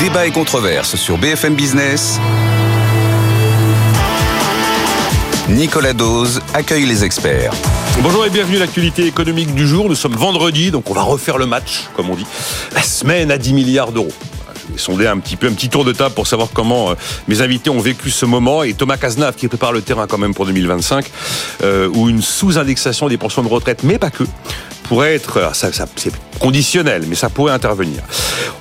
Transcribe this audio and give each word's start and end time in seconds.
Débat 0.00 0.26
et 0.26 0.30
controverse 0.32 0.96
sur 0.96 1.18
BFM 1.18 1.54
Business. 1.54 2.18
Nicolas 5.48 5.92
Dose 5.92 6.40
accueille 6.52 6.86
les 6.86 7.04
experts. 7.04 7.52
Bonjour 8.02 8.26
et 8.26 8.30
bienvenue 8.30 8.56
à 8.56 8.60
l'actualité 8.60 9.06
économique 9.06 9.54
du 9.54 9.68
jour. 9.68 9.88
Nous 9.88 9.94
sommes 9.94 10.16
vendredi, 10.16 10.70
donc 10.70 10.90
on 10.90 10.94
va 10.94 11.02
refaire 11.02 11.38
le 11.38 11.46
match, 11.46 11.88
comme 11.94 12.10
on 12.10 12.16
dit. 12.16 12.26
La 12.72 12.82
semaine 12.82 13.30
à 13.30 13.38
10 13.38 13.52
milliards 13.52 13.92
d'euros. 13.92 14.12
Je 14.66 14.72
vais 14.72 14.78
sonder 14.78 15.06
un 15.06 15.18
petit 15.18 15.36
peu, 15.36 15.46
un 15.46 15.52
petit 15.52 15.68
tour 15.68 15.84
de 15.84 15.92
table 15.92 16.14
pour 16.14 16.26
savoir 16.26 16.48
comment 16.52 16.90
euh, 16.90 16.94
mes 17.28 17.42
invités 17.42 17.70
ont 17.70 17.80
vécu 17.80 18.10
ce 18.10 18.26
moment. 18.26 18.62
Et 18.62 18.72
Thomas 18.72 18.96
Cazenave 18.96 19.36
qui 19.36 19.46
prépare 19.46 19.72
le 19.72 19.82
terrain 19.82 20.06
quand 20.06 20.18
même 20.18 20.34
pour 20.34 20.46
2025, 20.46 21.04
euh, 21.62 21.88
où 21.92 22.08
une 22.08 22.22
sous-indexation 22.22 23.08
des 23.08 23.18
pensions 23.18 23.42
de 23.42 23.48
retraite, 23.48 23.82
mais 23.84 23.98
pas 23.98 24.10
que, 24.10 24.24
pourrait 24.84 25.14
être, 25.14 25.42
ah, 25.50 25.54
ça, 25.54 25.70
c'est 25.96 26.12
conditionnel, 26.38 27.04
mais 27.08 27.14
ça 27.14 27.28
pourrait 27.28 27.52
intervenir. 27.52 28.02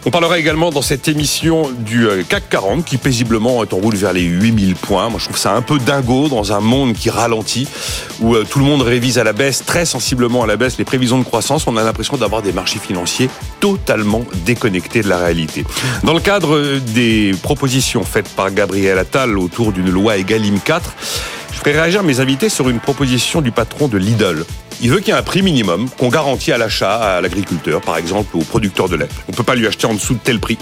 On 0.05 0.11
parlera 0.11 0.37
également 0.37 0.69
dans 0.69 0.81
cette 0.81 1.07
émission 1.07 1.69
du 1.71 2.07
euh, 2.07 2.23
CAC 2.27 2.49
40 2.49 2.85
qui 2.85 2.97
paisiblement 2.97 3.63
est 3.63 3.73
en 3.73 3.77
route 3.77 3.95
vers 3.95 4.13
les 4.13 4.23
8000 4.23 4.75
points. 4.75 5.09
Moi 5.09 5.19
je 5.19 5.25
trouve 5.25 5.37
ça 5.37 5.53
un 5.53 5.61
peu 5.61 5.79
dingo 5.79 6.27
dans 6.27 6.51
un 6.51 6.59
monde 6.59 6.93
qui 6.93 7.09
ralentit, 7.09 7.67
où 8.19 8.35
euh, 8.35 8.45
tout 8.49 8.59
le 8.59 8.65
monde 8.65 8.81
révise 8.81 9.17
à 9.17 9.23
la 9.23 9.33
baisse, 9.33 9.63
très 9.65 9.85
sensiblement 9.85 10.43
à 10.43 10.47
la 10.47 10.57
baisse, 10.57 10.77
les 10.77 10.85
prévisions 10.85 11.17
de 11.19 11.23
croissance. 11.23 11.67
On 11.67 11.77
a 11.77 11.83
l'impression 11.83 12.17
d'avoir 12.17 12.41
des 12.41 12.51
marchés 12.51 12.79
financiers 12.79 13.29
totalement 13.59 14.23
déconnectés 14.45 15.01
de 15.01 15.09
la 15.09 15.17
réalité. 15.17 15.65
Dans 16.03 16.13
le 16.13 16.19
cadre 16.19 16.55
euh, 16.55 16.79
des 16.79 17.31
propositions 17.41 18.03
faites 18.03 18.29
par 18.29 18.51
Gabriel 18.51 18.99
Attal 18.99 19.37
autour 19.37 19.71
d'une 19.71 19.89
loi 19.89 20.17
Egalim 20.17 20.59
4, 20.59 20.93
je 21.53 21.59
ferai 21.59 21.71
réagir 21.71 22.03
mes 22.03 22.19
invités 22.19 22.49
sur 22.49 22.67
une 22.67 22.79
proposition 22.79 23.41
du 23.41 23.51
patron 23.51 23.87
de 23.87 23.97
Lidl. 23.97 24.45
Il 24.83 24.91
veut 24.91 24.99
qu'il 24.99 25.07
y 25.07 25.11
ait 25.11 25.19
un 25.19 25.23
prix 25.23 25.41
minimum 25.41 25.89
qu'on 25.97 26.09
garantit 26.09 26.51
à 26.51 26.57
l'achat 26.57 26.95
à 26.95 27.21
l'agriculteur, 27.21 27.79
par 27.79 27.95
exemple, 27.95 28.35
au 28.35 28.41
producteur 28.41 28.89
de 28.89 28.97
lait. 28.97 29.07
On 29.29 29.31
ne 29.31 29.37
peut 29.37 29.43
pas 29.43 29.55
lui 29.55 29.65
acheter 29.65 29.87
en 29.87 29.93
dessous 29.93 30.13
de 30.13 30.19
tel 30.19 30.41
prix. 30.41 30.57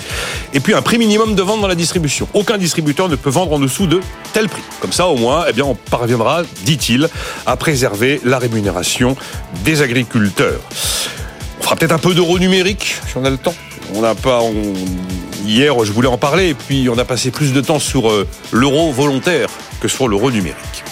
Et 0.53 0.59
puis 0.59 0.75
un 0.75 0.83
prix 0.83 0.99
minimum 0.99 1.33
de 1.33 1.41
vente 1.41 1.59
dans 1.59 1.67
la 1.67 1.73
distribution. 1.73 2.27
Aucun 2.35 2.59
distributeur 2.59 3.09
ne 3.09 3.15
peut 3.15 3.31
vendre 3.31 3.53
en 3.53 3.57
dessous 3.59 3.87
de 3.87 3.99
tel 4.31 4.47
prix. 4.47 4.61
Comme 4.79 4.91
ça, 4.91 5.07
au 5.07 5.17
moins, 5.17 5.45
eh 5.49 5.53
bien, 5.53 5.65
on 5.65 5.73
parviendra, 5.73 6.43
dit-il, 6.63 7.09
à 7.47 7.57
préserver 7.57 8.21
la 8.23 8.37
rémunération 8.37 9.17
des 9.65 9.81
agriculteurs. 9.81 10.61
On 11.59 11.63
fera 11.63 11.75
peut-être 11.75 11.93
un 11.93 11.97
peu 11.97 12.13
d'euro 12.13 12.37
numérique, 12.37 12.97
si 13.07 13.17
on 13.17 13.25
a 13.25 13.29
le 13.31 13.37
temps. 13.37 13.55
On 13.95 14.01
n'a 14.01 14.13
pas. 14.13 14.41
Hier, 15.47 15.73
je 15.83 15.91
voulais 15.91 16.07
en 16.07 16.19
parler, 16.19 16.49
et 16.49 16.53
puis 16.53 16.89
on 16.89 16.97
a 16.99 17.05
passé 17.05 17.31
plus 17.31 17.53
de 17.53 17.61
temps 17.61 17.79
sur 17.79 18.11
euh, 18.11 18.27
l'euro 18.51 18.91
volontaire 18.91 19.49
que 19.79 19.87
sur 19.87 20.07
l'euro 20.07 20.29
numérique. 20.29 20.83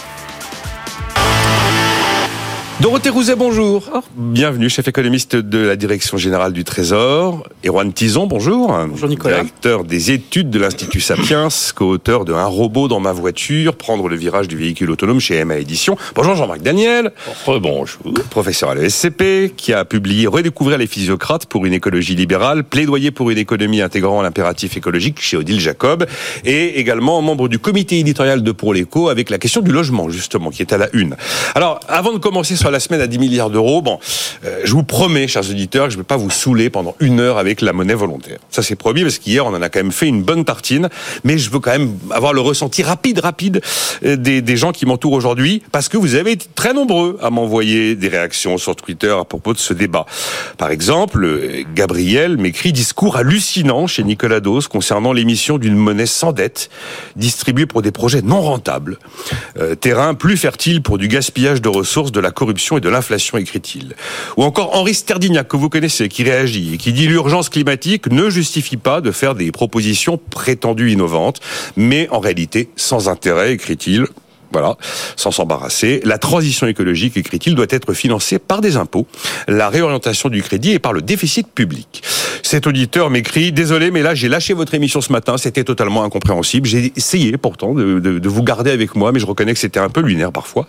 Dorothée 2.82 3.10
Rouzet, 3.10 3.36
bonjour. 3.36 3.84
Bienvenue, 4.16 4.70
chef 4.70 4.88
économiste 4.88 5.36
de 5.36 5.58
la 5.58 5.76
Direction 5.76 6.16
Générale 6.16 6.54
du 6.54 6.64
Trésor. 6.64 7.46
Erwan 7.66 7.92
Tison, 7.92 8.26
bonjour. 8.26 8.74
Bonjour 8.88 9.10
Nicolas. 9.10 9.42
Directeur 9.42 9.84
des 9.84 10.12
études 10.12 10.50
de 10.50 10.60
l'Institut 10.60 11.02
Sapiens, 11.02 11.50
co-auteur 11.76 12.24
de 12.24 12.32
Un 12.32 12.46
robot 12.46 12.88
dans 12.88 13.02
ma 13.02 13.12
voiture, 13.12 13.76
prendre 13.76 14.08
le 14.08 14.16
virage 14.16 14.48
du 14.48 14.56
véhicule 14.56 14.92
autonome 14.92 15.20
chez 15.20 15.44
MA 15.44 15.58
Édition. 15.58 15.98
Bonjour 16.16 16.36
Jean-Marc 16.36 16.62
Daniel. 16.62 17.12
Bonjour. 17.46 18.14
Professeur 18.30 18.70
à 18.70 18.76
l'ESCP, 18.76 19.54
qui 19.58 19.74
a 19.74 19.84
publié 19.84 20.28
Redécouvrir 20.28 20.78
les 20.78 20.88
physiocrates 20.88 21.48
pour 21.48 21.66
une 21.66 21.74
écologie 21.74 22.16
libérale, 22.16 22.64
plaidoyer 22.64 23.12
pour 23.12 23.30
une 23.30 23.40
économie 23.40 23.82
intégrant 23.82 24.22
l'impératif 24.22 24.78
écologique 24.78 25.20
chez 25.20 25.36
Odile 25.36 25.60
Jacob, 25.60 26.06
et 26.46 26.80
également 26.80 27.22
membre 27.22 27.50
du 27.50 27.60
comité 27.60 28.00
éditorial 28.00 28.42
de 28.42 28.52
Pour 28.54 28.74
l'écho 28.74 29.10
avec 29.10 29.30
la 29.30 29.38
question 29.38 29.60
du 29.60 29.74
logement, 29.74 30.10
justement, 30.10 30.50
qui 30.50 30.62
est 30.62 30.72
à 30.72 30.78
la 30.78 30.88
une. 30.94 31.18
Alors, 31.56 31.82
avant 31.90 32.14
de 32.14 32.20
commencer 32.20 32.56
sur 32.56 32.69
la 32.72 32.80
semaine 32.80 33.02
à 33.02 33.08
10 33.08 33.20
milliards 33.20 33.50
d'euros. 33.50 33.82
Bon, 33.82 34.00
euh, 34.46 34.62
je 34.64 34.72
vous 34.74 34.84
promets, 34.84 35.28
chers 35.28 35.50
auditeurs, 35.50 35.86
que 35.86 35.92
je 35.92 35.98
ne 35.98 36.02
vais 36.02 36.08
pas 36.08 36.18
vous 36.18 36.30
saouler 36.30 36.70
pendant 36.70 36.96
une 37.00 37.20
heure 37.20 37.38
avec 37.38 37.62
la 37.62 37.74
monnaie 37.74 37.94
volontaire. 37.94 38.40
Ça, 38.50 38.62
c'est 38.62 38.76
promis, 38.76 39.04
parce 39.04 39.18
qu'hier, 39.20 39.46
on 39.46 39.50
en 39.50 39.62
a 39.62 39.70
quand 39.70 39.80
même 39.80 39.92
fait 39.92 40.08
une 40.08 40.24
bonne 40.24 40.46
tartine. 40.46 40.90
Mais 41.24 41.38
je 41.38 41.50
veux 41.50 41.60
quand 41.60 41.72
même 41.72 41.98
avoir 42.12 42.34
le 42.34 42.42
ressenti 42.42 42.84
rapide, 42.84 43.20
rapide 43.20 43.62
euh, 44.06 44.16
des, 44.16 44.58
gens 44.58 44.72
qui 44.72 44.86
m'entourent 44.86 45.14
aujourd'hui, 45.14 45.62
parce 45.72 45.90
que 45.90 45.98
vous 45.98 46.16
avez 46.16 46.32
été 46.32 46.48
très 46.54 46.74
nombreux 46.74 47.18
à 47.22 47.30
m'envoyer 47.30 47.96
des 47.96 48.10
réactions 48.10 48.58
sur 48.58 48.76
Twitter 48.76 49.16
à 49.18 49.24
propos 49.24 49.54
de 49.54 49.60
ce 49.60 49.74
débat. 49.74 50.06
Par 50.58 50.70
exemple, 50.70 51.24
euh, 51.24 51.64
Gabriel 51.76 52.38
m'écrit 52.38 52.74
discours 52.74 53.16
hallucinant 53.16 53.88
chez 53.88 54.04
Nicolas 54.04 54.40
Dos 54.40 54.62
concernant 54.70 55.14
l'émission 55.14 55.58
d'une 55.58 55.76
monnaie 55.76 56.06
sans 56.06 56.34
dette, 56.34 56.70
distribuée 57.16 57.66
pour 57.66 57.82
des 57.82 57.92
projets 57.92 58.22
non 58.22 58.42
rentables. 58.42 58.98
terrain 59.80 60.14
plus 60.14 60.38
fertile 60.38 60.82
pour 60.82 60.98
du 60.98 61.08
gaspillage 61.08 61.62
de 61.62 61.70
ressources, 61.70 62.12
de 62.12 62.20
la 62.20 62.32
corruption 62.32 62.59
et 62.78 62.82
de 62.82 62.90
l'inflation, 62.90 63.38
écrit-il. 63.38 63.96
Ou 64.38 64.44
encore 64.44 64.76
Henri 64.76 64.94
Sterdignac, 64.94 65.48
que 65.48 65.58
vous 65.58 65.70
connaissez, 65.70 66.10
qui 66.10 66.24
réagit 66.24 66.74
et 66.74 66.78
qui 66.78 66.94
dit 66.94 67.08
l'urgence 67.08 67.50
climatique 67.50 68.08
ne 68.08 68.30
justifie 68.30 68.78
pas 68.78 69.02
de 69.02 69.12
faire 69.12 69.36
des 69.36 69.52
propositions 69.52 70.18
prétendues 70.18 70.92
innovantes, 70.92 71.40
mais 71.76 72.08
en 72.12 72.20
réalité 72.20 72.70
sans 72.76 73.10
intérêt, 73.10 73.54
écrit-il. 73.54 74.08
Voilà, 74.52 74.78
sans 75.16 75.32
s'embarrasser. 75.32 76.02
La 76.04 76.18
transition 76.18 76.68
écologique, 76.68 77.18
écrit-il, 77.18 77.56
doit 77.56 77.68
être 77.70 77.94
financée 77.94 78.40
par 78.40 78.62
des 78.62 78.78
impôts, 78.78 79.08
la 79.48 79.70
réorientation 79.70 80.30
du 80.30 80.42
crédit 80.42 80.72
et 80.72 80.80
par 80.80 80.94
le 80.94 81.02
déficit 81.02 81.48
public. 81.48 82.02
Cet 82.44 82.66
auditeur 82.66 83.10
m'écrit 83.10 83.52
Désolé, 83.52 83.92
mais 83.92 84.02
là, 84.02 84.16
j'ai 84.16 84.28
lâché 84.28 84.54
votre 84.54 84.74
émission 84.74 85.02
ce 85.02 85.12
matin, 85.12 85.38
c'était 85.38 85.64
totalement 85.64 86.04
incompréhensible. 86.04 86.68
J'ai 86.68 86.92
essayé 86.96 87.38
pourtant 87.38 87.74
de, 87.74 88.28
vous 88.28 88.44
garder 88.44 88.72
avec 88.72 88.96
moi, 88.96 89.12
mais 89.12 89.20
je 89.20 89.26
reconnais 89.26 89.54
que 89.54 89.60
c'était 89.60 89.80
un 89.80 89.90
peu 89.90 90.02
lunaire 90.02 90.32
parfois. 90.32 90.66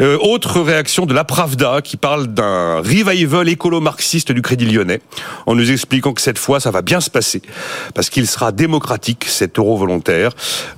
Euh, 0.00 0.18
autre 0.20 0.60
réaction 0.60 1.06
de 1.06 1.14
la 1.14 1.22
Pravda 1.22 1.80
qui 1.82 1.96
parle 1.96 2.26
d'un 2.26 2.78
revival 2.78 3.48
écolo-marxiste 3.48 4.32
du 4.32 4.42
Crédit 4.42 4.66
Lyonnais, 4.66 5.00
en 5.46 5.54
nous 5.54 5.70
expliquant 5.70 6.14
que 6.14 6.20
cette 6.20 6.38
fois, 6.38 6.58
ça 6.58 6.70
va 6.70 6.82
bien 6.82 7.00
se 7.00 7.10
passer, 7.10 7.42
parce 7.94 8.10
qu'il 8.10 8.26
sera 8.26 8.50
démocratique, 8.50 9.26
cet 9.28 9.58
euro 9.58 9.76
volontaire. 9.76 10.32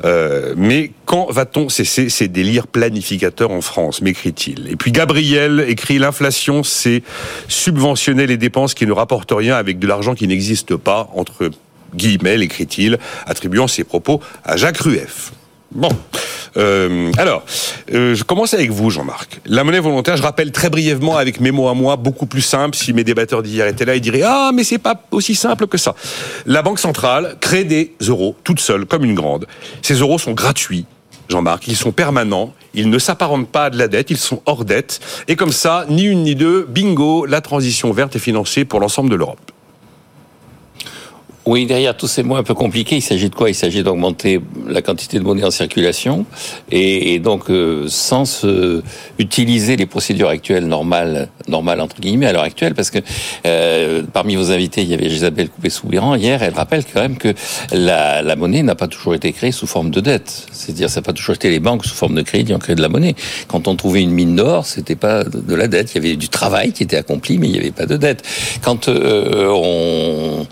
Euh, 0.05 0.55
mais 0.57 0.93
quand 1.07 1.31
va-t-on 1.31 1.69
cesser 1.69 2.09
ces 2.09 2.26
délires 2.29 2.67
planificateurs 2.67 3.51
en 3.51 3.61
France, 3.61 4.03
m'écrit-il. 4.03 4.69
Et 4.71 4.77
puis 4.77 4.93
Gabriel 4.93 5.65
écrit 5.69 5.99
l'inflation, 5.99 6.63
c'est 6.63 7.03
subventionner 7.49 8.27
les 8.27 8.37
dépenses 8.37 8.75
qui 8.75 8.87
ne 8.87 8.93
rapportent 8.93 9.33
rien 9.33 9.57
avec 9.57 9.79
de 9.79 9.87
l'argent 9.87 10.15
qui 10.15 10.29
n'existe 10.29 10.77
pas, 10.77 11.11
entre 11.15 11.51
guillemets, 11.95 12.41
écrit-il, 12.41 12.99
attribuant 13.27 13.69
ses 13.69 13.85
propos 13.85 14.21
à 14.45 14.57
Jacques 14.57 14.79
Rueff. 14.79 15.33
Bon, 15.73 15.89
euh, 16.57 17.13
alors, 17.19 17.45
euh, 17.93 18.15
je 18.15 18.25
commence 18.25 18.55
avec 18.55 18.71
vous, 18.71 18.89
Jean-Marc. 18.91 19.41
La 19.47 19.65
monnaie 19.65 19.81
volontaire, 19.81 20.17
je 20.17 20.23
rappelle 20.23 20.53
très 20.53 20.71
brièvement 20.71 21.17
avec 21.17 21.41
mes 21.41 21.51
mots 21.51 21.69
à 21.69 21.75
moi, 21.75 21.97
beaucoup 21.97 22.27
plus 22.27 22.41
simple. 22.41 22.77
Si 22.77 22.93
mes 22.93 23.05
débatteurs 23.05 23.43
d'hier 23.43 23.67
étaient 23.67 23.85
là, 23.85 23.97
ils 23.97 24.01
diraient 24.01 24.23
ah 24.25 24.53
mais 24.55 24.65
c'est 24.65 24.79
pas 24.79 25.03
aussi 25.11 25.35
simple 25.35 25.67
que 25.67 25.77
ça. 25.77 25.95
La 26.47 26.63
banque 26.63 26.79
centrale 26.79 27.37
crée 27.41 27.65
des 27.65 27.93
euros 28.07 28.37
toute 28.45 28.61
seule, 28.61 28.87
comme 28.87 29.05
une 29.05 29.15
grande. 29.15 29.47
Ces 29.83 29.95
euros 29.95 30.19
sont 30.19 30.33
gratuits. 30.33 30.87
Jean-Marc, 31.29 31.69
ils 31.69 31.77
sont 31.77 31.93
permanents, 31.93 32.53
ils 32.75 32.91
ne 32.91 32.99
s'apparentent 32.99 33.49
pas 33.49 33.67
à 33.67 33.71
de 33.71 33.79
la 33.79 33.89
dette, 33.89 34.11
ils 34.11 34.17
sont 34.17 34.43
hors 34.47 34.65
dette, 34.65 35.01
et 35.29 35.37
comme 35.37 35.53
ça, 35.53 35.87
ni 35.89 36.05
une 36.05 36.23
ni 36.23 36.35
deux, 36.35 36.67
bingo, 36.69 37.27
la 37.27 37.41
transition 37.41 37.93
verte 37.93 38.17
est 38.17 38.21
financée 38.21 38.65
pour 38.65 38.81
l'ensemble 38.81 39.11
de 39.11 39.17
l'Europe. 39.17 39.53
Oui, 41.47 41.65
derrière 41.65 41.97
tous 41.97 42.09
ces 42.09 42.25
mots 42.25 42.35
un 42.35 42.43
peu 42.43 42.55
compliqués, 42.55 42.97
il 42.97 43.03
s'agit 43.03 43.31
de 43.31 43.35
quoi? 43.37 43.49
Il 43.49 43.55
s'agit 43.55 43.85
d'augmenter 43.85 44.41
la 44.67 44.83
quantité 44.83 45.21
de 45.21 45.23
monnaie 45.23 45.45
en 45.45 45.53
circulation 45.53 46.27
et, 46.73 47.15
et 47.15 47.21
donc 47.21 47.51
euh, 47.51 47.85
sans 47.87 48.45
euh, 48.45 48.83
utiliser 49.21 49.77
les 49.77 49.87
procédures 49.87 50.29
actuelles 50.29 50.67
normales, 50.67 51.29
normales 51.47 51.81
entre 51.81 52.01
guillemets 52.01 52.27
à 52.27 52.33
l'heure 52.33 52.43
actuelle, 52.43 52.75
parce 52.75 52.91
que 52.91 52.99
euh, 53.47 54.03
parmi 54.13 54.35
vos 54.35 54.51
invités, 54.51 54.83
il 54.83 54.89
y 54.89 54.95
avait 54.95 55.07
Isabelle 55.07 55.49
Coupé-Soubirant. 55.49 56.17
Hier, 56.17 56.43
elle 56.43 56.55
rappelle 56.55 56.83
quand 56.85 57.01
même 57.01 57.17
que 57.17 57.33
la, 57.73 58.23
la 58.23 58.35
monnaie 58.35 58.65
n'a 58.65 58.75
pas 58.75 58.89
toujours 58.89 59.15
été 59.15 59.33
créée 59.33 59.53
sous 59.53 59.69
forme 59.69 59.91
de 59.91 60.01
dette. 60.01 60.49
C'est-à-dire, 60.51 60.91
ça 60.91 60.99
n'a 60.99 61.05
pas 61.05 61.13
toujours 61.13 61.37
été 61.37 61.49
les 61.49 61.61
banques 61.61 61.85
sous 61.85 61.95
forme 61.95 62.17
de 62.17 62.23
crédit 62.23 62.55
ont 62.55 62.59
créé 62.59 62.75
de 62.75 62.83
la 62.83 62.89
monnaie. 62.89 63.15
Quand 63.47 63.69
on 63.69 63.77
trouvait 63.77 64.03
une 64.03 64.11
mine 64.11 64.35
d'or, 64.35 64.67
c'était 64.67 64.97
pas 64.97 65.23
de 65.23 65.55
la 65.55 65.69
dette. 65.69 65.95
Il 65.95 66.03
y 66.03 66.07
avait 66.07 66.17
du 66.17 66.29
travail 66.29 66.73
qui 66.73 66.83
était 66.83 66.97
accompli, 66.97 67.39
mais 67.39 67.47
il 67.47 67.53
n'y 67.53 67.59
avait 67.61 67.71
pas 67.71 67.87
de 67.87 67.97
dette. 67.97 68.25
Quand 68.63 68.89
euh, 68.89 69.47
on 69.55 70.45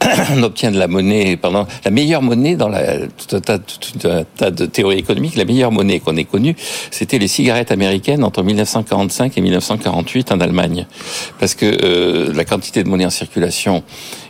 on 0.36 0.42
obtient 0.42 0.70
de 0.70 0.78
la 0.78 0.88
monnaie 0.88 1.36
pendant 1.36 1.66
la 1.84 1.90
meilleure 1.90 2.22
monnaie 2.22 2.56
dans 2.56 2.68
la, 2.68 3.06
tout 3.06 3.36
un 3.36 3.40
tas 3.40 4.50
de 4.50 4.66
théories 4.66 4.98
économiques. 4.98 5.36
La 5.36 5.44
meilleure 5.44 5.72
monnaie 5.72 6.00
qu'on 6.00 6.16
ait 6.16 6.24
connue, 6.24 6.56
c'était 6.90 7.18
les 7.18 7.28
cigarettes 7.28 7.70
américaines 7.70 8.24
entre 8.24 8.42
1945 8.42 9.36
et 9.36 9.40
1948 9.40 10.32
en 10.32 10.40
Allemagne, 10.40 10.86
parce 11.38 11.54
que 11.54 11.66
euh, 11.66 12.32
la 12.34 12.44
quantité 12.44 12.82
de 12.82 12.88
monnaie 12.88 13.06
en 13.06 13.10
circulation 13.10 13.82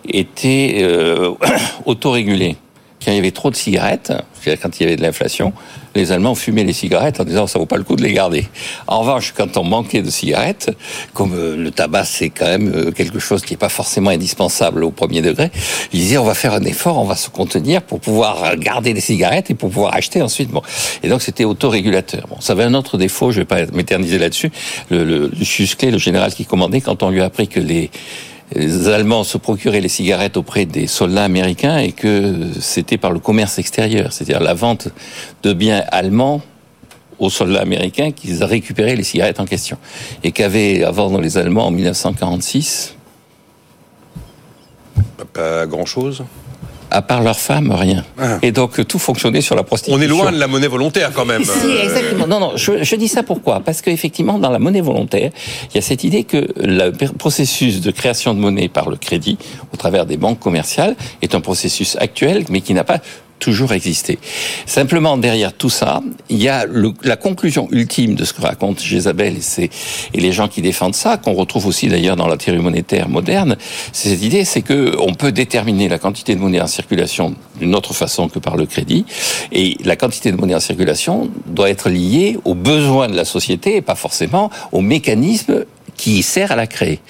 était 0.09 0.77
euh, 0.79 1.33
autorégulée 1.87 2.57
quand 3.05 3.11
il 3.11 3.17
y 3.17 3.19
avait 3.19 3.33
trop 3.33 3.51
de 3.51 3.57
cigarettes, 3.57 4.13
c'est-à-dire 4.33 4.63
quand 4.63 4.81
il 4.81 4.85
y 4.85 4.87
avait 4.87 4.97
de 4.97 5.03
l'inflation, 5.03 5.53
les 5.95 6.13
Allemands 6.13 6.35
fumaient 6.35 6.65
les 6.65 6.73
cigarettes 6.73 7.21
en 7.21 7.25
disant 7.25 7.47
ça 7.47 7.59
vaut 7.59 7.67
pas 7.67 7.77
le 7.77 7.85
coup 7.85 7.97
de 7.97 8.03
les 8.03 8.13
garder. 8.13 8.49
En 8.87 9.01
revanche, 9.01 9.33
quand 9.37 9.57
on 9.57 9.65
manquait 9.65 10.03
de 10.03 10.11
cigarettes, 10.11 10.71
comme 11.13 11.35
euh, 11.35 11.57
le 11.57 11.71
tabac 11.71 12.05
c'est 12.05 12.31
quand 12.31 12.47
même 12.47 12.73
euh, 12.75 12.91
quelque 12.91 13.19
chose 13.19 13.43
qui 13.43 13.53
n'est 13.53 13.59
pas 13.59 13.69
forcément 13.69 14.11
indispensable 14.11 14.85
au 14.85 14.91
premier 14.91 15.23
degré, 15.23 15.51
ils 15.93 16.01
disaient 16.01 16.19
on 16.19 16.25
va 16.25 16.35
faire 16.35 16.55
un 16.55 16.65
effort, 16.65 16.99
on 16.99 17.05
va 17.05 17.17
se 17.17 17.31
contenir 17.31 17.83
pour 17.83 18.01
pouvoir 18.01 18.57
garder 18.57 18.93
des 18.93 19.01
cigarettes 19.01 19.51
et 19.51 19.55
pour 19.55 19.71
pouvoir 19.71 19.95
acheter 19.95 20.23
ensuite. 20.23 20.51
Bon, 20.51 20.63
et 21.03 21.09
donc 21.09 21.23
c'était 21.23 21.45
autorégulateur. 21.45 22.27
Bon, 22.29 22.41
ça 22.41 22.53
avait 22.55 22.65
un 22.65 22.75
autre 22.75 22.99
défaut, 22.99 23.31
je 23.31 23.41
vais 23.41 23.45
pas 23.45 23.67
m'éterniser 23.73 24.19
là-dessus. 24.19 24.51
Le, 24.91 25.05
le, 25.05 25.31
le 25.31 25.91
le 25.91 25.99
général 25.99 26.33
qui 26.33 26.45
commandait, 26.45 26.81
quand 26.81 27.03
on 27.03 27.11
lui 27.11 27.21
a 27.21 27.27
appris 27.27 27.49
que 27.49 27.61
les 27.61 27.91
les 28.55 28.89
Allemands 28.89 29.25
se 29.25 29.39
procuraient 29.39 29.81
les 29.81 29.89
cigarettes 29.89 30.37
auprès 30.37 30.65
des 30.65 30.87
soldats 30.87 31.25
américains 31.25 31.79
et 31.79 31.93
que 31.93 32.51
c'était 32.61 32.99
par 32.99 33.11
le 33.11 33.19
commerce 33.19 33.59
extérieur, 33.59 34.13
c'est-à-dire 34.13 34.41
la 34.41 34.55
vente 34.55 34.89
de 35.43 35.53
biens 35.53 35.83
allemands 35.91 36.41
aux 37.19 37.31
soldats 37.31 37.61
américains 37.61 38.13
qu'ils 38.13 38.43
récupéraient 38.43 38.97
les 38.97 39.05
cigarettes 39.05 39.41
en 39.41 39.47
question. 39.47 39.79
Et 40.23 40.33
qu'avaient 40.33 40.85
avant 40.85 41.17
les 41.19 41.39
Allemands 41.39 41.67
en 41.67 41.71
1946 41.71 42.97
Pas 45.33 45.67
grand-chose 45.67 46.25
à 46.95 47.03
part 47.03 47.23
leurs 47.23 47.39
femmes, 47.39 47.73
rien. 47.73 48.05
Ah. 48.19 48.39
Et 48.43 48.53
donc 48.53 48.87
tout 48.87 48.99
fonctionnait 48.99 49.41
sur 49.41 49.57
la 49.57 49.65
prostitution. 49.65 49.99
On 49.99 50.03
est 50.03 50.07
loin 50.07 50.31
de 50.31 50.39
la 50.39 50.47
monnaie 50.47 50.69
volontaire 50.69 51.11
quand 51.13 51.25
même. 51.25 51.45
Si, 51.45 51.71
exactement. 51.83 52.27
Non, 52.27 52.39
non, 52.39 52.53
je, 52.57 52.83
je 52.83 52.97
dis 52.97 53.09
ça 53.09 53.23
pourquoi? 53.23 53.61
Parce 53.61 53.83
qu'effectivement, 53.83 54.39
dans 54.39 54.51
la 54.51 54.61
monnaie 54.61 54.81
volontaire, 54.81 55.31
il 55.71 55.75
y 55.75 55.79
a 55.79 55.83
cette 55.83 56.05
idée 56.05 56.25
que 56.25 56.47
le 56.57 56.91
processus 57.19 57.81
de 57.81 57.91
création 57.91 58.33
de 58.33 58.39
monnaie 58.39 58.69
par 58.69 58.89
le 58.89 58.97
crédit, 58.97 59.39
au 59.73 59.77
travers 59.77 60.07
des 60.07 60.17
banques 60.17 60.39
commerciales, 60.39 60.95
est 61.21 61.35
un 61.35 61.41
processus 61.41 61.97
actuel, 62.01 62.45
mais 62.49 62.61
qui 62.61 62.75
n'a 62.75 62.85
pas 62.85 63.01
toujours 63.39 63.73
existé. 63.73 64.19
Simplement, 64.67 65.17
derrière 65.17 65.53
tout 65.53 65.71
ça, 65.71 66.03
il 66.29 66.43
y 66.43 66.49
a 66.49 66.67
le, 66.67 66.93
la 67.03 67.17
conclusion 67.17 67.69
ultime 67.71 68.15
de 68.15 68.25
ce 68.25 68.33
que 68.33 68.43
raconte 68.43 68.81
Jézabel 68.81 69.37
et, 69.59 69.71
et 70.15 70.21
les 70.21 70.33
gens 70.33 70.49
qui 70.49 70.63
défendent 70.63 70.95
ça, 70.95 71.17
qu'on 71.17 71.35
retrouve 71.35 71.67
aussi 71.67 71.89
d'ailleurs 71.89 72.17
dans 72.17 72.27
la 72.27 72.37
théorie 72.37 72.61
monétaire 72.61 73.09
moderne. 73.09 73.57
C'est 73.93 74.09
cette 74.09 74.23
idée, 74.23 74.45
c'est 74.45 74.63
que 74.63 74.97
on 74.99 75.15
peut 75.15 75.33
déterminer 75.33 75.89
la 75.89 75.99
quantité 75.99 76.35
de 76.35 76.41
monnaie 76.41 76.61
en 76.61 76.67
circulation 76.67 77.35
d'une 77.59 77.75
autre 77.75 77.95
façon 77.95 78.29
que 78.29 78.39
par 78.39 78.57
le 78.57 78.67
crédit, 78.67 79.05
et 79.53 79.77
la 79.85 79.97
quantité 79.97 80.33
de 80.33 80.37
monnaie 80.37 80.55
en 80.55 80.61
circulation 80.61 81.31
doit 81.47 81.71
être 81.71 81.89
liée 81.89 82.39
aux 82.45 82.55
besoins 82.55 83.09
de 83.09 83.17
la 83.17 83.25
société 83.25 83.77
et 83.77 83.83
pas 83.83 83.95
forcément 83.95 84.51
aux 84.73 84.81
mécanismes 84.81 85.65
qui 85.97 86.23
sert 86.23 86.53
à 86.53 86.57
la 86.57 86.67
créer. 86.67 87.01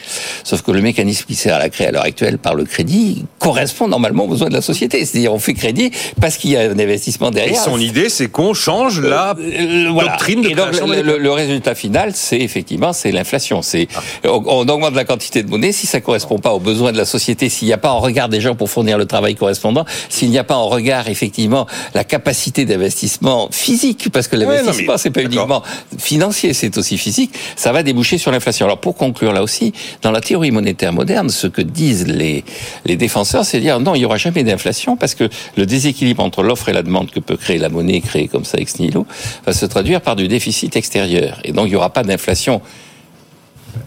Sauf 0.42 0.62
que 0.62 0.70
le 0.70 0.80
mécanisme 0.80 1.24
qui 1.26 1.34
sert 1.34 1.54
à 1.54 1.58
la 1.58 1.68
créer 1.68 1.88
à 1.88 1.92
l'heure 1.92 2.04
actuelle 2.04 2.38
par 2.38 2.54
le 2.54 2.64
crédit 2.64 3.24
correspond 3.38 3.88
normalement 3.88 4.24
aux 4.24 4.28
besoins 4.28 4.48
de 4.48 4.54
la 4.54 4.62
société. 4.62 5.04
C'est-à-dire 5.04 5.32
on 5.32 5.38
fait 5.38 5.54
crédit 5.54 5.90
parce 6.20 6.36
qu'il 6.36 6.50
y 6.50 6.56
a 6.56 6.62
un 6.62 6.78
investissement 6.78 7.30
derrière. 7.30 7.54
Et 7.54 7.64
son 7.64 7.78
idée, 7.78 8.08
c'est 8.08 8.28
qu'on 8.28 8.54
change 8.54 9.00
la 9.00 9.34
euh, 9.38 9.90
euh, 9.90 10.00
doctrine 10.00 10.42
de 10.42 10.48
Et 10.48 10.54
donc, 10.54 10.72
le, 10.72 11.32
résultat 11.32 11.74
final, 11.74 12.12
c'est 12.14 12.38
effectivement 12.38 12.92
c'est 12.92 13.12
l'inflation. 13.12 13.62
C'est 13.62 13.88
ah. 13.94 14.28
on, 14.28 14.68
augmente 14.68 14.94
la 14.94 15.04
quantité 15.04 15.42
de 15.42 15.50
monnaie 15.50 15.72
si 15.72 15.86
ça 15.86 16.00
correspond 16.00 16.38
pas 16.38 16.52
aux 16.52 16.60
besoins 16.60 16.92
de 16.92 16.98
la 16.98 17.04
société, 17.04 17.48
s'il 17.48 17.68
n'y 17.68 17.74
a 17.74 17.78
pas 17.78 17.90
en 17.90 18.00
regard 18.00 18.28
des 18.28 18.40
gens 18.40 18.54
pour 18.54 18.70
fournir 18.70 18.98
le 18.98 19.06
travail 19.06 19.34
correspondant, 19.34 19.84
s'il 20.08 20.30
n'y 20.30 20.38
a 20.38 20.44
pas 20.44 20.56
en 20.56 20.68
regard 20.68 21.08
effectivement 21.08 21.66
la 21.94 22.04
capacité 22.04 22.64
d'investissement 22.64 23.48
physique, 23.50 24.08
parce 24.12 24.28
que 24.28 24.36
l'investissement 24.36 24.98
c'est 24.98 25.10
pas 25.10 25.22
uniquement 25.22 25.62
financier, 25.98 26.52
c'est 26.52 26.76
aussi 26.78 26.98
physique, 26.98 27.32
ça 27.56 27.72
va 27.72 27.82
déboucher 27.82 28.18
sur 28.18 28.30
l'inflation 28.30 28.66
pour 28.76 28.96
conclure 28.96 29.32
là 29.32 29.42
aussi, 29.42 29.72
dans 30.02 30.10
la 30.10 30.20
théorie 30.20 30.50
monétaire 30.50 30.92
moderne, 30.92 31.28
ce 31.28 31.46
que 31.46 31.62
disent 31.62 32.06
les, 32.06 32.44
défenseurs, 32.96 33.44
c'est 33.44 33.60
dire 33.60 33.80
non, 33.80 33.94
il 33.94 34.00
n'y 34.00 34.04
aura 34.04 34.16
jamais 34.16 34.44
d'inflation 34.44 34.96
parce 34.96 35.14
que 35.14 35.28
le 35.56 35.66
déséquilibre 35.66 36.22
entre 36.22 36.42
l'offre 36.42 36.68
et 36.68 36.72
la 36.72 36.82
demande 36.82 37.10
que 37.10 37.20
peut 37.20 37.36
créer 37.36 37.58
la 37.58 37.68
monnaie 37.68 38.00
créée 38.00 38.28
comme 38.28 38.44
ça 38.44 38.58
ex 38.58 38.78
nihilo 38.78 39.06
va 39.46 39.52
se 39.52 39.66
traduire 39.66 40.00
par 40.00 40.16
du 40.16 40.28
déficit 40.28 40.76
extérieur. 40.76 41.40
Et 41.44 41.52
donc 41.52 41.66
il 41.66 41.70
n'y 41.70 41.76
aura 41.76 41.90
pas 41.90 42.02
d'inflation 42.02 42.60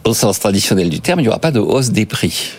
au 0.03 0.13
sens 0.13 0.39
traditionnel 0.39 0.89
du 0.89 0.99
terme, 0.99 1.19
il 1.19 1.23
n'y 1.23 1.29
aura 1.29 1.39
pas 1.39 1.51
de 1.51 1.59
hausse 1.59 1.91
des 1.91 2.05
prix. 2.05 2.51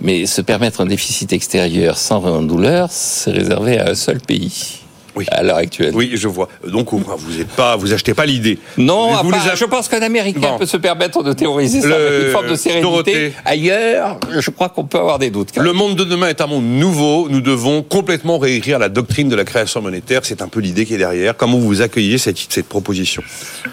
Mais 0.00 0.26
se 0.26 0.42
permettre 0.42 0.80
un 0.82 0.86
déficit 0.86 1.32
extérieur 1.32 1.96
sans 1.96 2.42
douleur, 2.42 2.88
c'est 2.90 3.30
réservé 3.30 3.78
à 3.78 3.90
un 3.90 3.94
seul 3.94 4.20
pays 4.20 4.80
oui. 5.18 5.26
à 5.30 5.42
l'heure 5.42 5.56
actuelle. 5.56 5.92
Oui, 5.94 6.12
je 6.14 6.28
vois. 6.28 6.48
Donc 6.66 6.92
vous 6.92 7.40
êtes 7.40 7.48
pas, 7.48 7.76
vous 7.76 7.92
achetez 7.92 8.14
pas 8.14 8.26
l'idée. 8.26 8.58
Non, 8.76 9.10
je 9.54 9.64
pense 9.64 9.88
qu'un 9.88 10.02
Américain 10.02 10.56
peut 10.58 10.66
se 10.66 10.76
permettre 10.76 11.22
de 11.22 11.32
théoriser 11.32 11.80
ça 11.80 11.94
avec 11.94 12.26
une 12.26 12.32
forme 12.32 12.48
de 12.48 12.56
sérénité. 12.56 13.32
Ailleurs, 13.44 14.18
je 14.30 14.50
crois 14.50 14.68
qu'on 14.68 14.84
peut 14.84 14.98
avoir 14.98 15.18
des 15.18 15.30
doutes. 15.30 15.56
Le 15.56 15.72
monde 15.72 15.96
de 15.96 16.04
demain 16.04 16.28
est 16.28 16.40
un 16.40 16.46
monde 16.46 16.64
nouveau. 16.64 17.28
Nous 17.28 17.40
devons 17.40 17.82
complètement 17.82 18.38
réécrire 18.38 18.78
la 18.78 18.88
doctrine 18.88 19.28
de 19.28 19.36
la 19.36 19.44
création 19.44 19.82
monétaire. 19.82 20.20
C'est 20.24 20.42
un 20.42 20.48
peu 20.48 20.60
l'idée 20.60 20.86
qui 20.86 20.94
est 20.94 20.98
derrière. 20.98 21.36
Comment 21.36 21.58
vous 21.58 21.82
accueillez 21.82 22.18
cette, 22.18 22.38
cette 22.48 22.68
proposition? 22.68 23.22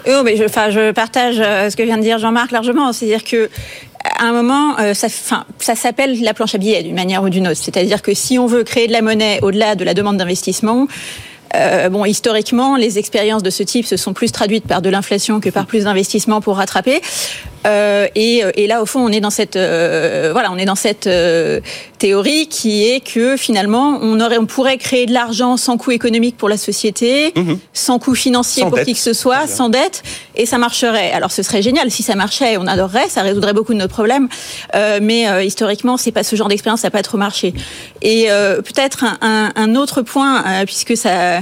Oh, 0.08 0.22
mais 0.24 0.36
je, 0.36 0.44
enfin, 0.44 0.70
je 0.70 0.92
partage 0.92 1.36
euh, 1.38 1.70
ce 1.70 1.76
que 1.76 1.82
vient 1.82 1.98
de 1.98 2.02
dire 2.02 2.18
Jean-Marc 2.18 2.50
largement. 2.50 2.92
C'est-à-dire 2.92 3.24
que 3.24 3.48
à 4.18 4.24
un 4.24 4.32
moment, 4.32 4.78
euh, 4.78 4.94
ça, 4.94 5.08
ça 5.58 5.74
s'appelle 5.74 6.22
la 6.22 6.32
planche 6.32 6.54
à 6.54 6.58
billets 6.58 6.82
d'une 6.82 6.94
manière 6.94 7.22
ou 7.22 7.28
d'une 7.28 7.48
autre. 7.48 7.60
C'est-à-dire 7.60 8.02
que 8.02 8.14
si 8.14 8.38
on 8.38 8.46
veut 8.46 8.64
créer 8.64 8.86
de 8.86 8.92
la 8.92 9.02
monnaie 9.02 9.40
au-delà 9.42 9.74
de 9.74 9.84
la 9.84 9.94
demande 9.94 10.16
d'investissement, 10.16 10.86
euh, 11.54 11.88
bon, 11.88 12.04
historiquement, 12.04 12.76
les 12.76 12.98
expériences 12.98 13.42
de 13.42 13.50
ce 13.50 13.62
type 13.62 13.86
se 13.86 13.96
sont 13.96 14.12
plus 14.12 14.32
traduites 14.32 14.66
par 14.66 14.82
de 14.82 14.88
l'inflation 14.88 15.40
que 15.40 15.50
par 15.50 15.66
plus 15.66 15.84
d'investissements 15.84 16.40
pour 16.40 16.56
rattraper. 16.56 17.00
Euh, 17.66 18.06
et, 18.14 18.44
euh, 18.44 18.50
et, 18.54 18.66
là, 18.66 18.82
au 18.82 18.86
fond, 18.86 19.00
on 19.00 19.10
est 19.10 19.20
dans 19.20 19.30
cette, 19.30 19.56
euh, 19.56 20.30
voilà, 20.32 20.50
on 20.52 20.56
est 20.56 20.64
dans 20.64 20.76
cette 20.76 21.06
euh, 21.06 21.60
théorie 21.98 22.46
qui 22.48 22.84
est 22.84 23.00
que 23.00 23.36
finalement, 23.36 23.98
on 24.00 24.20
aurait, 24.20 24.38
on 24.38 24.46
pourrait 24.46 24.78
créer 24.78 25.06
de 25.06 25.12
l'argent 25.12 25.56
sans 25.56 25.76
coût 25.76 25.90
économique 25.90 26.36
pour 26.36 26.48
la 26.48 26.56
société, 26.56 27.32
mhm. 27.34 27.58
sans 27.72 27.98
coût 27.98 28.14
financier 28.14 28.64
pour 28.64 28.80
qui 28.80 28.94
que 28.94 29.00
ce 29.00 29.12
soit, 29.12 29.46
sans 29.46 29.68
dette, 29.68 30.02
et 30.36 30.46
ça 30.46 30.58
marcherait. 30.58 31.12
Alors, 31.12 31.32
ce 31.32 31.42
serait 31.42 31.62
génial 31.62 31.90
si 31.90 32.02
ça 32.02 32.14
marchait, 32.14 32.56
on 32.56 32.66
adorerait, 32.66 33.08
ça 33.08 33.22
résoudrait 33.22 33.52
beaucoup 33.52 33.74
de 33.74 33.78
nos 33.78 33.88
problèmes. 33.88 34.28
mais 35.02 35.26
historiquement, 35.44 35.96
c'est 35.96 36.12
pas 36.12 36.22
ce 36.22 36.36
genre 36.36 36.48
d'expérience, 36.48 36.80
ça 36.80 36.88
n'a 36.88 36.92
pas 36.92 37.02
trop 37.02 37.18
marché. 37.18 37.54
Et 38.02 38.28
peut-être 38.28 39.04
un, 39.04 39.18
un, 39.20 39.52
un, 39.56 39.74
autre 39.74 40.02
point, 40.02 40.44
puisque 40.66 40.96
ça 40.96 41.40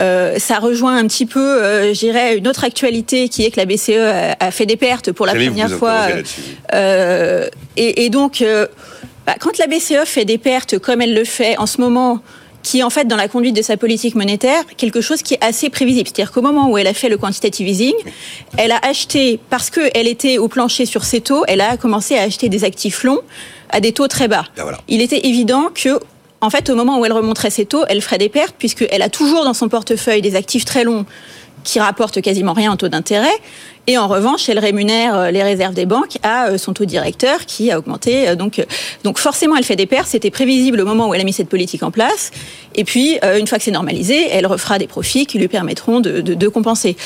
euh, 0.00 0.38
ça 0.38 0.58
rejoint 0.58 0.96
un 0.96 1.06
petit 1.06 1.26
peu, 1.26 1.62
euh, 1.62 1.92
j'irais, 1.92 2.36
une 2.36 2.48
autre 2.48 2.64
actualité 2.64 3.28
qui 3.28 3.44
est 3.44 3.50
que 3.50 3.60
la 3.60 3.66
BCE 3.66 4.36
a, 4.40 4.50
fait 4.50 4.66
des 4.66 4.76
pertes 4.76 5.12
pour 5.12 5.26
la 5.26 5.34
première 5.34 5.70
fois. 5.70 6.06
Euh, 6.74 7.48
et, 7.76 8.04
et, 8.04 8.10
donc, 8.10 8.40
euh, 8.40 8.66
bah, 9.26 9.34
quand 9.38 9.58
la 9.58 9.66
BCE 9.66 10.04
fait 10.06 10.24
des 10.24 10.38
pertes 10.38 10.78
comme 10.78 11.02
elle 11.02 11.14
le 11.14 11.24
fait 11.24 11.58
en 11.58 11.66
ce 11.66 11.80
moment, 11.80 12.20
qui 12.62 12.80
est 12.80 12.82
en 12.82 12.90
fait 12.90 13.06
dans 13.06 13.16
la 13.16 13.28
conduite 13.28 13.56
de 13.56 13.62
sa 13.62 13.76
politique 13.76 14.14
monétaire 14.14 14.64
quelque 14.76 15.00
chose 15.00 15.22
qui 15.22 15.34
est 15.34 15.44
assez 15.44 15.70
prévisible. 15.70 16.08
C'est-à-dire 16.08 16.32
qu'au 16.32 16.42
moment 16.42 16.70
où 16.70 16.78
elle 16.78 16.86
a 16.86 16.94
fait 16.94 17.08
le 17.08 17.16
quantitative 17.16 17.66
easing, 17.68 17.94
elle 18.58 18.72
a 18.72 18.78
acheté, 18.82 19.40
parce 19.48 19.70
qu'elle 19.70 20.06
était 20.06 20.38
au 20.38 20.48
plancher 20.48 20.86
sur 20.86 21.04
ses 21.04 21.20
taux, 21.20 21.44
elle 21.48 21.60
a 21.60 21.76
commencé 21.76 22.16
à 22.16 22.22
acheter 22.22 22.48
des 22.48 22.64
actifs 22.64 23.02
longs 23.04 23.20
à 23.70 23.80
des 23.80 23.92
taux 23.92 24.08
très 24.08 24.28
bas. 24.28 24.44
Ben 24.56 24.64
voilà. 24.64 24.78
Il 24.88 25.00
était 25.00 25.26
évident 25.26 25.68
que 25.74 26.00
en 26.40 26.50
fait, 26.50 26.70
au 26.70 26.74
moment 26.74 26.98
où 26.98 27.04
elle 27.04 27.12
remonterait 27.12 27.50
ses 27.50 27.66
taux, 27.66 27.84
elle 27.88 28.00
ferait 28.00 28.18
des 28.18 28.28
pertes 28.28 28.54
puisqu'elle 28.58 29.02
a 29.02 29.08
toujours 29.08 29.44
dans 29.44 29.54
son 29.54 29.68
portefeuille 29.68 30.22
des 30.22 30.36
actifs 30.36 30.64
très 30.64 30.84
longs 30.84 31.04
qui 31.64 31.80
rapportent 31.80 32.20
quasiment 32.20 32.52
rien 32.52 32.72
en 32.72 32.76
taux 32.76 32.88
d'intérêt 32.88 33.28
et 33.86 33.98
en 33.98 34.06
revanche, 34.06 34.48
elle 34.48 34.58
rémunère 34.58 35.16
euh, 35.16 35.30
les 35.30 35.42
réserves 35.42 35.74
des 35.74 35.86
banques 35.86 36.18
à 36.22 36.48
euh, 36.48 36.58
son 36.58 36.72
taux 36.72 36.84
directeur 36.84 37.46
qui 37.46 37.72
a 37.72 37.78
augmenté. 37.78 38.28
Euh, 38.28 38.36
donc, 38.36 38.64
donc 39.04 39.18
forcément, 39.18 39.56
elle 39.56 39.64
fait 39.64 39.74
des 39.74 39.86
pertes. 39.86 40.06
C'était 40.06 40.30
prévisible 40.30 40.80
au 40.80 40.84
moment 40.84 41.08
où 41.08 41.14
elle 41.14 41.20
a 41.20 41.24
mis 41.24 41.32
cette 41.32 41.48
politique 41.48 41.82
en 41.82 41.90
place. 41.90 42.30
Et 42.76 42.84
puis, 42.84 43.18
une 43.36 43.48
fois 43.48 43.58
que 43.58 43.64
c'est 43.64 43.72
normalisé, 43.72 44.28
elle 44.30 44.46
refera 44.46 44.78
des 44.78 44.86
profits 44.86 45.26
qui 45.26 45.38
lui 45.38 45.48
permettront 45.48 45.98
de, 45.98 46.20
de, 46.20 46.34
de 46.34 46.48
compenser. 46.48 46.96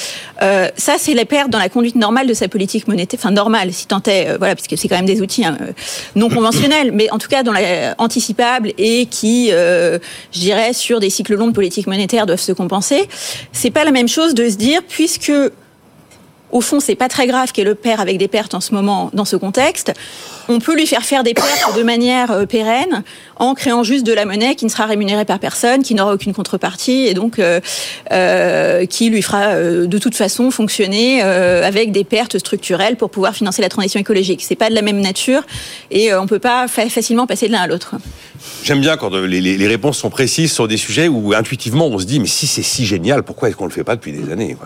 Euh, 0.43 0.69
ça, 0.77 0.97
c'est 0.99 1.15
les 1.15 1.25
pertes 1.25 1.49
dans 1.49 1.59
la 1.59 1.71
conduite 1.71 1.97
normale 1.97 2.27
de 2.27 2.35
sa 2.35 2.49
politique 2.49 2.87
monétaire. 2.87 3.19
Enfin, 3.19 3.31
normale, 3.31 3.73
si 3.73 3.87
tant 3.87 4.03
est, 4.07 4.37
voilà, 4.37 4.55
puisque 4.57 4.77
c'est 4.77 4.89
quand 4.89 4.97
même 4.97 5.07
des 5.07 5.23
outils 5.23 5.45
hein, 5.45 5.57
non 6.17 6.29
conventionnels, 6.29 6.93
mais 6.93 7.11
en 7.11 7.19
tout 7.19 7.29
cas 7.29 7.43
dans 7.43 7.53
la 7.53 7.95
anticipable 7.97 8.75
et 8.77 9.07
qui, 9.07 9.49
euh, 9.53 9.99
je 10.33 10.41
dirais, 10.41 10.75
sur 10.75 11.01
des 11.01 11.09
cycles 11.09 11.35
longs 11.35 11.49
de 11.49 11.53
politique 11.53 11.87
monétaire 11.87 12.27
doivent 12.27 12.41
se 12.41 12.53
compenser. 12.53 13.09
C'est 13.53 13.71
pas 13.71 13.85
la 13.85 13.91
même 13.91 14.09
chose 14.09 14.35
de 14.35 14.44
se 14.51 14.57
dire, 14.57 14.83
puisque 14.83 15.33
au 16.55 16.61
fond, 16.61 16.79
c'est 16.79 16.95
pas 16.95 17.09
très 17.09 17.27
grave 17.27 17.51
qu'elle 17.51 17.67
opère 17.67 18.01
avec 18.01 18.17
des 18.17 18.29
pertes 18.29 18.55
en 18.55 18.61
ce 18.61 18.73
moment 18.73 19.11
dans 19.13 19.25
ce 19.25 19.35
contexte. 19.35 19.93
On 20.49 20.61
peut 20.61 20.77
lui 20.77 20.87
faire 20.87 21.03
faire 21.03 21.25
des 21.25 21.35
pertes 21.35 21.77
de 21.77 21.83
manière 21.83 22.31
euh, 22.31 22.47
pérenne 22.47 23.03
en 23.37 23.55
créant 23.55 23.83
juste 23.83 24.07
de 24.07 24.13
la 24.13 24.25
monnaie 24.25 24.55
qui 24.55 24.65
ne 24.65 24.71
sera 24.71 24.87
rémunérée 24.87 25.25
par 25.25 25.41
personne, 25.41 25.83
qui 25.83 25.97
n'aura 25.97 26.15
aucune 26.15 26.33
contrepartie 26.33 27.09
et 27.09 27.15
donc 27.15 27.41
euh, 27.41 27.61
euh, 28.13 28.87
qui 28.87 29.11
lui 29.11 29.21
fera 29.21 29.57
de 29.57 29.99
toute 29.99 30.15
façon 30.15 30.53
fonctionner 30.53 31.21
avec 31.23 31.91
des 31.91 32.05
pertes 32.05 32.39
structurelles 32.39 32.95
pour 32.95 33.11
pouvoir 33.11 33.35
financer 33.35 33.61
la 33.61 33.69
transition 33.69 33.99
écologique. 33.99 34.45
C'est 34.47 34.55
pas 34.55 34.71
de 34.71 34.75
la 34.77 34.83
même 34.83 35.01
nature 35.01 35.43
et 35.91 36.15
on 36.15 36.29
peut 36.29 36.39
pas 36.39 36.69
fa- 36.69 36.89
facilement 36.89 37.27
passer 37.27 37.49
de 37.49 37.53
l'un 37.53 37.63
à 37.63 37.67
l'autre. 37.67 37.97
J'aime 38.63 38.81
bien 38.81 38.97
quand 38.97 39.13
les, 39.15 39.67
réponses 39.67 39.99
sont 39.99 40.11
précises 40.11 40.53
sur 40.53 40.69
des 40.69 40.77
sujets 40.77 41.09
où 41.09 41.35
intuitivement 41.35 41.89
on 41.89 41.99
se 41.99 42.05
dit 42.05 42.21
mais 42.21 42.29
si 42.29 42.47
c'est 42.47 42.63
si 42.63 42.87
génial, 42.87 43.25
pourquoi 43.25 43.49
est-ce 43.49 43.57
qu'on 43.57 43.67
le 43.67 43.73
fait 43.73 43.85
pas 43.85 43.97
depuis 43.97 44.13
des 44.13 44.31
années 44.31 44.57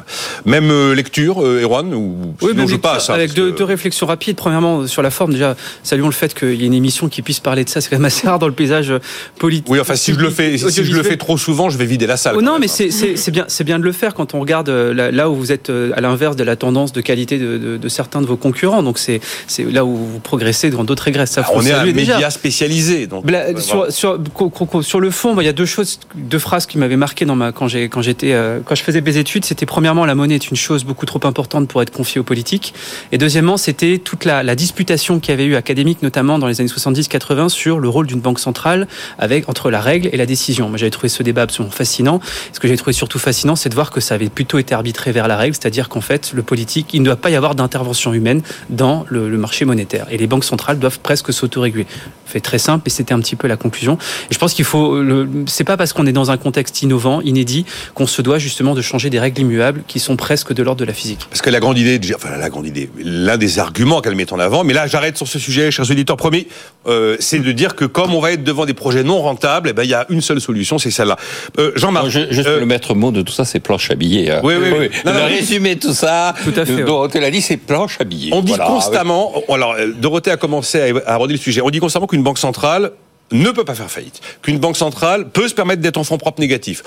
Même 0.45 0.93
lecture, 0.93 1.43
euh, 1.43 1.65
Ou 1.87 2.35
Oui, 2.43 2.51
sinon 2.51 2.63
mais 2.65 2.69
je 2.69 2.77
passe. 2.77 3.11
hein, 3.11 3.15
avec 3.15 3.33
deux, 3.35 3.53
que- 3.53 3.59
deux 3.59 3.65
réflexions 3.65 4.07
rapides. 4.07 4.37
Premièrement, 4.37 4.87
sur 4.87 5.03
la 5.03 5.11
forme, 5.11 5.33
déjà, 5.33 5.57
saluons 5.83 6.07
le 6.07 6.13
fait 6.13 6.35
qu'il 6.35 6.55
y 6.55 6.63
ait 6.65 6.67
une 6.67 6.75
émission 6.75 7.09
qui 7.09 7.23
puisse 7.23 7.41
parler 7.41 7.65
de 7.65 7.69
ça. 7.71 7.81
C'est 7.81 7.91
quand 7.91 7.97
même 7.97 8.05
assez 8.05 8.27
rare 8.27 8.39
dans 8.39 8.47
le 8.47 8.53
paysage 8.53 8.93
politique. 9.39 9.67
Oui, 9.69 9.81
enfin 9.81 9.97
si 9.97 10.13
je 10.15 10.19
le 10.19 10.31
fais, 10.31 10.57
si 10.59 10.85
je 10.85 10.93
le 10.95 11.03
fais 11.03 11.17
trop 11.17 11.39
souvent, 11.39 11.71
je 11.71 11.79
vais 11.79 11.87
vider 11.87 12.07
la 12.07 12.17
salle. 12.17 12.35
Oh 12.37 12.43
non, 12.43 12.59
mais 12.59 12.67
hein. 12.67 12.89
c'est- 12.91 13.31
bien, 13.31 13.45
c'est 13.49 13.65
bien 13.65 13.79
de 13.79 13.85
le 13.85 13.93
faire 13.93 14.15
quand 14.15 14.35
on 14.35 14.41
regarde 14.41 14.69
euh, 14.69 14.93
là, 14.95 15.11
là 15.11 15.31
où 15.31 15.35
vous 15.35 15.53
êtes 15.53 15.71
euh, 15.71 15.93
à 15.97 16.01
l'inverse 16.01 16.37
de 16.37 16.45
la 16.45 16.57
tendance 16.57 16.93
de 16.93 17.01
qualité 17.01 17.39
de, 17.39 17.59
de- 17.59 17.77
de 17.77 17.89
certains 17.89 18.21
de 18.23 18.27
vos 18.27 18.37
concurrents. 18.37 18.83
Donc 18.83 18.99
c'est 18.99 19.21
là 19.59 19.85
où 19.85 19.95
vous 19.97 20.19
progressez 20.21 20.71
quand 20.71 20.85
d'autres 20.85 21.05
régressent. 21.05 21.33
Ça, 21.33 21.45
on 21.53 21.63
est 21.63 21.73
un 21.73 21.85
déjà. 21.85 22.15
média 22.15 22.31
spécialisé, 22.31 23.07
donc. 23.07 23.25
Euh, 23.31 23.53
voilà. 23.55 23.91
sur, 23.91 25.01
le 25.01 25.11
fond, 25.11 25.35
bah, 25.35 25.43
il 25.43 25.47
y 25.47 25.49
a 25.49 25.53
deux 25.53 25.67
choses, 25.67 26.01
deux 26.15 26.39
phrases 26.39 26.67
qui 26.67 26.79
m'avaient 26.79 26.97
marqué 26.97 27.25
dans 27.25 27.37
ma, 27.37 27.53
quand 27.53 27.69
j'ai, 27.69 27.89
quand 27.89 28.03
j'étais, 28.03 28.33
euh, 28.33 28.61
quand 28.65 28.75
je 28.75 28.83
faisais 28.83 29.01
mes 29.01 29.17
études. 29.17 29.45
C'était 29.45 29.67
premièrement, 29.67 30.05
la 30.07 30.15
monnaie 30.15 30.35
est 30.37 30.51
une 30.51 30.57
chose 30.57 30.85
beaucoup 30.85 31.07
trop 31.07 31.21
importante 31.25 31.68
pour 31.69 31.83
être 31.83 31.93
confiée 31.93 32.21
aux 32.21 32.25
politiques. 32.25 32.75
Et 33.13 33.19
deuxièmement, 33.19 33.57
c'était 33.57 33.99
toute 33.99 34.25
la, 34.25 34.43
la 34.43 34.55
disputation 34.55 35.21
qu'il 35.21 35.31
y 35.31 35.35
avait 35.35 35.45
eu 35.45 35.55
académique, 35.55 36.03
notamment 36.03 36.39
dans 36.39 36.47
les 36.47 36.61
années 36.61 36.71
70-80, 36.71 37.49
sur 37.49 37.79
le 37.79 37.89
rôle 37.89 38.07
d'une 38.07 38.21
banque 38.21 38.41
centrale 38.41 38.89
avec, 39.19 39.49
entre 39.49 39.71
la 39.71 39.81
règle 39.81 40.09
et 40.13 40.17
la 40.17 40.27
décision. 40.27 40.69
Moi, 40.69 40.79
j'avais 40.79 40.91
trouvé 40.91 41.09
ce 41.09 41.23
débat 41.23 41.43
absolument 41.43 41.73
fascinant. 41.73 42.21
Ce 42.53 42.61
que 42.61 42.69
j'ai 42.69 42.77
trouvé 42.77 42.93
surtout 42.93 43.19
fascinant, 43.19 43.57
c'est 43.57 43.69
de 43.69 43.75
voir 43.75 43.91
que 43.91 44.01
ça 44.01 44.15
avait 44.15 44.29
plutôt 44.29 44.59
été 44.59 44.75
arbitré 44.75 45.13
vers 45.13 45.29
la 45.29 45.37
règle, 45.37 45.55
c'est-à-dire 45.55 45.89
qu'en 45.89 46.01
fait, 46.01 46.33
le 46.35 46.43
politique, 46.43 46.95
il 46.95 47.01
ne 47.01 47.07
doit 47.07 47.17
pas 47.17 47.31
y 47.31 47.37
avoir 47.37 47.55
d'intervention 47.55 48.13
humaine 48.15 48.43
dans 48.71 49.05
le, 49.09 49.29
marché 49.39 49.65
monétaire. 49.65 50.07
Et 50.11 50.17
les 50.17 50.27
banques 50.27 50.45
centrales 50.45 50.79
doivent 50.79 50.99
presque 50.99 51.33
s'autoréguler. 51.33 51.87
Fait 52.27 52.41
très 52.41 52.59
simple, 52.59 52.89
et 52.89 52.91
c'était 52.91 53.15
un 53.15 53.21
petit 53.21 53.37
peu 53.37 53.47
la 53.47 53.57
conclusion. 53.57 53.99
Et 54.31 54.35
je 54.35 54.39
pense 54.39 54.53
qu'il 54.53 54.65
faut, 54.65 55.01
c'est 55.47 55.65
pas 55.65 55.77
parce 55.77 55.93
qu'on 55.93 56.07
est 56.07 56.13
dans 56.13 56.31
un 56.31 56.37
contexte 56.37 56.83
innovant, 56.83 57.21
inédit, 57.21 57.65
qu'on 57.95 58.07
se 58.07 58.21
doit 58.21 58.39
justement 58.39 58.75
de 58.75 58.83
changer 58.83 59.11
des 59.11 59.21
règles 59.21 59.41
immuables 59.43 59.83
qui 59.87 60.01
sont 60.01 60.17
presque 60.17 60.53
de 60.53 60.63
l'ordre 60.63 60.81
de 60.81 60.85
la 60.85 60.93
physique. 60.93 61.29
La 61.51 61.61
grande 61.61 61.79
idée, 61.79 61.99
de- 61.99 62.15
enfin 62.15 62.37
la 62.37 62.49
grande 62.51 62.67
idée, 62.67 62.89
l'un 63.03 63.37
des 63.37 63.59
arguments 63.59 64.01
qu'elle 64.01 64.15
met 64.15 64.33
en 64.33 64.39
avant, 64.39 64.65
mais 64.65 64.73
là 64.75 64.87
j'arrête 64.87 65.17
sur 65.17 65.27
ce 65.29 65.39
sujet, 65.39 65.71
chers 65.71 65.91
auditeurs, 65.91 66.17
promis, 66.17 66.47
euh, 66.87 67.17
c'est 67.21 67.39
de 67.39 67.53
dire 67.53 67.75
que 67.77 67.85
comme 67.85 68.15
on 68.15 68.21
va 68.21 68.33
être 68.33 68.45
devant 68.45 68.67
des 68.67 68.75
projets 68.75 69.05
non 69.05 69.21
rentables, 69.21 69.69
eh 69.69 69.73
ben 69.73 69.83
il 69.85 69.91
y 69.91 69.95
a 69.95 70.07
une 70.11 70.21
seule 70.21 70.41
solution, 70.41 70.79
c'est 70.79 70.91
celle-là. 70.91 71.17
Euh, 71.59 71.73
Jean-Marc, 71.77 72.05
Non, 72.05 72.11
je- 72.11 72.31
juste 72.33 72.49
euh, 72.49 72.61
le 72.61 72.67
maître 72.67 72.95
mot 72.95 73.11
de 73.11 73.23
tout 73.23 73.33
ça, 73.33 73.45
c'est 73.45 73.61
planche 73.61 73.91
à 73.91 73.95
billets. 73.95 74.31
hein. 74.31 74.41
Oui, 74.43 74.55
oui, 74.61 74.69
oui. 74.79 74.89
Non, 75.05 75.13
non, 75.13 75.21
de 75.21 75.75
tout 75.75 75.93
ça, 75.93 76.35
Tout 76.45 76.53
à 76.57 76.65
fait. 76.65 76.83
Dorothée 76.85 77.21
l'a 77.21 77.31
dit, 77.31 77.41
c'est 77.43 77.57
planche 77.57 77.97
à 78.01 78.05
billets. 78.05 78.31
on 78.35 78.41
dit 78.43 78.49
Voilà. 78.53 78.67
constamment, 78.67 79.33
alors 79.49 79.75
euh, 79.79 79.89
Dorothée 79.97 80.31
a 80.31 80.37
commencé 80.37 80.81
à, 80.81 80.85
à 81.11 81.15
aborder 81.15 81.35
le 81.35 81.41
sujet, 81.41 81.61
on 81.61 81.71
dit 81.71 81.79
constamment 81.81 82.07
qu'une 82.07 82.23
banque 82.23 82.39
centrale 82.39 82.93
ne 83.31 83.51
peut 83.51 83.65
pas 83.65 83.75
faire 83.75 83.91
faillite, 83.91 84.21
qu'une 84.43 84.59
banque 84.59 84.77
centrale 84.77 85.29
peut 85.29 85.49
se 85.49 85.55
permettre 85.55 85.83
d'être 85.83 85.99
en 85.99 86.05
fonds 86.05 86.17
propres 86.19 86.41
négatifs. 86.41 86.83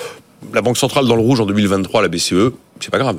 La 0.53 0.61
banque 0.61 0.77
centrale 0.77 1.05
dans 1.05 1.15
le 1.15 1.21
rouge 1.21 1.39
en 1.39 1.45
2023, 1.45 2.01
la 2.01 2.07
BCE, 2.07 2.51
c'est 2.79 2.89
pas 2.89 2.97
grave. 2.97 3.17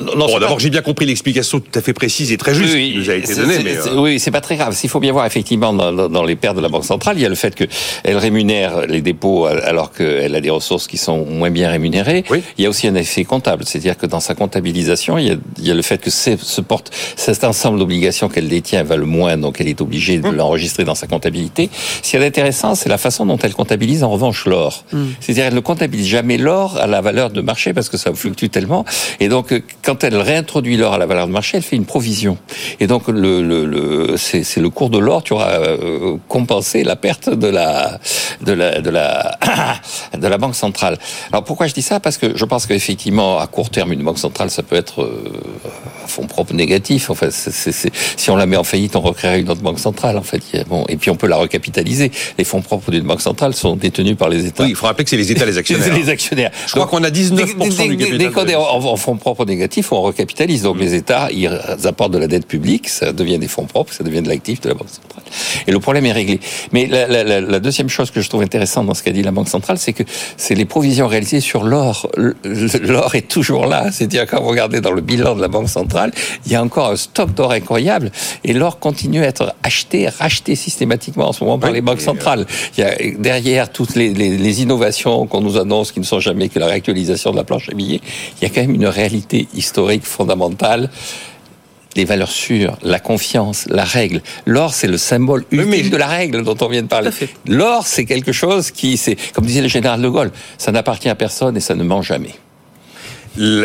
Non, 0.00 0.16
non, 0.16 0.26
Bon, 0.26 0.38
d'abord, 0.40 0.56
pas- 0.56 0.62
j'ai 0.62 0.70
bien 0.70 0.82
compris 0.82 1.06
l'explication 1.06 1.60
tout 1.60 1.78
à 1.78 1.80
fait 1.80 1.92
précise 1.92 2.32
et 2.32 2.36
très 2.36 2.54
juste 2.54 2.74
qui 2.74 2.96
nous 2.96 3.10
a 3.10 3.14
été 3.14 3.34
donnée, 3.34 3.58
mais 3.62 3.76
euh, 3.76 4.00
oui, 4.00 4.18
c'est 4.18 4.30
pas 4.30 4.40
très 4.40 4.56
grave. 4.56 4.74
S'il 4.74 4.90
faut 4.90 4.98
bien 5.00 5.12
voir 5.12 5.24
effectivement 5.26 5.72
dans, 5.72 5.92
dans- 5.92 6.08
dans 6.08 6.24
les 6.24 6.36
pertes 6.36 6.56
de 6.56 6.60
la 6.60 6.68
banque 6.68 6.84
centrale, 6.84 7.16
il 7.18 7.22
y 7.22 7.26
a 7.26 7.28
le 7.28 7.34
fait 7.34 7.54
qu'elle 7.54 8.16
rémunère 8.16 8.86
les 8.86 9.02
dépôts 9.02 9.46
alors 9.46 9.92
qu'elle 9.92 10.34
a 10.34 10.40
des 10.40 10.50
ressources 10.50 10.86
qui 10.86 10.96
sont 10.96 11.24
moins 11.24 11.50
bien 11.50 11.70
rémunérées. 11.70 12.24
Oui. 12.30 12.42
Il 12.58 12.64
y 12.64 12.66
a 12.66 12.70
aussi 12.70 12.88
un 12.88 12.94
effet 12.96 13.24
comptable, 13.24 13.64
c'est-à-dire 13.66 13.96
que 13.96 14.06
dans 14.06 14.20
sa 14.20 14.34
comptabilisation, 14.34 15.18
il 15.18 15.26
y 15.26 15.30
a, 15.30 15.36
il 15.58 15.66
y 15.66 15.70
a 15.70 15.74
le 15.74 15.82
fait 15.82 15.98
que 15.98 16.10
ce 16.10 16.60
porte, 16.60 16.90
cet 17.16 17.44
ensemble 17.44 17.78
d'obligations 17.78 18.28
qu'elle 18.28 18.48
détient 18.48 18.82
valent 18.82 19.06
moins, 19.06 19.36
donc 19.36 19.60
elle 19.60 19.68
est 19.68 19.80
obligée 19.80 20.20
Hum. 20.24 20.30
de 20.32 20.36
l'enregistrer 20.36 20.84
dans 20.84 20.94
sa 20.94 21.06
comptabilité. 21.06 21.70
Ce 22.02 22.10
qui 22.10 22.16
est 22.16 22.24
intéressant, 22.26 22.74
c'est 22.74 22.88
la 22.88 22.98
façon 22.98 23.26
dont 23.26 23.38
elle 23.42 23.54
comptabilise 23.54 24.02
en 24.04 24.10
revanche 24.10 24.46
l'or. 24.46 24.84
C'est-à-dire 25.20 25.44
elle 25.46 25.54
ne 25.54 25.60
comptabilise 25.60 26.06
jamais 26.06 26.36
l'or 26.36 26.76
à 26.78 26.86
la 26.86 27.00
valeur 27.00 27.30
de 27.30 27.40
marché 27.40 27.72
parce 27.72 27.88
que 27.88 27.96
ça 27.96 28.12
fluctue 28.14 28.46
tellement. 28.46 28.84
Et 29.20 29.28
donc 29.28 29.52
euh, 29.52 29.60
quand 29.84 30.02
elle 30.02 30.16
réintroduit 30.16 30.76
l'or 30.76 30.94
à 30.94 30.98
la 30.98 31.06
valeur 31.06 31.26
de 31.26 31.32
marché, 31.32 31.56
elle 31.58 31.62
fait 31.62 31.76
une 31.76 31.84
provision. 31.84 32.38
Et 32.80 32.86
donc 32.86 33.08
le, 33.08 33.42
le, 33.42 33.66
le 33.66 34.16
c'est 34.16 34.56
le 34.56 34.70
cours 34.70 34.90
de 34.90 34.98
l'or 34.98 35.22
qui 35.22 35.32
aura 35.32 35.50
euh, 35.50 36.16
compensé 36.28 36.84
la 36.84 36.96
perte 36.96 37.28
de 37.28 37.48
la 37.48 37.98
de 38.40 38.52
la 38.52 38.80
de 38.80 38.90
la 38.90 39.38
de 40.18 40.26
la 40.26 40.38
banque 40.38 40.54
centrale. 40.54 40.98
Alors 41.30 41.44
pourquoi 41.44 41.66
je 41.66 41.74
dis 41.74 41.82
ça? 41.82 42.00
Parce 42.00 42.18
que 42.18 42.36
je 42.36 42.44
pense 42.44 42.66
qu'effectivement 42.66 43.38
à 43.38 43.46
court 43.46 43.70
terme 43.70 43.92
une 43.92 44.02
banque 44.02 44.18
centrale 44.18 44.50
ça 44.50 44.62
peut 44.62 44.76
être 44.76 45.02
euh, 45.02 45.32
fonds 46.14 46.26
propres 46.26 46.54
négatifs. 46.54 47.10
Enfin, 47.10 47.28
si 47.30 48.30
on 48.30 48.36
la 48.36 48.46
met 48.46 48.56
en 48.56 48.64
faillite, 48.64 48.96
on 48.96 49.00
recréerait 49.00 49.40
une 49.40 49.50
autre 49.50 49.60
banque 49.62 49.78
centrale. 49.78 50.16
En 50.16 50.22
fait, 50.22 50.40
bon, 50.68 50.84
et 50.88 50.96
puis 50.96 51.10
on 51.10 51.16
peut 51.16 51.26
la 51.26 51.36
recapitaliser. 51.36 52.10
Les 52.38 52.44
fonds 52.44 52.62
propres 52.62 52.90
d'une 52.90 53.04
banque 53.04 53.20
centrale 53.20 53.54
sont 53.54 53.76
détenus 53.76 54.16
par 54.16 54.28
les 54.28 54.46
États. 54.46 54.64
oui, 54.64 54.70
il 54.70 54.76
faut 54.76 54.86
rappeler 54.86 55.04
que 55.04 55.10
c'est 55.10 55.16
les 55.16 55.30
États 55.32 55.44
les 55.46 55.58
actionnaires. 55.62 55.94
Les 55.96 56.08
actionnaires. 56.08 56.50
Je 56.66 56.72
crois 56.72 56.86
qu'on 56.86 57.02
a 57.04 57.10
19% 57.10 57.34
dès, 57.34 57.44
dès- 57.44 57.86
du 57.88 57.96
capital 57.96 58.18
dès 58.18 58.30
qu'on 58.30 58.46
est 58.46 58.54
en, 58.54 58.62
en 58.84 58.96
fonds 58.96 59.16
propres 59.16 59.44
négatifs, 59.44 59.92
on 59.92 60.00
recapitalise. 60.02 60.62
Donc 60.62 60.78
les 60.78 60.94
États, 60.94 61.28
ils 61.32 61.48
apportent 61.84 62.12
de 62.12 62.18
la 62.18 62.26
dette 62.28 62.46
publique, 62.46 62.88
ça 62.88 63.12
devient 63.12 63.38
des 63.38 63.48
fonds 63.48 63.66
propres, 63.66 63.92
ça 63.92 64.04
devient 64.04 64.22
de 64.22 64.28
l'actif 64.28 64.60
de 64.60 64.68
la 64.68 64.74
Banque 64.74 64.88
centrale. 64.90 65.24
Et 65.66 65.72
le 65.72 65.80
problème 65.80 66.06
est 66.06 66.12
réglé. 66.12 66.40
Mais 66.72 66.86
la, 66.86 67.06
la- 67.06 67.24
la- 67.24 67.40
la 67.40 67.60
deuxième 67.60 67.88
chose 67.88 68.10
que 68.10 68.20
je 68.20 68.28
trouve 68.28 68.42
intéressante 68.42 68.86
dans 68.86 68.94
ce 68.94 69.02
qu'a 69.02 69.12
dit 69.12 69.22
la 69.22 69.32
Banque 69.32 69.48
centrale, 69.48 69.78
c'est 69.78 69.92
que 69.92 70.02
c'est 70.36 70.54
les 70.54 70.64
provisions 70.64 71.06
réalisées 71.08 71.40
sur 71.40 71.64
l'or. 71.64 72.08
L'or 72.82 73.14
est 73.14 73.28
toujours 73.28 73.66
là. 73.66 73.90
C'est-à-dire 73.90 74.26
quand 74.26 74.40
vous 74.40 74.48
regardez 74.48 74.80
dans 74.80 74.92
le 74.92 75.00
bilan 75.00 75.34
de 75.34 75.40
la 75.40 75.48
Banque 75.48 75.68
centrale, 75.68 76.03
il 76.46 76.52
y 76.52 76.54
a 76.54 76.62
encore 76.62 76.90
un 76.90 76.96
stock 76.96 77.32
d'or 77.34 77.52
incroyable. 77.52 78.10
Et 78.44 78.52
l'or 78.52 78.78
continue 78.78 79.22
à 79.24 79.28
être 79.28 79.54
acheté, 79.62 80.08
racheté 80.08 80.54
systématiquement 80.56 81.28
en 81.28 81.32
ce 81.32 81.44
moment 81.44 81.58
par 81.58 81.70
Oui, 81.70 81.76
les 81.76 81.80
banques 81.82 82.00
euh, 82.00 82.04
centrales. 82.04 82.46
Il 82.76 82.80
y 82.80 82.86
a 82.86 82.94
derrière 83.18 83.70
toutes 83.72 83.94
les, 83.94 84.12
les- 84.12 84.36
les 84.36 84.62
innovations 84.62 85.26
qu'on 85.26 85.40
nous 85.40 85.56
annonce, 85.58 85.92
qui 85.92 86.00
ne 86.00 86.04
sont 86.04 86.20
jamais 86.20 86.48
que 86.48 86.58
la 86.58 86.66
réactualisation 86.66 87.30
de 87.30 87.36
la 87.36 87.44
planche 87.44 87.68
à 87.68 87.74
billets, 87.74 88.00
il 88.40 88.42
y 88.42 88.46
a 88.46 88.54
quand 88.54 88.60
même 88.60 88.74
une 88.74 88.86
réalité 88.86 89.48
historique 89.54 90.04
fondamentale. 90.04 90.90
Les 91.96 92.04
valeurs 92.04 92.30
sûres, 92.32 92.76
la 92.82 92.98
confiance, 92.98 93.66
la 93.68 93.84
règle. 93.84 94.20
L'or, 94.46 94.74
c'est 94.74 94.88
le 94.88 94.98
symbole 94.98 95.44
ultime 95.52 95.70
mais- 95.70 95.82
de 95.90 95.96
la 95.96 96.08
règle 96.08 96.42
dont 96.42 96.56
on 96.60 96.66
vient 96.68 96.82
de 96.82 96.88
parler. 96.88 97.10
L'or, 97.46 97.86
c'est 97.86 98.04
quelque 98.04 98.32
chose 98.32 98.72
qui, 98.72 98.96
c'est, 98.96 99.16
comme 99.32 99.46
disait 99.46 99.60
le 99.62 99.68
général 99.68 100.02
de 100.02 100.08
Gaulle, 100.08 100.32
ça 100.58 100.72
n'appartient 100.72 101.08
à 101.08 101.14
personne 101.14 101.56
et 101.56 101.60
ça 101.60 101.76
ne 101.76 101.84
ment 101.84 102.02
jamais. 102.02 102.34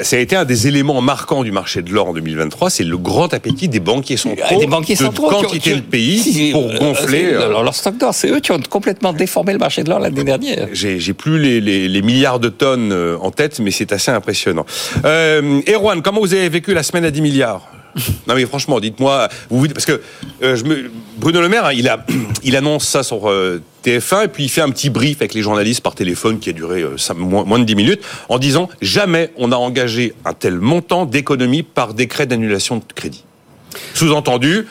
Ça 0.03 0.15
a 0.15 0.19
été 0.19 0.35
un 0.35 0.45
des 0.45 0.67
éléments 0.67 0.99
marquants 1.01 1.43
du 1.43 1.51
marché 1.51 1.81
de 1.81 1.91
l'or 1.91 2.07
en 2.09 2.13
2023, 2.13 2.69
c'est 2.71 2.83
le 2.83 2.97
grand 2.97 3.33
appétit 3.33 3.67
des 3.67 3.79
banquiers 3.79 4.17
centraux, 4.17 4.43
Ah, 4.49 4.55
des 4.55 4.65
banquiers 4.67 4.95
de 4.95 4.99
centraux 4.99 5.27
ont- 5.27 5.41
quantité 5.43 5.73
ont- 5.73 5.77
de 5.77 5.81
pays 5.81 6.17
si, 6.19 6.51
pour 6.51 6.69
euh, 6.69 6.77
gonfler. 6.79 7.25
euh, 7.33 7.45
alors, 7.45 7.63
leur 7.63 7.75
stock 7.75 7.97
d'or, 7.97 8.13
c'est 8.13 8.29
eux 8.29 8.39
qui 8.39 8.51
ont 8.51 8.59
complètement 8.67 9.13
déformé 9.13 9.53
le 9.53 9.59
marché 9.59 9.83
de 9.83 9.89
l'or 9.89 9.99
l'année 9.99 10.23
dernière. 10.23 10.67
J'ai 10.73 10.99
j'ai 10.99 11.13
plus 11.13 11.39
les, 11.39 11.61
les- 11.61 11.87
les 11.87 12.01
milliards 12.01 12.39
de 12.39 12.49
tonnes 12.49 12.91
euh, 12.91 13.17
en 13.21 13.31
tête, 13.31 13.59
mais 13.59 13.71
c'est 13.71 13.91
assez 13.91 14.09
impressionnant. 14.11 14.65
Euh, 15.05 15.61
Erwan, 15.71 16.01
comment 16.01 16.19
vous 16.21 16.33
avez 16.33 16.49
vécu 16.49 16.73
la 16.73 16.81
semaine 16.83 17.05
à 17.05 17.11
10 17.11 17.21
milliards? 17.21 17.67
Non 18.27 18.35
mais 18.35 18.45
franchement, 18.45 18.79
dites-moi, 18.79 19.29
parce 19.73 19.85
que 19.85 20.01
euh, 20.43 20.57
Bruno 21.17 21.41
Le 21.41 21.49
Maire, 21.49 21.65
hein, 21.65 21.73
il, 22.43 22.55
annonce 22.55 22.87
ça 22.87 23.03
sur 23.03 23.29
euh, 23.29 23.61
TF1 23.83 24.25
et 24.25 24.27
puis 24.27 24.43
il 24.45 24.49
fait 24.49 24.61
un 24.61 24.69
petit 24.69 24.89
brief 24.89 25.17
avec 25.21 25.33
les 25.33 25.41
journalistes 25.41 25.81
par 25.81 25.95
téléphone 25.95 26.39
qui 26.39 26.49
a 26.49 26.53
duré 26.53 26.81
euh, 26.81 26.95
moins 27.15 27.59
de 27.59 27.63
10 27.63 27.75
minutes 27.75 28.01
en 28.29 28.37
disant 28.37 28.69
jamais 28.81 29.31
on 29.37 29.51
a 29.51 29.55
engagé 29.55 30.13
un 30.25 30.33
tel 30.33 30.59
montant 30.59 31.05
d'économie 31.05 31.63
par 31.63 31.93
décret 31.93 32.25
d'annulation 32.25 32.77
de 32.77 32.83
crédit. 32.93 33.23
Sous-entendu, 33.93 34.65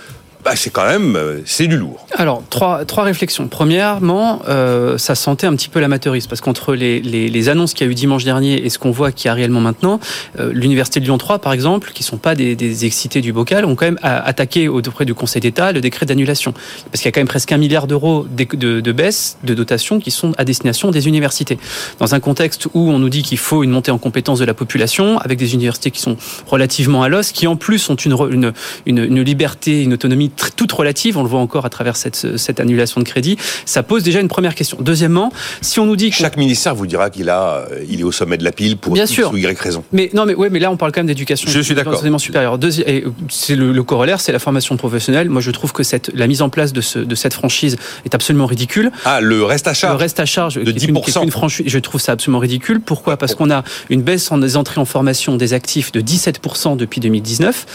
bah, 0.49 0.57
c'est 0.57 0.71
quand 0.71 0.87
même 0.87 1.15
euh, 1.15 1.43
c'est 1.45 1.67
du 1.67 1.77
lourd. 1.77 2.07
Alors, 2.15 2.43
trois, 2.49 2.87
trois 2.87 3.05
réflexions. 3.05 3.49
Premièrement, 3.49 4.41
euh, 4.49 4.97
ça 4.97 5.15
sentait 5.15 5.47
un 5.47 5.55
petit 5.55 5.69
peu 5.69 5.79
l'amateurisme, 5.79 6.27
parce 6.27 6.41
qu'entre 6.41 6.75
les, 6.75 7.01
les, 7.01 7.29
les 7.29 7.49
annonces 7.51 7.75
qu'il 7.75 7.87
y 7.87 7.89
a 7.89 7.93
eu 7.93 7.95
dimanche 7.95 8.25
dernier 8.25 8.65
et 8.65 8.71
ce 8.71 8.79
qu'on 8.79 8.91
voit 8.91 9.13
qu'il 9.13 9.27
y 9.27 9.29
a 9.29 9.35
réellement 9.35 9.61
maintenant, 9.61 10.01
euh, 10.39 10.51
l'Université 10.55 11.01
de 11.01 11.05
Lyon 11.05 11.19
3, 11.19 11.41
par 11.41 11.53
exemple, 11.53 11.93
qui 11.93 12.03
sont 12.03 12.17
pas 12.17 12.35
des, 12.35 12.57
des 12.57 12.87
excités 12.87 13.21
du 13.21 13.35
bocal, 13.35 13.67
ont 13.67 13.75
quand 13.75 13.85
même 13.85 13.99
attaqué 14.03 14.69
auprès 14.69 15.05
du 15.05 15.13
Conseil 15.13 15.43
d'État 15.43 15.71
le 15.73 15.83
décret 15.83 16.07
d'annulation. 16.07 16.55
Parce 16.91 17.03
qu'il 17.03 17.07
y 17.07 17.09
a 17.09 17.13
quand 17.13 17.21
même 17.21 17.29
presque 17.29 17.53
un 17.53 17.59
milliard 17.59 17.87
d'euros 17.87 18.25
de, 18.31 18.45
de, 18.57 18.81
de 18.81 18.93
baisse 18.93 19.37
de 19.45 19.53
dotation 19.53 20.01
qui 20.01 20.11
sont 20.11 20.33
à 20.39 20.47
destination 20.47 20.91
des 20.91 21.09
universités. 21.09 21.59
Dans 21.99 22.15
un 22.15 22.21
contexte 22.21 22.69
où 22.73 22.91
on 22.91 22.99
nous 22.99 23.11
dit 23.11 23.23
qu'il 23.23 23.39
faut 23.39 23.65
une 23.65 23.71
montée 23.71 23.91
en 23.91 23.99
compétence 23.99 24.39
de 24.39 24.47
la 24.47 24.55
population, 24.55 25.19
avec 25.19 25.39
des 25.39 25.53
universités 25.53 25.91
qui 25.91 26.01
sont 26.01 26.17
relativement 26.47 27.03
à 27.03 27.11
l'os, 27.11 27.33
qui 27.33 27.47
en 27.47 27.57
plus 27.57 27.91
ont 27.91 27.97
une, 27.97 28.17
une, 28.31 28.53
une, 28.87 28.99
une 28.99 29.23
liberté, 29.23 29.83
une 29.83 29.93
autonomie 29.93 30.31
toute 30.57 30.73
relative, 30.73 31.19
on 31.19 31.23
le 31.23 31.29
voit 31.29 31.41
encore 31.41 31.65
à 31.67 31.71
travers 31.71 31.97
cette, 31.97 32.37
cette 32.37 32.61
annulation 32.61 33.01
de 33.01 33.07
crédit, 33.07 33.37
ça 33.65 33.83
pose 33.83 34.03
déjà 34.03 34.21
une 34.21 34.29
première 34.29 34.55
question. 34.55 34.79
Deuxièmement, 34.81 35.33
si 35.61 35.81
on 35.81 35.87
nous 35.87 35.97
dit 35.97 36.11
que 36.11 36.17
chaque 36.17 36.37
ministère 36.37 36.75
vous 36.75 36.87
dira 36.87 37.11
qu'il 37.11 37.29
a, 37.31 37.67
euh, 37.71 37.85
il 37.89 38.01
est 38.01 38.05
au 38.05 38.13
sommet 38.13 38.37
de 38.39 38.45
la 38.45 38.53
pile 38.53 38.77
pour 38.77 38.95
Bien 38.95 39.05
X 39.05 39.13
sûr. 39.13 39.33
ou 39.33 39.37
Y 39.37 39.59
raison. 39.61 39.85
Mais 39.93 40.11
non, 40.15 40.25
mais 40.27 40.35
ouais, 40.35 40.51
mais 40.51 40.59
là 40.59 40.71
on 40.71 40.77
parle 40.77 40.93
quand 40.93 41.01
même 41.01 41.07
d'éducation. 41.07 41.51
Je 41.51 41.61
suis 41.61 41.75
d'accord. 41.75 42.03
Supérieur. 42.19 42.59
Et 42.87 43.05
c'est 43.29 43.55
le, 43.57 43.73
le 43.73 43.83
corollaire, 43.83 44.21
c'est 44.21 44.33
la 44.33 44.39
formation 44.39 44.77
professionnelle. 44.77 45.29
Moi, 45.31 45.41
je 45.41 45.51
trouve 45.51 45.73
que 45.73 45.83
cette, 45.83 46.11
la 46.15 46.27
mise 46.27 46.43
en 46.43 46.49
place 46.49 46.73
de, 46.73 46.81
ce, 46.81 46.99
de 46.99 47.15
cette 47.15 47.35
franchise 47.35 47.77
est 48.05 48.15
absolument 48.15 48.47
ridicule. 48.47 48.91
Ah, 49.05 49.21
le 49.21 49.45
reste 49.45 49.67
à 49.67 49.71
Le 49.71 49.75
charge. 49.77 50.01
reste 50.01 50.21
à 50.21 50.25
charge, 50.27 50.55
de 50.57 50.63
qui 50.63 50.69
est 50.87 50.89
une- 50.89 51.01
qui 51.01 51.11
est 51.11 51.15
10%. 51.15 51.23
une 51.25 51.31
franchise, 51.31 51.67
je 51.69 51.79
trouve 51.79 52.01
ça 52.01 52.13
absolument 52.13 52.39
ridicule. 52.39 52.81
Pourquoi? 52.81 53.17
Parce 53.17 53.35
qu'on 53.35 53.51
a 53.51 53.63
une 53.91 54.03
baisse 54.03 54.31
en 54.33 54.39
des 54.39 54.57
entrées 54.57 54.81
en 54.81 54.85
formation 54.85 55.37
des 55.37 55.53
actifs 55.55 55.93
de 55.93 56.01
17% 56.01 56.77
depuis 56.77 57.01
2019 57.01 57.67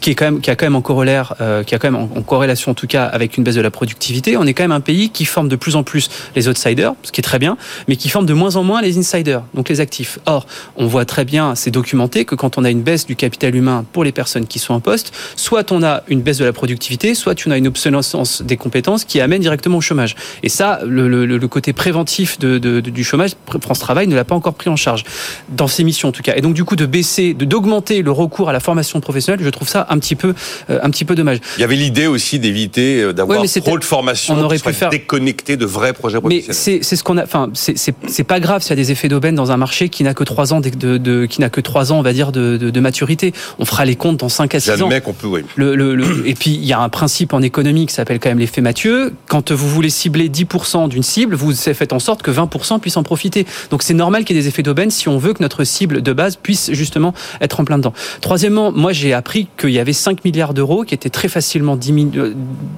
qui 0.00 0.10
est 0.10 0.14
quand 0.14 0.26
même 0.26 0.40
qui 0.40 0.50
a 0.50 0.56
quand 0.56 0.66
même 0.66 0.76
en 0.76 0.82
corollaire 0.82 1.34
euh, 1.40 1.62
qui 1.62 1.74
a 1.74 1.78
quand 1.78 1.90
même 1.90 2.00
en, 2.16 2.22
corrélation 2.22 2.72
en 2.72 2.74
tout 2.74 2.86
cas 2.86 3.04
avec 3.04 3.36
une 3.36 3.44
baisse 3.44 3.54
de 3.54 3.60
la 3.60 3.70
productivité. 3.70 4.36
On 4.36 4.44
est 4.46 4.54
quand 4.54 4.64
même 4.64 4.72
un 4.72 4.80
pays 4.80 5.10
qui 5.10 5.24
forme 5.24 5.48
de 5.48 5.56
plus 5.56 5.76
en 5.76 5.82
plus 5.82 6.08
les 6.34 6.48
outsiders 6.48 6.94
ce 7.02 7.12
qui 7.12 7.20
est 7.20 7.24
très 7.24 7.38
bien 7.38 7.56
mais 7.88 7.96
qui 7.96 8.08
forme 8.08 8.26
de 8.26 8.34
moins 8.34 8.56
en 8.56 8.62
moins 8.64 8.82
les 8.82 8.98
insiders 8.98 9.42
donc 9.54 9.68
les 9.68 9.80
actifs. 9.80 10.18
Or 10.26 10.46
on 10.76 10.86
voit 10.86 11.04
très 11.04 11.24
bien 11.24 11.54
c'est 11.54 11.70
documenté 11.70 12.24
que 12.24 12.34
quand 12.34 12.58
on 12.58 12.64
a 12.64 12.70
une 12.70 12.82
baisse 12.82 13.06
du 13.06 13.16
capital 13.16 13.54
humain 13.54 13.84
pour 13.92 14.04
les 14.04 14.12
personnes 14.12 14.46
qui 14.46 14.58
sont 14.58 14.74
en 14.74 14.80
poste 14.80 15.12
soit 15.36 15.72
on 15.72 15.82
a 15.82 16.02
une 16.08 16.20
baisse 16.22 16.38
de 16.38 16.44
la 16.44 16.52
productivité 16.52 17.14
soit 17.14 17.34
on 17.46 17.50
a 17.50 17.56
une 17.56 17.66
obsolescence 17.68 18.42
des 18.42 18.56
compétences 18.56 19.04
qui 19.04 19.20
amène 19.20 19.40
directement 19.40 19.78
au 19.78 19.80
chômage. 19.80 20.14
Et 20.42 20.48
ça 20.48 20.80
le, 20.84 21.08
le, 21.08 21.24
le 21.26 21.48
côté 21.48 21.72
préventif 21.72 22.38
de- 22.38 22.58
de- 22.58 22.80
du 22.80 23.04
chômage 23.04 23.32
France 23.60 23.78
Travail 23.78 24.06
ne 24.08 24.14
l'a 24.14 24.24
pas 24.24 24.34
encore 24.34 24.54
pris 24.54 24.68
en 24.70 24.76
charge 24.76 25.04
dans 25.48 25.68
ses 25.68 25.84
missions 25.84 26.08
en 26.08 26.12
tout 26.12 26.22
cas. 26.22 26.34
Et 26.36 26.40
donc 26.40 26.54
du 26.54 26.64
coup 26.64 26.76
de 26.76 26.86
baisser 26.86 27.34
de 27.34 27.44
d'augmenter 27.44 28.02
le 28.02 28.10
recours 28.10 28.48
à 28.48 28.52
la 28.52 28.60
formation 28.60 29.00
professionnelle 29.00 29.44
je 29.44 29.48
trouve 29.50 29.68
ça 29.68 29.85
un 29.88 29.98
petit 29.98 30.14
peu 30.16 30.34
euh, 30.70 30.78
un 30.82 30.90
petit 30.90 31.04
peu 31.04 31.14
dommage 31.14 31.38
Il 31.56 31.60
y 31.60 31.64
avait 31.64 31.76
l'idée 31.76 32.06
aussi 32.06 32.38
d'éviter 32.38 33.02
euh, 33.02 33.12
d'avoir 33.12 33.40
Ouais, 33.40 33.48
mais 33.54 33.60
trop 33.60 33.78
de 33.78 33.84
formations 33.84 34.34
on 34.34 34.42
aurait 34.42 34.58
pu 34.58 34.72
faire- 34.72 34.90
déconnectées 34.90 35.56
de 35.56 35.66
vrais 35.66 35.92
projets 35.92 36.16
mais 36.18 36.40
professionnels. 36.40 36.54
c'est 36.54 36.78
c'est 36.82 36.96
ce 36.96 37.02
qu'on 37.04 37.16
a 37.18 37.24
enfin 37.24 37.50
c'est 37.54 38.24
pas 38.24 38.40
grave 38.40 38.62
s'il 38.62 38.70
y 38.70 38.72
a 38.72 38.76
des 38.76 38.92
effets 38.92 39.08
d'aubaine 39.08 39.34
dans 39.34 39.50
un 39.52 39.56
marché 39.56 39.88
qui 39.88 40.02
n'a 40.04 40.14
que 40.14 40.24
trois 40.24 40.52
ans 40.52 40.60
de, 40.60 40.70
de, 40.70 40.98
de- 40.98 41.26
qui 41.26 41.40
n'a 41.40 41.50
que 41.50 41.60
trois 41.60 41.92
ans 41.92 41.98
on 41.98 42.02
va 42.02 42.12
dire 42.12 42.32
de, 42.32 42.80
maturité 42.80 43.32
on 43.58 43.64
fera 43.64 43.84
les 43.84 43.96
comptes 43.96 44.18
dans 44.20 44.28
5 44.28 44.54
à 44.54 44.60
6 44.60 44.70
ans 44.70 44.76
Jamais 44.76 45.00
qu'on 45.00 45.12
peut, 45.12 45.26
oui. 45.26 45.40
Le, 45.56 45.74
le- 45.74 45.94
le- 45.94 46.26
et 46.28 46.34
puis 46.34 46.50
il 46.50 46.64
y 46.64 46.72
a 46.72 46.80
un 46.80 46.88
principe 46.88 47.32
en 47.32 47.42
économie 47.42 47.86
qui 47.86 47.94
s'appelle 47.94 48.18
quand 48.20 48.28
même 48.28 48.38
l'effet 48.38 48.60
Mathieu. 48.60 49.12
Quand 49.28 49.50
vous 49.52 49.68
voulez 49.68 49.90
cibler 49.90 50.28
10% 50.28 50.88
d'une 50.88 51.02
cible, 51.02 51.34
vous 51.34 51.52
faites 51.54 51.92
en 51.92 51.98
sorte 51.98 52.22
que 52.22 52.30
20% 52.30 52.80
puissent 52.80 52.96
en 52.96 53.02
profiter. 53.02 53.46
Donc 53.70 53.82
c'est 53.82 53.94
normal 53.94 54.24
qu'il 54.24 54.36
y 54.36 54.38
ait 54.38 54.42
des 54.42 54.48
effets 54.48 54.62
d'aubaine 54.62 54.90
si 54.90 55.08
on 55.08 55.18
veut 55.18 55.32
que 55.32 55.42
notre 55.42 55.64
cible 55.64 56.02
de 56.02 56.12
base 56.12 56.36
puisse 56.36 56.70
justement 56.72 57.14
être 57.40 57.60
en 57.60 57.64
plein 57.64 57.78
dedans. 57.78 57.92
Troisièmement, 58.20 58.72
moi 58.72 58.92
j'ai 58.92 59.12
appris 59.12 59.48
qu'il 59.58 59.70
y 59.76 59.80
avait 59.80 59.92
5 59.92 60.24
milliards 60.24 60.54
d'euros 60.54 60.84
qui 60.84 60.94
étaient 60.94 61.10
très 61.10 61.28
facilement 61.28 61.76
diminués. 61.76 62.32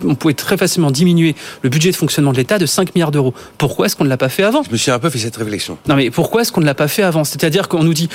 On 0.04 0.14
pouvait 0.14 0.34
très 0.34 0.56
facilement 0.56 0.90
diminuer 0.90 1.34
le 1.62 1.68
budget 1.68 1.90
de 1.90 1.96
fonctionnement 1.96 2.32
de 2.32 2.38
l'État 2.38 2.58
de 2.58 2.66
5 2.66 2.94
milliards 2.94 3.10
d'euros. 3.10 3.34
Pourquoi 3.56 3.86
est-ce 3.86 3.96
qu'on 3.96 4.04
ne 4.04 4.08
l'a 4.08 4.16
pas 4.16 4.28
fait 4.28 4.42
avant? 4.42 4.62
Je 4.62 4.70
me 4.70 4.76
suis 4.76 4.90
un 4.90 4.98
peu 4.98 5.10
fait 5.10 5.18
cette 5.18 5.36
réflexion. 5.36 5.78
non 5.86 5.96
mais 5.96 6.10
pourquoi 6.10 6.42
est-ce 6.42 6.52
qu'on 6.52 6.60
ne 6.60 6.66
l'a 6.66 6.74
pas 6.74 6.88
fait 6.88 7.02
avant? 7.02 7.24
C'est-à-dire 7.24 7.68
qu'on 7.68 7.82
nous 7.82 7.94
dit, 7.94 8.08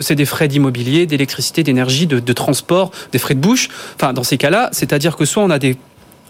c'est 0.00 0.14
des 0.14 0.24
frais 0.24 0.48
d'immobilier, 0.48 1.06
d'électricité, 1.06 1.62
d'énergie, 1.62 2.06
de, 2.06 2.20
de 2.20 2.32
transport, 2.32 2.90
des 3.12 3.18
frais 3.18 3.34
de 3.34 3.40
bouche. 3.40 3.68
Enfin, 3.96 4.12
dans 4.12 4.24
ces 4.24 4.38
cas-là, 4.38 4.68
c'est-à-dire 4.72 5.16
que 5.16 5.24
soit 5.24 5.42
on 5.42 5.50
a 5.50 5.58
des 5.58 5.76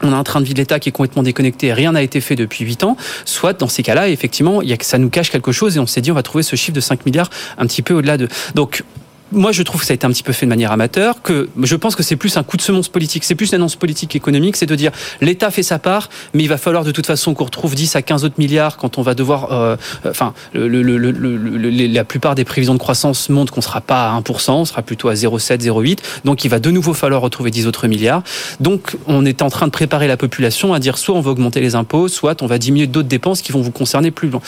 on 0.03 0.13
a 0.13 0.17
un 0.17 0.25
train 0.25 0.41
de 0.41 0.47
vie 0.47 0.55
de 0.55 0.59
l'État 0.59 0.79
qui 0.79 0.89
est 0.89 0.93
complètement 0.93 1.23
déconnecté 1.23 1.69
et 1.69 1.73
rien 1.73 1.93
n'a 1.93 2.03
été 2.03 2.21
fait 2.21 2.37
depuis 2.37 2.65
8 2.65 2.85
ans, 2.85 2.97
soit 3.25 3.53
dans 3.53 3.69
ces 3.69 3.83
cas-là, 3.83 4.09
effectivement, 4.09 4.63
il 4.63 4.77
ça 4.83 4.99
nous 4.99 5.11
cache 5.11 5.31
quelque 5.31 5.53
chose 5.53 5.77
et 5.77 5.81
on 5.81 5.87
s'est 5.87 6.01
dit 6.01 6.11
on 6.13 6.15
va 6.15 6.23
trouver 6.23 6.45
ce 6.45 6.57
chiffre 6.57 6.75
de 6.75 6.81
5 6.81 7.05
milliards 7.05 7.31
un 7.59 7.67
petit 7.67 7.83
peu 7.83 7.95
au-delà 7.95 8.17
de. 8.17 8.29
Donc 8.55 8.85
moi, 9.33 9.53
je 9.53 9.63
trouve 9.63 9.81
que 9.81 9.87
ça 9.87 9.93
a 9.93 9.95
été 9.95 10.07
un 10.07 10.11
petit 10.11 10.23
peu 10.23 10.33
fait 10.33 10.47
de 10.47 10.49
manière 10.51 10.73
amateur, 10.73 11.23
que 11.23 11.49
je 11.63 11.77
pense 11.77 11.95
que 11.97 12.03
c'est 12.03 12.17
plus 12.17 12.37
un 12.37 12.43
coup 12.43 12.57
de 12.57 12.63
semonce 12.63 12.89
politique, 12.89 13.25
c'est 13.25 13.35
plus 13.35 13.51
une 13.51 13.57
annonce 13.57 13.77
politique 13.77 14.17
économique, 14.17 14.57
c'est 14.57 14.67
de 14.67 14.75
dire 14.75 14.91
l'État 15.21 15.51
fait 15.51 15.63
sa 15.63 15.79
part, 15.79 16.09
mais 16.35 16.43
il 16.43 16.49
va 16.49 16.57
falloir 16.59 16.85
de 16.85 16.91
toute 16.93 17.07
façon 17.07 17.35
qu'on 17.35 17.45
retrouve 17.45 17.75
10 17.75 17.97
à 17.97 18.03
15 18.03 18.25
autres 18.25 18.37
milliards 18.39 18.77
quand 18.77 18.99
on 18.99 19.03
va 19.03 19.15
devoir, 19.15 19.53
euh, 19.53 19.77
enfin, 20.09 20.33
le, 20.53 20.67
le- 20.69 20.83
le- 20.99 21.87
la 21.87 22.05
plupart 22.05 22.35
des 22.35 22.45
prévisions 22.45 22.75
de 22.75 22.79
croissance 22.79 23.29
montrent 23.29 23.53
qu'on 23.53 23.61
sera 23.61 23.81
pas 23.81 24.11
à 24.11 24.21
1%, 24.21 24.51
on 24.53 24.65
sera 24.65 24.83
plutôt 24.83 25.09
à 25.09 25.15
0,7, 25.15 25.61
0,8, 25.63 25.99
donc 26.25 26.45
il 26.45 26.49
va 26.49 26.59
de 26.59 26.71
nouveau 26.71 26.95
falloir 26.95 27.21
retrouver 27.21 27.51
10 27.51 27.67
autres 27.67 27.87
milliards. 27.89 28.23
Donc, 28.61 28.97
on 29.07 29.25
est 29.25 29.43
en 29.43 29.51
train 29.51 29.67
de 29.67 29.73
préparer 29.73 30.07
la 30.09 30.17
population 30.17 30.73
à 30.75 30.79
dire 30.79 30.99
soit 30.99 31.15
on 31.15 31.21
va 31.21 31.31
augmenter 31.31 31.61
les 31.61 31.75
impôts, 31.75 32.09
soit 32.09 32.43
on 32.43 32.47
va 32.47 32.59
diminuer 32.59 32.87
d'autres 32.87 33.09
dépenses 33.09 33.43
qui 33.43 33.53
vont 33.53 33.61
vous 33.61 33.71
concerner 33.71 34.11
plus 34.11 34.29
loin. 34.29 34.41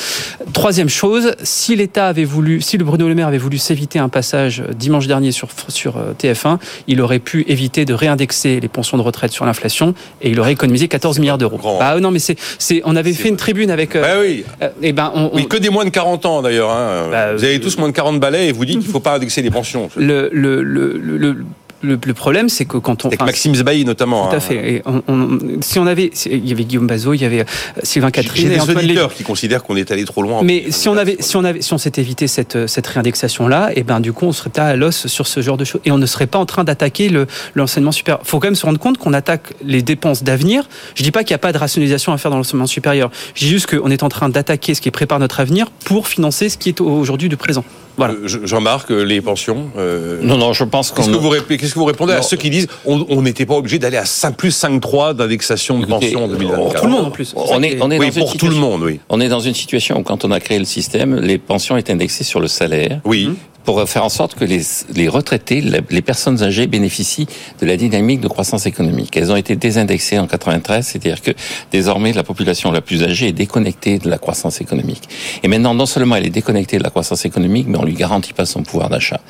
Troisième 0.52 0.88
chose, 0.88 1.34
si 1.42 1.76
l'État 1.76 2.06
avait 2.08 2.24
voulu, 2.24 2.60
si 2.60 2.78
le 2.78 2.84
Bruno 2.84 3.08
Le 3.08 3.14
Maire 3.14 3.28
avait 3.28 3.38
voulu 3.38 3.58
s'éviter 3.58 3.98
un 3.98 4.08
passage 4.08 4.62
dimanche 4.74 5.06
dernier 5.06 5.32
sur, 5.32 5.48
sur 5.68 5.96
euh, 5.96 6.12
TF1, 6.20 6.58
il 6.86 7.00
aurait 7.00 7.18
pu 7.18 7.44
éviter 7.48 7.84
de 7.84 7.94
réindexer 7.94 8.60
les 8.60 8.68
pensions 8.68 8.96
de 8.96 9.02
retraite 9.02 9.32
sur 9.32 9.44
l'inflation 9.46 9.94
et 10.22 10.30
il 10.30 10.40
aurait 10.40 10.52
économisé 10.52 10.88
14 10.88 11.18
milliards 11.18 11.38
d'euros. 11.38 11.58
Bah 11.78 11.98
non, 12.00 12.10
mais 12.10 12.18
c'est, 12.18 12.36
c'est, 12.58 12.82
on 12.84 12.96
avait 12.96 13.12
fait 13.12 13.28
une 13.28 13.36
tribune 13.36 13.70
avec. 13.70 13.96
euh, 13.96 14.02
Ouais, 14.02 14.28
oui. 14.28 14.44
euh, 14.62 14.68
eh 14.82 14.92
ben, 14.92 15.12
on, 15.14 15.30
Oui, 15.34 15.42
on- 15.44 15.48
que 15.48 15.56
des 15.56 15.70
moins 15.70 15.84
de 15.84 15.90
40 15.90 16.26
ans 16.26 16.42
d'ailleurs. 16.42 16.70
hein. 16.70 17.08
Bah, 17.10 17.34
vous 17.34 17.44
avez 17.44 17.56
euh, 17.56 17.60
tous 17.60 17.76
moins 17.78 17.88
de 17.88 17.94
40 17.94 18.20
balais 18.20 18.48
et 18.48 18.52
vous 18.52 18.64
dites 18.64 18.78
qu'il 18.78 18.86
ne 18.88 18.92
faut 18.92 19.00
pas 19.00 19.14
indexer 19.16 19.42
les 19.42 19.50
pensions. 19.50 19.88
le, 19.96 20.28
le, 20.32 20.62
le, 20.62 20.96
le, 20.98 21.36
le- 21.82 21.98
problème, 22.14 22.48
c'est 22.48 22.64
que 22.64 22.76
quand 22.76 23.04
on. 23.04 23.08
Avec 23.08 23.20
Maxime 23.20 23.54
Zbaï 23.54 23.84
notamment. 23.84 24.26
Tout 24.28 24.34
à 24.34 24.36
hein. 24.36 24.40
fait. 24.40 24.72
Et 24.74 24.82
on- 24.84 25.02
on- 25.08 25.38
si 25.60 25.78
on 25.78 25.86
avait, 25.86 26.10
il 26.26 26.46
y 26.48 26.52
avait 26.52 26.64
Guillaume 26.64 26.86
Bazot, 26.86 27.14
il 27.14 27.22
y 27.22 27.24
avait 27.24 27.40
euh, 27.40 27.44
Sylvain 27.82 28.08
J'ai 28.08 28.22
Catherine 28.22 28.48
des 28.48 28.54
et 28.56 28.60
Antoine 28.60 28.76
Lévy. 28.78 28.88
auditeurs 28.90 29.14
qui 29.14 29.22
considèrent 29.22 29.62
qu'on 29.62 29.76
est 29.76 29.90
allé 29.90 30.04
trop 30.04 30.22
loin. 30.22 30.42
Mais 30.42 30.66
si 30.70 30.88
on 30.88 30.96
avait, 30.96 31.16
si 31.20 31.36
on 31.36 31.44
avait, 31.44 31.62
si 31.62 31.72
on 31.72 31.78
s'était 31.78 32.00
évité 32.00 32.26
cette 32.26 32.66
cette 32.66 32.86
réindexation 32.86 33.48
là, 33.48 33.70
et 33.74 33.82
ben 33.82 34.00
du 34.00 34.12
coup 34.12 34.26
on 34.26 34.32
serait 34.32 34.50
pas 34.50 34.64
à 34.66 34.76
l'os 34.76 35.06
sur 35.06 35.26
ce 35.26 35.40
genre 35.40 35.56
de 35.56 35.64
choses 35.64 35.80
et 35.84 35.90
on 35.92 35.98
ne 35.98 36.06
serait 36.06 36.26
pas 36.26 36.38
en 36.38 36.46
train 36.46 36.64
d'attaquer 36.64 37.08
le 37.08 37.26
l'enseignement 37.54 37.92
supérieur. 37.92 38.20
Faut 38.24 38.38
quand 38.40 38.48
même 38.48 38.54
se 38.54 38.66
rendre 38.66 38.78
compte 38.78 38.98
qu'on 38.98 39.12
attaque 39.12 39.54
les 39.64 39.82
dépenses 39.82 40.22
d'avenir. 40.22 40.68
Je 40.94 41.02
dis 41.02 41.10
pas 41.10 41.24
qu'il 41.24 41.32
n'y 41.32 41.36
a 41.36 41.38
pas 41.38 41.52
de 41.52 41.58
rationalisation 41.58 42.12
à 42.12 42.18
faire 42.18 42.30
dans 42.30 42.36
l'enseignement 42.36 42.66
supérieur. 42.66 43.10
Je 43.34 43.44
dis 43.44 43.50
juste 43.50 43.66
qu'on 43.74 43.90
est 43.90 44.02
en 44.02 44.08
train 44.08 44.28
d'attaquer 44.28 44.74
ce 44.74 44.80
qui 44.80 44.90
prépare 44.90 45.18
notre 45.18 45.40
avenir 45.40 45.70
pour 45.84 46.08
financer 46.08 46.48
ce 46.48 46.58
qui 46.58 46.68
est 46.70 46.80
aujourd'hui 46.80 47.28
du 47.28 47.36
présent. 47.36 47.64
Voilà. 47.96 48.14
Euh, 48.14 48.18
Je- 48.26 48.38
Jean-Marc, 48.44 48.90
euh, 48.90 49.02
les 49.02 49.20
pensions. 49.20 49.70
euh, 49.76 50.18
Non, 50.22 50.36
non, 50.36 50.52
je 50.52 50.64
pense 50.64 50.90
qu'on. 50.90 51.02
Qu'est-ce 51.02 51.10
que, 51.14 51.16
vous 51.20 51.30
rép- 51.30 51.56
qu'est-ce 51.56 51.74
que 51.74 51.78
vous 51.78 51.84
répondez 51.84 52.12
à 52.12 52.22
ceux 52.22 52.36
qui 52.36 52.50
disent 52.50 52.68
on 52.86 53.22
n'était 53.22 53.46
pas 53.46 53.54
obligé 53.54 53.78
d'aller 53.78 53.96
à 53.96 54.04
5, 54.04 54.36
plus 54.36 54.50
5,3 54.52 55.14
d'indexation 55.14 55.78
de 55.78 55.86
pension 55.86 56.24
en 56.24 56.28
2024 56.28 56.62
Pour 56.72 56.74
tout 56.80 56.86
le 56.86 56.92
monde 56.92 57.04
en 57.06 57.10
plus. 57.10 57.34
On 57.36 57.62
est, 57.62 57.78
on 57.80 57.90
est 57.90 57.98
Oui, 57.98 58.06
dans 58.08 58.12
une 58.12 58.20
pour 58.22 58.36
tout 58.36 58.48
le 58.48 58.54
monde, 58.56 58.82
oui. 58.82 59.00
On 59.08 59.20
est 59.20 59.28
dans 59.28 59.40
une 59.40 59.54
situation 59.54 59.98
où 59.98 60.02
quand 60.02 60.24
on 60.24 60.30
a 60.30 60.40
créé 60.40 60.58
le 60.58 60.64
système, 60.64 61.16
les 61.20 61.38
pensions 61.38 61.76
étaient 61.76 61.92
indexées 61.92 62.24
sur 62.24 62.40
le 62.40 62.48
salaire. 62.48 63.00
Oui. 63.04 63.30
Pour 63.64 63.88
faire 63.88 64.04
en 64.04 64.08
sorte 64.08 64.34
que 64.34 64.44
les, 64.44 64.62
les 64.94 65.08
retraités, 65.08 65.60
les 65.60 66.02
personnes 66.02 66.42
âgées 66.42 66.66
bénéficient 66.66 67.26
de 67.60 67.66
la 67.66 67.76
dynamique 67.76 68.20
de 68.20 68.28
croissance 68.28 68.66
économique. 68.66 69.16
Elles 69.16 69.30
ont 69.30 69.36
été 69.36 69.56
désindexées 69.56 70.18
en 70.18 70.26
93, 70.26 70.86
c'est-à-dire 70.86 71.20
que 71.20 71.32
désormais 71.70 72.12
la 72.12 72.22
population 72.22 72.72
la 72.72 72.80
plus 72.80 73.02
âgée 73.02 73.28
est 73.28 73.32
déconnectée 73.32 73.98
de 73.98 74.08
la 74.08 74.18
croissance 74.18 74.60
économique. 74.60 75.08
Et 75.42 75.48
maintenant, 75.48 75.74
non 75.74 75.86
seulement 75.86 76.16
elle 76.16 76.26
est 76.26 76.30
déconnectée 76.30 76.78
de 76.78 76.82
la 76.82 76.90
croissance 76.90 77.24
économique, 77.24 77.66
mais 77.68 77.78
on 77.78 77.84
lui 77.84 77.94
garantit 77.94 78.32
pas 78.32 78.46
son 78.46 78.62
pouvoir 78.62 78.88
d'achat. 78.88 79.20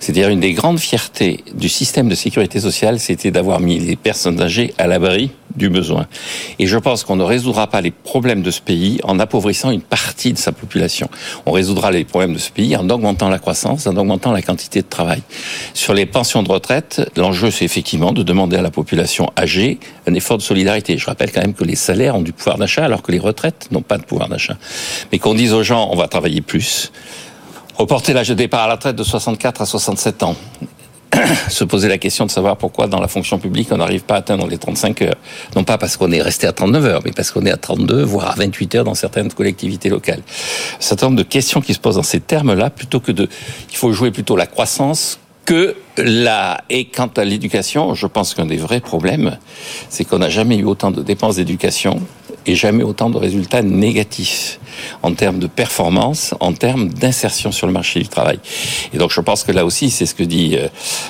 C'est-à-dire 0.00 0.28
une 0.28 0.40
des 0.40 0.52
grandes 0.52 0.80
fiertés 0.80 1.44
du 1.54 1.68
système 1.68 2.08
de 2.08 2.14
sécurité 2.14 2.60
sociale, 2.60 2.98
c'était 3.00 3.30
d'avoir 3.30 3.60
mis 3.60 3.78
les 3.78 3.96
personnes 3.96 4.40
âgées 4.40 4.74
à 4.78 4.86
l'abri 4.86 5.30
du 5.56 5.68
besoin. 5.68 6.06
Et 6.58 6.66
je 6.66 6.78
pense 6.78 7.04
qu'on 7.04 7.16
ne 7.16 7.24
résoudra 7.24 7.66
pas 7.66 7.80
les 7.80 7.90
problèmes 7.90 8.42
de 8.42 8.50
ce 8.50 8.60
pays 8.60 9.00
en 9.04 9.18
appauvrissant 9.18 9.70
une 9.70 9.80
partie 9.80 10.32
de 10.32 10.38
sa 10.38 10.52
population. 10.52 11.08
On 11.46 11.52
résoudra 11.52 11.90
les 11.90 12.04
problèmes 12.04 12.34
de 12.34 12.38
ce 12.38 12.50
pays 12.50 12.76
en 12.76 12.88
augmentant 12.88 13.28
la 13.28 13.38
croissance, 13.38 13.86
en 13.86 13.96
augmentant 13.96 14.32
la 14.32 14.42
quantité 14.42 14.82
de 14.82 14.86
travail. 14.86 15.22
Sur 15.74 15.94
les 15.94 16.06
pensions 16.06 16.42
de 16.42 16.50
retraite, 16.50 17.10
l'enjeu 17.16 17.50
c'est 17.50 17.64
effectivement 17.64 18.12
de 18.12 18.22
demander 18.22 18.56
à 18.56 18.62
la 18.62 18.70
population 18.70 19.30
âgée 19.38 19.78
un 20.06 20.14
effort 20.14 20.38
de 20.38 20.42
solidarité. 20.42 20.98
Je 20.98 21.06
rappelle 21.06 21.32
quand 21.32 21.40
même 21.42 21.54
que 21.54 21.64
les 21.64 21.76
salaires 21.76 22.16
ont 22.16 22.22
du 22.22 22.32
pouvoir 22.32 22.58
d'achat 22.58 22.84
alors 22.84 23.02
que 23.02 23.12
les 23.12 23.18
retraites 23.18 23.68
n'ont 23.70 23.82
pas 23.82 23.98
de 23.98 24.04
pouvoir 24.04 24.28
d'achat. 24.28 24.56
Mais 25.12 25.18
qu'on 25.18 25.34
dise 25.34 25.52
aux 25.52 25.62
gens 25.62 25.88
on 25.92 25.96
va 25.96 26.08
travailler 26.08 26.40
plus, 26.40 26.92
reporter 27.76 28.12
l'âge 28.12 28.28
de 28.28 28.34
départ 28.34 28.64
à 28.64 28.68
la 28.68 28.74
retraite 28.74 28.96
de 28.96 29.02
64 29.02 29.62
à 29.62 29.66
67 29.66 30.22
ans, 30.22 30.36
se 31.48 31.64
poser 31.64 31.88
la 31.88 31.98
question 31.98 32.26
de 32.26 32.30
savoir 32.30 32.56
pourquoi 32.56 32.86
dans 32.86 33.00
la 33.00 33.08
fonction 33.08 33.38
publique 33.38 33.68
on 33.72 33.78
n'arrive 33.78 34.02
pas 34.02 34.14
à 34.14 34.18
atteindre 34.18 34.46
les 34.46 34.58
35 34.58 35.02
heures. 35.02 35.16
Non 35.56 35.64
pas 35.64 35.78
parce 35.78 35.96
qu'on 35.96 36.12
est 36.12 36.22
resté 36.22 36.46
à 36.46 36.52
39 36.52 36.84
heures, 36.84 37.02
mais 37.04 37.12
parce 37.12 37.30
qu'on 37.30 37.44
est 37.46 37.50
à 37.50 37.56
32, 37.56 38.02
voire 38.02 38.30
à 38.30 38.34
28 38.36 38.74
heures 38.76 38.84
dans 38.84 38.94
certaines 38.94 39.32
collectivités 39.32 39.88
locales. 39.88 40.20
Un 40.20 40.80
certain 40.80 41.06
nombre 41.06 41.18
de 41.18 41.24
questions 41.24 41.60
qui 41.60 41.74
se 41.74 41.80
posent 41.80 41.96
dans 41.96 42.02
ces 42.02 42.20
termes-là, 42.20 42.70
plutôt 42.70 43.00
que 43.00 43.12
de... 43.12 43.28
Il 43.70 43.76
faut 43.76 43.92
jouer 43.92 44.10
plutôt 44.10 44.36
la 44.36 44.46
croissance 44.46 45.18
que 45.44 45.74
la... 45.96 46.62
Et 46.70 46.84
quant 46.84 47.10
à 47.16 47.24
l'éducation, 47.24 47.94
je 47.94 48.06
pense 48.06 48.34
qu'un 48.34 48.46
des 48.46 48.56
vrais 48.56 48.80
problèmes, 48.80 49.38
c'est 49.88 50.04
qu'on 50.04 50.18
n'a 50.18 50.28
jamais 50.28 50.56
eu 50.56 50.64
autant 50.64 50.90
de 50.90 51.02
dépenses 51.02 51.36
d'éducation 51.36 52.00
et 52.46 52.54
jamais 52.54 52.84
autant 52.84 53.10
de 53.10 53.18
résultats 53.18 53.62
négatifs. 53.62 54.59
En 55.02 55.14
termes 55.14 55.38
de 55.38 55.46
performance, 55.46 56.34
en 56.40 56.52
termes 56.52 56.88
d'insertion 56.88 57.52
sur 57.52 57.66
le 57.66 57.72
marché 57.72 58.00
du 58.00 58.08
travail. 58.08 58.38
Et 58.92 58.98
donc 58.98 59.10
je 59.10 59.20
pense 59.20 59.44
que 59.44 59.52
là 59.52 59.64
aussi, 59.64 59.90
c'est 59.90 60.06
ce 60.06 60.14
que 60.14 60.22
dit 60.22 60.56
euh, 60.56 60.68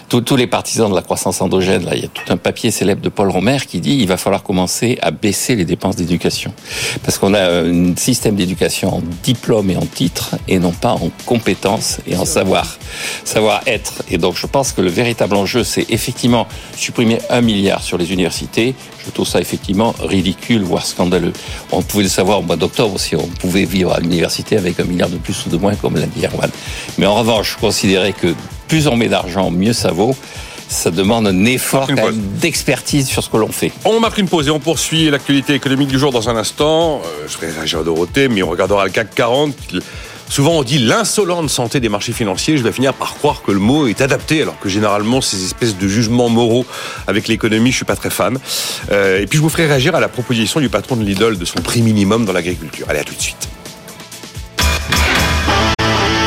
tous 0.09 0.37
les 0.37 0.47
partisans 0.47 0.91
de 0.91 0.95
la 0.95 1.03
croissance 1.03 1.41
endogène. 1.41 1.85
Là, 1.85 1.95
il 1.95 2.03
y 2.03 2.05
a 2.05 2.09
tout 2.09 2.33
un 2.33 2.37
papier 2.37 2.71
célèbre 2.71 3.03
de 3.03 3.09
Paul 3.09 3.31
Romer 3.31 3.59
qui 3.67 3.81
dit 3.81 3.97
il 3.97 4.07
va 4.07 4.17
falloir 4.17 4.43
commencer 4.43 4.99
à 5.03 5.11
baisser 5.11 5.57
les 5.57 5.65
dépenses 5.65 5.97
d'éducation 5.97 6.53
parce 7.05 7.19
qu'on 7.19 7.35
a 7.35 7.63
un 7.63 7.97
système 7.97 8.37
d'éducation 8.37 8.97
en 8.97 9.03
diplôme 9.23 9.71
et 9.71 9.77
en 9.77 9.87
titre 9.87 10.37
et 10.49 10.59
non 10.59 10.73
pas 10.73 10.93
en 10.93 11.11
compétences 11.27 11.99
et 12.07 12.17
en 12.17 12.25
savoir 12.25 12.79
savoir 13.25 13.63
être. 13.67 14.03
Et 14.11 14.19
donc 14.19 14.37
je 14.37 14.47
pense 14.47 14.73
que 14.73 14.81
le 14.81 14.91
véritable 14.91 15.37
enjeu, 15.37 15.65
c'est 15.65 15.91
effectivement 15.91 16.47
supprimer 16.77 17.19
un 17.31 17.41
milliard 17.41 17.83
sur 17.83 17.99
les 17.99 18.13
universités. 18.13 18.75
Je 19.05 19.11
trouve 19.11 19.27
ça 19.27 19.41
effectivement 19.41 19.95
ridicule, 20.01 20.63
voire 20.63 20.85
scandaleux. 20.85 21.33
On 21.73 21.83
pouvait 21.83 22.03
le 22.05 22.09
savoir 22.09 22.41
au 22.41 22.43
mois 22.43 22.57
d'octobre 22.57 22.99
si 22.99 23.17
on 23.17 23.27
pouvait 23.27 23.60
vivre 23.65 23.93
à 23.93 24.01
l'université 24.01 24.57
avec 24.57 24.81
un 24.81 24.85
milliard 24.85 25.09
de 25.09 25.17
plus 25.17 25.47
ou 25.47 25.51
de 25.51 25.57
moins, 25.57 25.75
comme 25.75 25.97
l'a 25.97 26.07
dit 26.07 26.25
Erwan. 26.25 26.51
Mais 26.99 27.07
en 27.07 27.15
revanche, 27.15 27.55
je 27.55 27.59
considérais 27.59 28.13
que 28.13 28.35
plus 28.69 28.87
on 28.87 28.97
met 28.97 29.09
d'argent, 29.09 29.51
mieux 29.51 29.73
ça 29.73 29.91
vaut 29.91 30.15
ça 30.71 30.93
demande 30.93 31.27
un 31.27 31.45
effort 31.47 31.89
d'expertise 32.41 33.09
sur 33.09 33.25
ce 33.25 33.29
que 33.29 33.37
l'on 33.37 33.51
fait. 33.51 33.73
On 33.85 33.99
marque 33.99 34.19
une 34.19 34.29
pause 34.29 34.47
et 34.47 34.51
on 34.51 34.61
poursuit 34.61 35.11
l'actualité 35.11 35.53
économique 35.53 35.89
du 35.89 35.99
jour 35.99 36.13
dans 36.13 36.29
un 36.29 36.37
instant. 36.37 37.03
Euh, 37.05 37.27
je 37.27 37.33
ferai 37.33 37.51
réagir 37.51 37.81
à 37.81 37.83
Dorothée, 37.83 38.29
mais 38.29 38.45
on 38.45 38.49
regardera 38.49 38.85
le 38.85 38.91
CAC 38.91 39.13
40. 39.17 39.53
Souvent 40.31 40.53
on 40.53 40.63
dit 40.63 40.79
l'insolente 40.79 41.51
santé 41.51 41.81
des 41.81 41.89
marchés 41.89 42.13
financiers. 42.13 42.57
Je 42.57 42.63
vais 42.63 42.71
finir 42.71 42.95
par 42.95 43.15
croire 43.15 43.43
que 43.43 43.51
le 43.51 43.59
mot 43.59 43.89
est 43.89 44.01
adapté, 44.01 44.43
alors 44.43 44.59
que 44.61 44.69
généralement 44.69 45.21
ces 45.21 45.45
espèces 45.45 45.77
de 45.77 45.89
jugements 45.89 46.29
moraux 46.29 46.65
avec 47.09 47.27
l'économie, 47.27 47.73
je 47.73 47.77
suis 47.77 47.85
pas 47.85 47.97
très 47.97 48.11
fan. 48.11 48.39
Euh, 48.93 49.21
et 49.21 49.27
puis 49.27 49.39
je 49.39 49.43
vous 49.43 49.49
ferai 49.49 49.67
réagir 49.67 49.97
à 49.97 50.01
la 50.01 50.09
proposition 50.09 50.61
du 50.61 50.69
patron 50.69 50.95
de 50.95 51.03
Lidl 51.03 51.37
de 51.37 51.45
son 51.45 51.61
prix 51.61 51.83
minimum 51.83 52.25
dans 52.25 52.33
l'agriculture. 52.33 52.87
Allez, 52.89 53.01
à 53.01 53.05
tout 53.05 53.15
de 53.15 53.21
suite. 53.21 53.49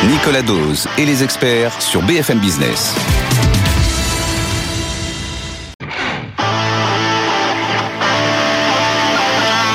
Nicolas 0.06 0.42
Dose 0.42 0.86
et 0.98 1.06
les 1.06 1.22
experts 1.22 1.80
sur 1.80 2.02
BFM 2.02 2.40
Business. 2.40 2.94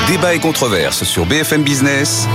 Débat 0.06 0.34
et 0.34 0.38
controverse 0.38 1.02
sur 1.02 1.26
BFM 1.26 1.62
Business. 1.64 2.28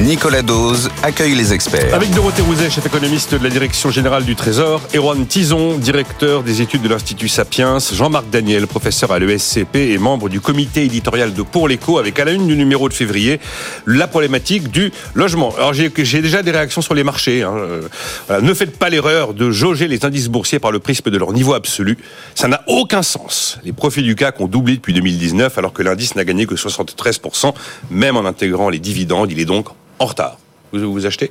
Nicolas 0.00 0.40
Dose 0.40 0.88
accueille 1.02 1.34
les 1.34 1.52
experts. 1.52 1.94
Avec 1.94 2.10
Dorothée 2.12 2.40
Rouzet, 2.40 2.70
chef 2.70 2.86
économiste 2.86 3.34
de 3.34 3.44
la 3.44 3.50
Direction 3.50 3.90
Générale 3.90 4.24
du 4.24 4.34
Trésor, 4.34 4.80
Erwan 4.94 5.26
Tison, 5.26 5.76
directeur 5.76 6.42
des 6.42 6.62
études 6.62 6.80
de 6.80 6.88
l'Institut 6.88 7.28
Sapiens, 7.28 7.76
Jean-Marc 7.78 8.30
Daniel, 8.30 8.66
professeur 8.66 9.12
à 9.12 9.18
l'ESCP 9.18 9.76
et 9.76 9.98
membre 9.98 10.30
du 10.30 10.40
comité 10.40 10.84
éditorial 10.84 11.34
de 11.34 11.42
Pour 11.42 11.68
l'écho, 11.68 11.98
avec 11.98 12.18
à 12.18 12.24
la 12.24 12.32
une 12.32 12.46
du 12.46 12.56
numéro 12.56 12.88
de 12.88 12.94
février, 12.94 13.40
la 13.84 14.06
problématique 14.06 14.70
du 14.70 14.90
logement. 15.14 15.54
Alors 15.54 15.74
j'ai 15.74 15.90
déjà 15.90 16.42
des 16.42 16.50
réactions 16.50 16.80
sur 16.80 16.94
les 16.94 17.04
marchés. 17.04 17.42
Hein. 17.42 17.54
Euh, 17.54 18.40
ne 18.40 18.54
faites 18.54 18.78
pas 18.78 18.88
l'erreur 18.88 19.34
de 19.34 19.50
jauger 19.50 19.86
les 19.86 20.06
indices 20.06 20.28
boursiers 20.28 20.60
par 20.60 20.72
le 20.72 20.78
prisme 20.78 21.10
de 21.10 21.18
leur 21.18 21.34
niveau 21.34 21.52
absolu. 21.52 21.98
Ça 22.34 22.48
n'a 22.48 22.62
aucun 22.68 23.02
sens. 23.02 23.58
Les 23.64 23.74
profits 23.74 24.02
du 24.02 24.14
CAC 24.14 24.40
ont 24.40 24.48
doublé 24.48 24.76
depuis 24.76 24.94
2019 24.94 25.58
alors 25.58 25.74
que 25.74 25.82
l'indice 25.82 26.16
n'a 26.16 26.24
gagné 26.24 26.46
que 26.46 26.54
73%, 26.54 27.52
même 27.90 28.16
en 28.16 28.24
intégrant 28.24 28.70
les 28.70 28.78
dividendes. 28.78 29.30
Il 29.30 29.38
est 29.38 29.44
donc 29.44 29.66
en 30.00 30.06
retard. 30.06 30.38
Vous 30.72 30.92
vous 30.92 31.06
achetez 31.06 31.30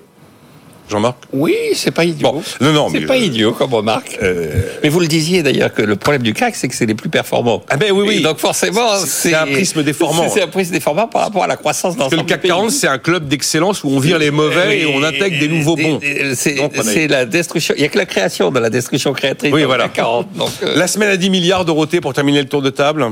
Jean-Marc? 0.90 1.18
Oui, 1.32 1.56
c'est 1.76 1.92
pas 1.92 2.04
idiot. 2.04 2.42
non, 2.62 2.74
non, 2.74 2.90
c'est 2.92 3.02
pas 3.02 3.14
euh, 3.14 3.18
idiot 3.18 3.52
comme 3.52 3.74
remarque. 3.74 4.18
Euh, 4.24 4.64
mais 4.82 4.90
vous 4.90 5.00
le 5.00 5.08
disiez 5.08 5.44
d'ailleurs 5.44 5.72
que 5.72 5.84
le 5.84 5.96
problème 5.96 6.24
du 6.24 6.34
CAC, 6.34 6.56
c'est 6.56 6.68
que 6.68 6.74
c'est 6.74 6.88
les 6.88 6.96
plus 6.96 7.10
performants. 7.10 7.62
Ah 7.70 7.78
ben 7.78 7.92
oui, 7.92 8.06
oui. 8.08 8.22
donc 8.22 8.40
forcément, 8.40 8.96
c'est 9.06 9.36
un 9.36 9.46
prisme 9.46 9.84
déformant. 9.84 10.28
C'est 10.30 10.42
un 10.42 10.48
prisme 10.48 10.72
déformant 10.72 11.08
par 11.08 11.22
rapport 11.22 11.44
à 11.44 11.48
la 11.48 11.58
croissance 11.58 11.96
dans 11.96 12.10
le 12.10 12.24
CAC 12.24 12.42
40, 12.42 12.72
c'est 12.72 12.88
un 12.88 12.98
club 12.98 13.28
d'excellence 13.28 13.84
où 13.84 13.90
on 13.90 14.00
vire 14.00 14.18
les 14.18 14.32
mauvais 14.32 14.80
et, 14.80 14.86
on 14.88 15.04
intègre 15.04 15.40
des 15.40 15.48
nouveaux 15.48 15.76
bons. 15.76 16.00
C'est 16.34 17.08
la 17.08 17.26
destruction. 17.26 17.76
Il 17.78 17.82
n'y 17.82 17.86
a 17.86 17.90
que 17.90 17.98
la 17.98 18.08
création 18.08 18.50
de 18.50 18.60
la 18.60 18.70
destruction 18.70 19.14
créatrice 19.14 19.54
oui, 19.54 19.64
voilà. 19.64 19.86
CAC 19.86 19.94
40. 19.94 20.28
Euh. 20.64 20.76
La 20.76 20.88
semaine 20.88 21.10
à 21.10 21.18
10 21.18 21.30
milliards, 21.30 21.66
Dorothée, 21.66 22.02
pour 22.02 22.14
terminer 22.14 22.42
le 22.42 22.48
tour 22.48 22.62
de 22.62 22.70
table. 22.70 23.06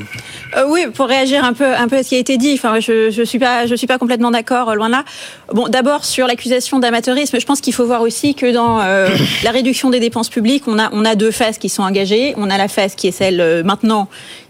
Oui, 0.68 0.88
pour 0.94 1.08
réagir 1.08 1.44
un 1.44 1.54
peu, 1.54 1.76
un 1.76 1.88
peu 1.88 1.98
à 1.98 2.04
ce 2.04 2.10
qui 2.10 2.16
a 2.16 2.20
été 2.20 2.38
dit. 2.38 2.54
Enfin, 2.54 2.80
je, 2.80 3.10
je 3.10 3.24
suis 3.24 3.40
pas, 3.40 3.66
je 3.66 3.76
suis 3.76 3.88
pas 3.88 3.98
complètement 3.98 4.32
d'accord, 4.32 4.76
loin 4.76 4.88
de 4.88 4.94
là. 4.94 5.04
Bon, 5.54 5.68
d'abord 5.68 6.06
sur 6.06 6.28
l'accusation 6.28 6.80
d'amateurisme, 6.80 7.40
je 7.40 7.46
pense 7.46 7.62
qu'il 7.62 7.74
faut 7.74 7.86
voir 7.86 8.02
aussi 8.02 8.36
que 8.36 8.52
dans 8.52 8.82
euh, 8.82 9.10
la 9.44 9.52
réduction 9.52 9.90
des 9.90 10.00
dépenses 10.00 10.30
publiques, 10.30 10.64
on 10.68 10.80
a, 10.80 10.90
on 10.94 11.06
a 11.06 11.16
deux 11.16 11.32
phases 11.32 11.58
qui 11.58 11.70
sont 11.70 11.84
engagées. 11.84 12.34
On 12.38 12.50
a 12.50 12.58
la 12.58 12.68
phase 12.68 12.96
qui 12.96 13.08
est 13.08 13.12
celle 13.12 13.42
euh, 13.42 13.64
maintenant 13.64 14.08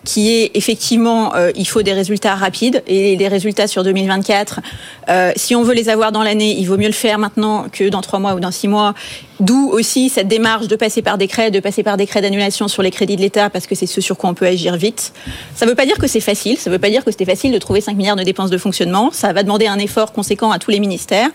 qui 0.07 0.33
est 0.33 0.51
effectivement, 0.53 1.35
euh, 1.35 1.51
il 1.57 1.67
faut 1.67 1.81
des 1.81 1.91
résultats 1.91 2.33
rapides 2.33 2.81
et 2.87 3.17
les 3.17 3.27
résultats 3.27 3.67
sur 3.67 3.83
2024. 3.83 4.61
Euh, 5.09 5.33
si 5.35 5.53
on 5.53 5.63
veut 5.63 5.73
les 5.73 5.89
avoir 5.89 6.13
dans 6.13 6.23
l'année, 6.23 6.55
il 6.57 6.63
vaut 6.63 6.77
mieux 6.77 6.87
le 6.87 6.93
faire 6.93 7.19
maintenant 7.19 7.65
que 7.69 7.89
dans 7.89 7.99
trois 7.99 8.19
mois 8.19 8.33
ou 8.33 8.39
dans 8.39 8.51
six 8.51 8.69
mois. 8.69 8.93
D'où 9.41 9.69
aussi 9.69 10.09
cette 10.09 10.29
démarche 10.29 10.67
de 10.67 10.75
passer 10.77 11.01
par 11.01 11.17
décret, 11.17 11.51
de 11.51 11.59
passer 11.59 11.83
par 11.83 11.97
décret 11.97 12.21
d'annulation 12.21 12.69
sur 12.69 12.81
les 12.81 12.89
crédits 12.89 13.17
de 13.17 13.21
l'État, 13.21 13.49
parce 13.49 13.67
que 13.67 13.75
c'est 13.75 13.85
ce 13.85 13.99
sur 13.99 14.17
quoi 14.17 14.29
on 14.29 14.33
peut 14.33 14.47
agir 14.47 14.77
vite. 14.77 15.11
Ça 15.55 15.65
ne 15.65 15.69
veut 15.69 15.75
pas 15.75 15.85
dire 15.85 15.97
que 15.97 16.07
c'est 16.07 16.21
facile, 16.21 16.57
ça 16.57 16.69
ne 16.69 16.75
veut 16.75 16.79
pas 16.79 16.89
dire 16.89 17.03
que 17.03 17.11
c'était 17.11 17.25
facile 17.25 17.51
de 17.51 17.59
trouver 17.59 17.81
5 17.81 17.95
milliards 17.97 18.15
de 18.15 18.23
dépenses 18.23 18.49
de 18.49 18.57
fonctionnement. 18.57 19.09
Ça 19.11 19.33
va 19.33 19.43
demander 19.43 19.67
un 19.67 19.77
effort 19.77 20.13
conséquent 20.13 20.51
à 20.51 20.57
tous 20.57 20.71
les 20.71 20.79
ministères, 20.79 21.29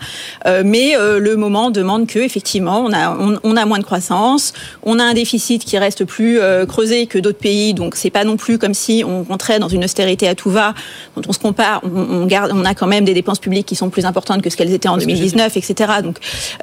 euh, 0.47 0.63
mais 0.65 0.95
le 0.97 1.35
moment 1.35 1.69
demande 1.69 2.07
que 2.07 2.19
effectivement 2.19 2.83
on 2.85 3.55
a 3.55 3.65
moins 3.65 3.79
de 3.79 3.83
croissance, 3.83 4.53
on 4.81 4.99
a 4.99 5.03
un 5.03 5.13
déficit 5.13 5.63
qui 5.63 5.77
reste 5.77 6.03
plus 6.05 6.39
creusé 6.67 7.05
que 7.05 7.19
d'autres 7.19 7.39
pays, 7.39 7.73
donc 7.73 7.95
c'est 7.95 8.09
pas 8.09 8.23
non 8.23 8.35
plus 8.35 8.57
comme 8.63 8.73
si 8.73 9.03
on 9.05 9.23
rentrait 9.23 9.59
dans 9.59 9.67
une 9.67 9.83
austérité 9.83 10.25
à 10.29 10.35
tout 10.35 10.49
va. 10.49 10.73
Quand 11.15 11.27
on 11.27 11.33
se 11.33 11.39
compare, 11.39 11.81
on, 11.83 12.25
garde, 12.25 12.53
on 12.55 12.63
a 12.63 12.73
quand 12.73 12.87
même 12.87 13.03
des 13.03 13.13
dépenses 13.13 13.39
publiques 13.39 13.65
qui 13.65 13.75
sont 13.75 13.89
plus 13.89 14.05
importantes 14.05 14.41
que 14.41 14.49
ce 14.49 14.55
qu'elles 14.55 14.71
étaient 14.71 14.87
en 14.87 14.95
2019, 14.95 15.57
etc. 15.57 15.91
Donc, 16.01 16.15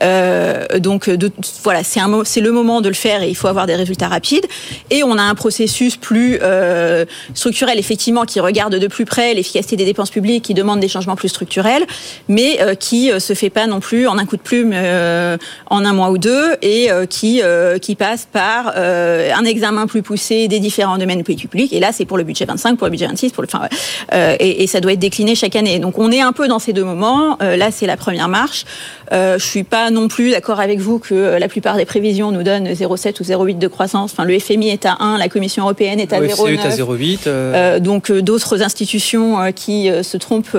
euh, 0.03 0.79
donc 0.79 1.11
de, 1.11 1.31
voilà, 1.63 1.85
c'est 1.85 2.01
un, 2.01 2.23
c'est 2.25 2.41
le 2.41 2.53
moment 2.53 2.81
de 2.81 2.89
le 2.89 2.95
faire 2.95 3.23
et 3.23 3.29
il 3.29 3.35
faut 3.35 3.49
avoir 3.49 3.67
des 3.67 3.75
résultats 3.75 4.09
rapides. 4.09 4.47
Et 4.89 5.05
on 5.05 5.19
a 5.19 5.23
un 5.23 5.35
processus 5.35 5.99
plus 5.99 6.39
euh, 6.41 7.05
structurel, 7.35 7.79
effectivement, 7.79 8.25
qui 8.25 8.41
regarde 8.41 8.75
de 8.75 8.87
plus 8.87 9.05
près 9.05 9.35
l'efficacité 9.35 9.77
des 9.77 9.85
dépenses 9.85 10.11
publiques, 10.11 10.45
qui 10.45 10.55
demande 10.55 10.81
des 10.81 10.89
changements 10.89 11.17
plus 11.17 11.29
structurels, 11.29 11.85
mais 12.29 12.63
euh, 12.63 12.75
qui 12.75 13.13
euh, 13.13 13.21
se 13.21 13.35
fait 13.35 13.51
pas 13.51 13.67
non 13.67 13.81
plus 13.81 14.09
en 14.09 14.17
un 14.17 14.25
coup 14.25 14.39
de 14.39 14.43
plume 14.43 14.73
en 14.73 15.85
un 15.85 15.93
mois 15.93 16.11
ou 16.11 16.17
deux 16.17 16.57
et 16.63 16.89
qui 17.11 17.43
qui 17.83 17.95
passe 17.95 18.27
par 18.33 18.77
un 18.77 19.45
examen 19.45 19.87
plus 19.87 20.03
poussé 20.03 20.49
des 20.49 20.61
différents 20.61 20.97
domaines 20.97 21.25
publics. 21.25 21.73
Et 21.73 21.81
là, 21.81 21.90
c'est 21.93 22.05
pour 22.05 22.19
le 22.19 22.25
budget 22.25 22.45
25, 22.45 22.77
pour 22.77 22.87
le 22.87 22.91
budget 22.91 23.07
26, 23.07 23.33
pour 23.33 23.43
le, 23.43 23.49
enfin, 23.53 23.69
euh, 24.13 24.37
et, 24.39 24.63
et, 24.63 24.67
ça 24.67 24.81
doit 24.81 24.93
être 24.93 24.99
décliné 24.99 25.35
chaque 25.35 25.57
année. 25.57 25.79
Donc 25.79 25.99
on 25.99 26.11
est 26.11 26.21
un 26.21 26.33
peu 26.33 26.49
dans 26.49 26.59
ces 26.59 26.73
deux 26.73 26.85
moments. 26.85 27.37
Euh, 27.43 27.57
là, 27.57 27.71
c'est 27.71 27.87
la 27.87 27.97
première 27.97 28.29
marche. 28.29 28.65
Euh, 29.13 29.39
je 29.39 29.45
suis 29.45 29.65
pas 29.65 29.91
non 29.91 30.09
plus 30.09 30.31
d'accord 30.31 30.61
avec 30.61 30.79
vous 30.79 30.99
que 30.99 31.39
la 31.39 31.49
plupart 31.49 31.77
des 31.77 31.85
prévisions 31.85 32.31
nous 32.31 32.43
donnent 32.43 32.69
0,7 32.69 33.21
ou 33.21 33.25
0,8 33.25 33.59
de 33.59 33.69
croissance. 33.69 34.13
Enfin, 34.13 34.25
le 34.25 34.39
FMI 34.39 34.71
est 34.71 34.87
à 34.87 34.97
1, 35.01 35.19
la 35.19 35.29
Commission 35.29 35.65
européenne 35.65 35.99
est 35.99 36.13
à 36.13 36.21
0,9. 36.21 36.55
est 36.55 36.61
à 36.61 36.71
0,8. 36.71 37.19
Euh... 37.27 37.79
donc 37.81 38.13
d'autres 38.13 38.63
institutions 38.63 39.53
qui 39.53 39.91
se 40.03 40.17
trompent 40.17 40.57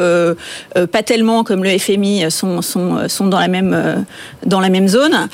pas 0.91 1.04
tellement 1.04 1.44
comme 1.44 1.63
le 1.63 1.78
FMI 1.78 2.30
sont, 2.30 2.62
sont, 2.62 3.08
sont 3.08 3.28
dans 3.28 3.39
la 3.39 3.48
même 3.48 4.06
dans 4.46 4.60
la 4.60 4.70
même 4.70 4.88
zone. 4.88 5.30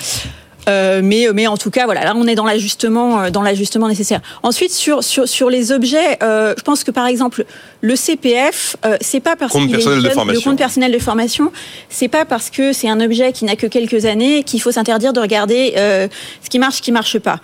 Euh, 0.67 1.01
mais, 1.03 1.27
mais 1.33 1.47
en 1.47 1.57
tout 1.57 1.71
cas, 1.71 1.85
voilà, 1.85 2.03
là, 2.03 2.13
on 2.15 2.27
est 2.27 2.35
dans 2.35 2.45
l'ajustement, 2.45 3.21
euh, 3.21 3.29
dans 3.29 3.41
l'ajustement 3.41 3.87
nécessaire. 3.87 4.21
Ensuite, 4.43 4.71
sur, 4.71 5.03
sur, 5.03 5.27
sur 5.27 5.49
les 5.49 5.71
objets, 5.71 6.17
euh, 6.23 6.53
je 6.57 6.63
pense 6.63 6.83
que 6.83 6.91
par 6.91 7.07
exemple, 7.07 7.45
le 7.81 7.95
CPF, 7.95 8.75
euh, 8.85 8.97
c'est 9.01 9.19
pas 9.19 9.35
parce 9.35 9.53
compte 9.53 9.69
personnel 9.69 10.01
de 10.01 10.33
le 10.33 10.39
compte 10.41 10.57
personnel 10.57 10.91
de 10.91 10.99
formation, 10.99 11.51
c'est 11.89 12.07
pas 12.07 12.25
parce 12.25 12.49
que 12.49 12.73
c'est 12.73 12.89
un 12.89 12.99
objet 12.99 13.31
qui 13.31 13.45
n'a 13.45 13.55
que 13.55 13.67
quelques 13.67 14.05
années 14.05 14.43
qu'il 14.43 14.61
faut 14.61 14.71
s'interdire 14.71 15.13
de 15.13 15.19
regarder 15.19 15.73
euh, 15.77 16.07
ce 16.43 16.49
qui 16.49 16.59
marche, 16.59 16.77
ce 16.77 16.81
qui 16.81 16.91
marche 16.91 17.19
pas. 17.19 17.39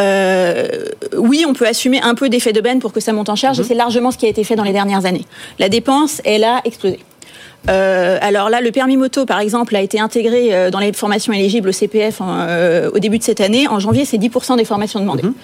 Euh, 0.00 0.66
oui, 1.16 1.44
on 1.46 1.52
peut 1.52 1.66
assumer 1.66 2.00
un 2.02 2.14
peu 2.14 2.28
d'effet 2.28 2.52
de 2.52 2.60
benne 2.60 2.80
pour 2.80 2.92
que 2.92 3.00
ça 3.00 3.12
monte 3.12 3.28
en 3.28 3.36
charge, 3.36 3.60
et 3.60 3.64
c'est 3.64 3.74
largement 3.74 4.10
ce 4.10 4.18
qui 4.18 4.26
a 4.26 4.28
été 4.28 4.42
fait 4.42 4.56
dans 4.56 4.64
les 4.64 4.72
dernières 4.72 5.06
années. 5.06 5.24
La 5.58 5.68
dépense, 5.68 6.20
elle 6.24 6.44
a 6.44 6.60
explosé. 6.64 6.98
Euh, 7.68 8.18
alors 8.20 8.50
là, 8.50 8.60
le 8.60 8.70
permis 8.70 8.96
moto, 8.96 9.26
par 9.26 9.40
exemple, 9.40 9.74
a 9.76 9.80
été 9.80 9.98
intégré 9.98 10.54
euh, 10.54 10.70
dans 10.70 10.78
les 10.78 10.92
formations 10.92 11.32
éligibles 11.32 11.70
au 11.70 11.72
CPF 11.72 12.20
euh, 12.20 12.90
au 12.92 12.98
début 12.98 13.18
de 13.18 13.22
cette 13.22 13.40
année. 13.40 13.68
En 13.68 13.78
janvier, 13.78 14.04
c'est 14.04 14.18
10% 14.18 14.56
des 14.56 14.64
formations 14.64 15.00
demandées. 15.00 15.22
Mmh. 15.22 15.34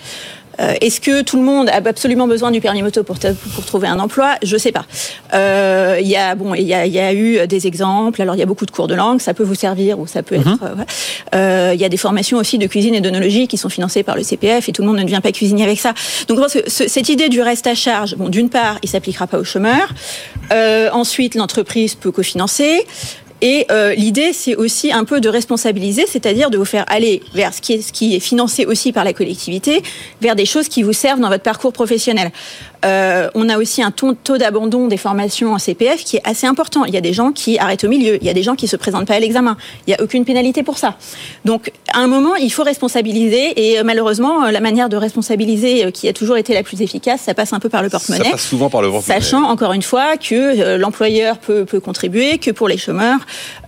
Euh, 0.58 0.74
Est-ce 0.80 1.00
que 1.00 1.22
tout 1.22 1.36
le 1.36 1.42
monde 1.42 1.68
a 1.68 1.76
absolument 1.76 2.26
besoin 2.26 2.50
du 2.50 2.60
permis 2.60 2.82
moto 2.82 3.02
pour, 3.02 3.18
pour 3.54 3.64
trouver 3.64 3.88
un 3.88 3.98
emploi? 3.98 4.34
Je 4.42 4.56
sais 4.56 4.72
pas. 4.72 4.84
Euh, 5.34 5.98
il 6.00 6.08
y 6.08 6.16
a 6.16 6.34
bon, 6.34 6.54
il 6.54 6.66
y 6.66 6.74
a, 6.74 6.86
y 6.86 6.98
a, 6.98 7.14
eu 7.14 7.46
des 7.46 7.66
exemples. 7.66 8.20
Alors 8.20 8.34
il 8.34 8.38
y 8.38 8.42
a 8.42 8.46
beaucoup 8.46 8.66
de 8.66 8.70
cours 8.70 8.88
de 8.88 8.94
langue, 8.94 9.20
ça 9.20 9.34
peut 9.34 9.42
vous 9.42 9.54
servir 9.54 9.98
ou 9.98 10.06
ça 10.06 10.22
peut 10.22 10.36
être. 10.36 10.46
Mhm. 10.46 10.84
Euh, 11.34 11.70
il 11.74 11.80
y 11.80 11.84
a 11.84 11.88
des 11.88 11.96
formations 11.96 12.38
aussi 12.38 12.58
de 12.58 12.66
cuisine 12.66 12.94
et 12.94 13.00
d'onologie 13.00 13.48
qui 13.48 13.56
sont 13.56 13.68
financées 13.68 14.02
par 14.02 14.16
le 14.16 14.22
CPF 14.22 14.68
et 14.68 14.72
tout 14.72 14.82
le 14.82 14.88
monde 14.88 14.98
ne 14.98 15.04
devient 15.04 15.20
pas 15.22 15.32
cuisinier 15.32 15.64
avec 15.64 15.80
ça. 15.80 15.94
Donc 16.28 16.38
je 16.38 16.42
pense 16.42 16.52
que 16.54 16.70
ce, 16.70 16.88
cette 16.88 17.08
idée 17.08 17.28
du 17.28 17.40
reste 17.40 17.66
à 17.66 17.74
charge, 17.74 18.16
bon, 18.16 18.28
d'une 18.28 18.50
part, 18.50 18.78
il 18.82 18.88
s'appliquera 18.88 19.26
pas 19.26 19.38
aux 19.38 19.44
chômeurs. 19.44 19.94
Ensuite, 20.92 21.34
l'entreprise 21.36 21.94
peut 21.94 22.10
cofinancer. 22.10 22.84
Et 23.42 23.66
euh, 23.70 23.94
l'idée, 23.94 24.32
c'est 24.32 24.54
aussi 24.54 24.92
un 24.92 25.04
peu 25.04 25.20
de 25.20 25.28
responsabiliser, 25.28 26.04
c'est-à-dire 26.06 26.50
de 26.50 26.58
vous 26.58 26.64
faire 26.64 26.84
aller 26.88 27.22
vers 27.34 27.54
ce 27.54 27.60
qui, 27.60 27.74
est, 27.74 27.82
ce 27.82 27.92
qui 27.92 28.14
est 28.14 28.20
financé 28.20 28.66
aussi 28.66 28.92
par 28.92 29.04
la 29.04 29.12
collectivité, 29.12 29.82
vers 30.20 30.36
des 30.36 30.44
choses 30.44 30.68
qui 30.68 30.82
vous 30.82 30.92
servent 30.92 31.20
dans 31.20 31.28
votre 31.28 31.42
parcours 31.42 31.72
professionnel. 31.72 32.30
Euh, 32.84 33.28
on 33.34 33.48
a 33.48 33.58
aussi 33.58 33.82
un 33.82 33.90
taux, 33.90 34.14
taux 34.14 34.38
d'abandon 34.38 34.88
des 34.88 34.96
formations 34.96 35.52
en 35.52 35.58
CPF 35.58 36.04
qui 36.04 36.16
est 36.16 36.22
assez 36.24 36.46
important. 36.46 36.84
Il 36.84 36.94
y 36.94 36.96
a 36.96 37.02
des 37.02 37.12
gens 37.12 37.32
qui 37.32 37.58
arrêtent 37.58 37.84
au 37.84 37.88
milieu, 37.88 38.16
il 38.20 38.26
y 38.26 38.30
a 38.30 38.34
des 38.34 38.42
gens 38.42 38.54
qui 38.54 38.68
se 38.68 38.76
présentent 38.76 39.06
pas 39.06 39.14
à 39.14 39.20
l'examen. 39.20 39.56
Il 39.86 39.90
n'y 39.90 39.94
a 39.94 40.02
aucune 40.02 40.24
pénalité 40.24 40.62
pour 40.62 40.78
ça. 40.78 40.96
Donc, 41.44 41.72
à 41.92 41.98
un 41.98 42.06
moment, 42.06 42.36
il 42.36 42.50
faut 42.50 42.62
responsabiliser 42.62 43.70
et 43.70 43.78
euh, 43.78 43.84
malheureusement, 43.84 44.44
euh, 44.44 44.50
la 44.50 44.60
manière 44.60 44.88
de 44.88 44.96
responsabiliser 44.96 45.86
euh, 45.86 45.90
qui 45.90 46.08
a 46.08 46.12
toujours 46.12 46.36
été 46.36 46.54
la 46.54 46.62
plus 46.62 46.82
efficace, 46.82 47.22
ça 47.22 47.34
passe 47.34 47.52
un 47.52 47.60
peu 47.60 47.68
par 47.68 47.82
le 47.82 47.90
porte-monnaie. 47.90 48.24
Ça 48.24 48.30
passe 48.30 48.48
souvent 48.48 48.70
par 48.70 48.82
le 48.82 48.90
porte-monnaie. 48.90 49.20
Sachant 49.20 49.44
encore 49.44 49.72
une 49.72 49.82
fois 49.82 50.16
que 50.16 50.76
l'employeur 50.76 51.38
peut, 51.38 51.64
peut 51.64 51.80
contribuer, 51.80 52.38
que 52.38 52.50
pour 52.50 52.68
les 52.68 52.78
chômeurs, 52.78 53.20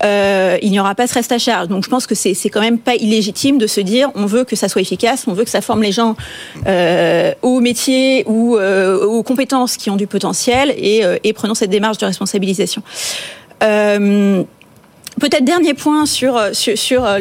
euh, 0.04 0.58
il 0.62 0.70
n'y 0.70 0.80
aura 0.80 0.94
pas 0.94 1.06
ce 1.06 1.14
reste 1.14 1.32
à 1.32 1.38
charge. 1.38 1.68
Donc 1.68 1.84
je 1.84 1.88
pense 1.88 2.06
que 2.06 2.14
c'est 2.14 2.34
quand 2.50 2.60
même 2.60 2.78
pas 2.78 2.94
illégitime 2.94 3.58
de 3.58 3.66
se 3.66 3.80
dire 3.80 4.10
on 4.14 4.26
veut 4.26 4.44
que 4.44 4.56
ça 4.56 4.68
soit 4.68 4.80
efficace, 4.80 5.24
on 5.26 5.32
veut 5.32 5.44
que 5.44 5.50
ça 5.50 5.60
forme 5.60 5.82
les 5.82 5.92
gens 5.92 6.16
euh, 6.66 7.32
au 7.42 7.60
métier 7.60 8.24
ou 8.26 8.56
euh, 8.56 9.04
aux 9.04 9.22
compétences 9.22 9.76
qui 9.76 9.90
ont 9.90 9.96
du 9.96 10.06
potentiel 10.06 10.74
et, 10.76 11.02
et 11.24 11.32
prenons 11.32 11.54
cette 11.54 11.70
démarche 11.70 11.98
de 11.98 12.06
responsabilisation. 12.06 12.82
Peut-être 15.20 15.44
dernier 15.44 15.74
point 15.74 16.06
sur 16.06 16.40
sur 16.52 16.76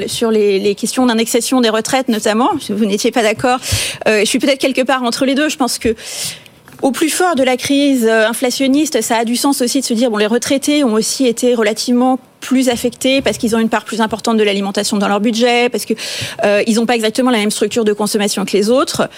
sur, 0.08 0.32
les, 0.32 0.76
questions 0.76 1.06
d'indexation 1.06 1.62
des 1.62 1.70
retraites 1.70 2.08
notamment. 2.08 2.50
Vous 2.70 2.86
n'étiez 2.86 3.12
pas 3.12 3.22
d'accord. 3.22 3.60
Je 4.08 4.26
suis 4.26 4.40
peut-être 4.40 4.60
quelque 4.60 4.82
part 4.82 5.04
entre 5.04 5.26
les 5.26 5.36
deux. 5.36 5.50
Je 5.50 5.58
pense 5.58 5.78
que 5.78 5.96
au 6.82 6.92
plus 6.92 7.10
fort 7.10 7.36
de 7.36 7.44
la 7.44 7.58
crise 7.58 8.08
inflationniste, 8.08 9.02
ça 9.02 9.18
a 9.18 9.26
du 9.26 9.36
sens 9.36 9.62
aussi 9.62 9.82
de 9.82 9.86
se 9.86 9.94
dire 9.94 10.10
bon 10.10 10.18
les 10.18 10.28
retraités 10.28 10.84
ont 10.84 10.94
aussi 10.94 11.28
été 11.28 11.54
relativement 11.54 12.18
plus 12.42 12.68
affectés 12.68 13.22
parce 13.22 13.38
qu'ils 13.38 13.56
ont 13.56 13.60
une 13.60 13.70
part 13.70 13.86
plus 13.86 14.02
importante 14.02 14.36
de 14.36 14.44
l'alimentation 14.44 14.98
dans 14.98 15.08
leur 15.08 15.22
budget, 15.22 15.70
parce 15.70 15.86
que 15.86 15.94
euh, 16.44 16.62
ils 16.68 16.76
n'ont 16.76 16.86
pas 16.86 16.96
exactement 16.96 17.32
la 17.32 17.38
même 17.38 17.52
structure 17.52 17.86
de 17.86 17.94
consommation 17.94 18.44
que 18.44 18.52
les 18.52 18.70
autres. 18.70 19.10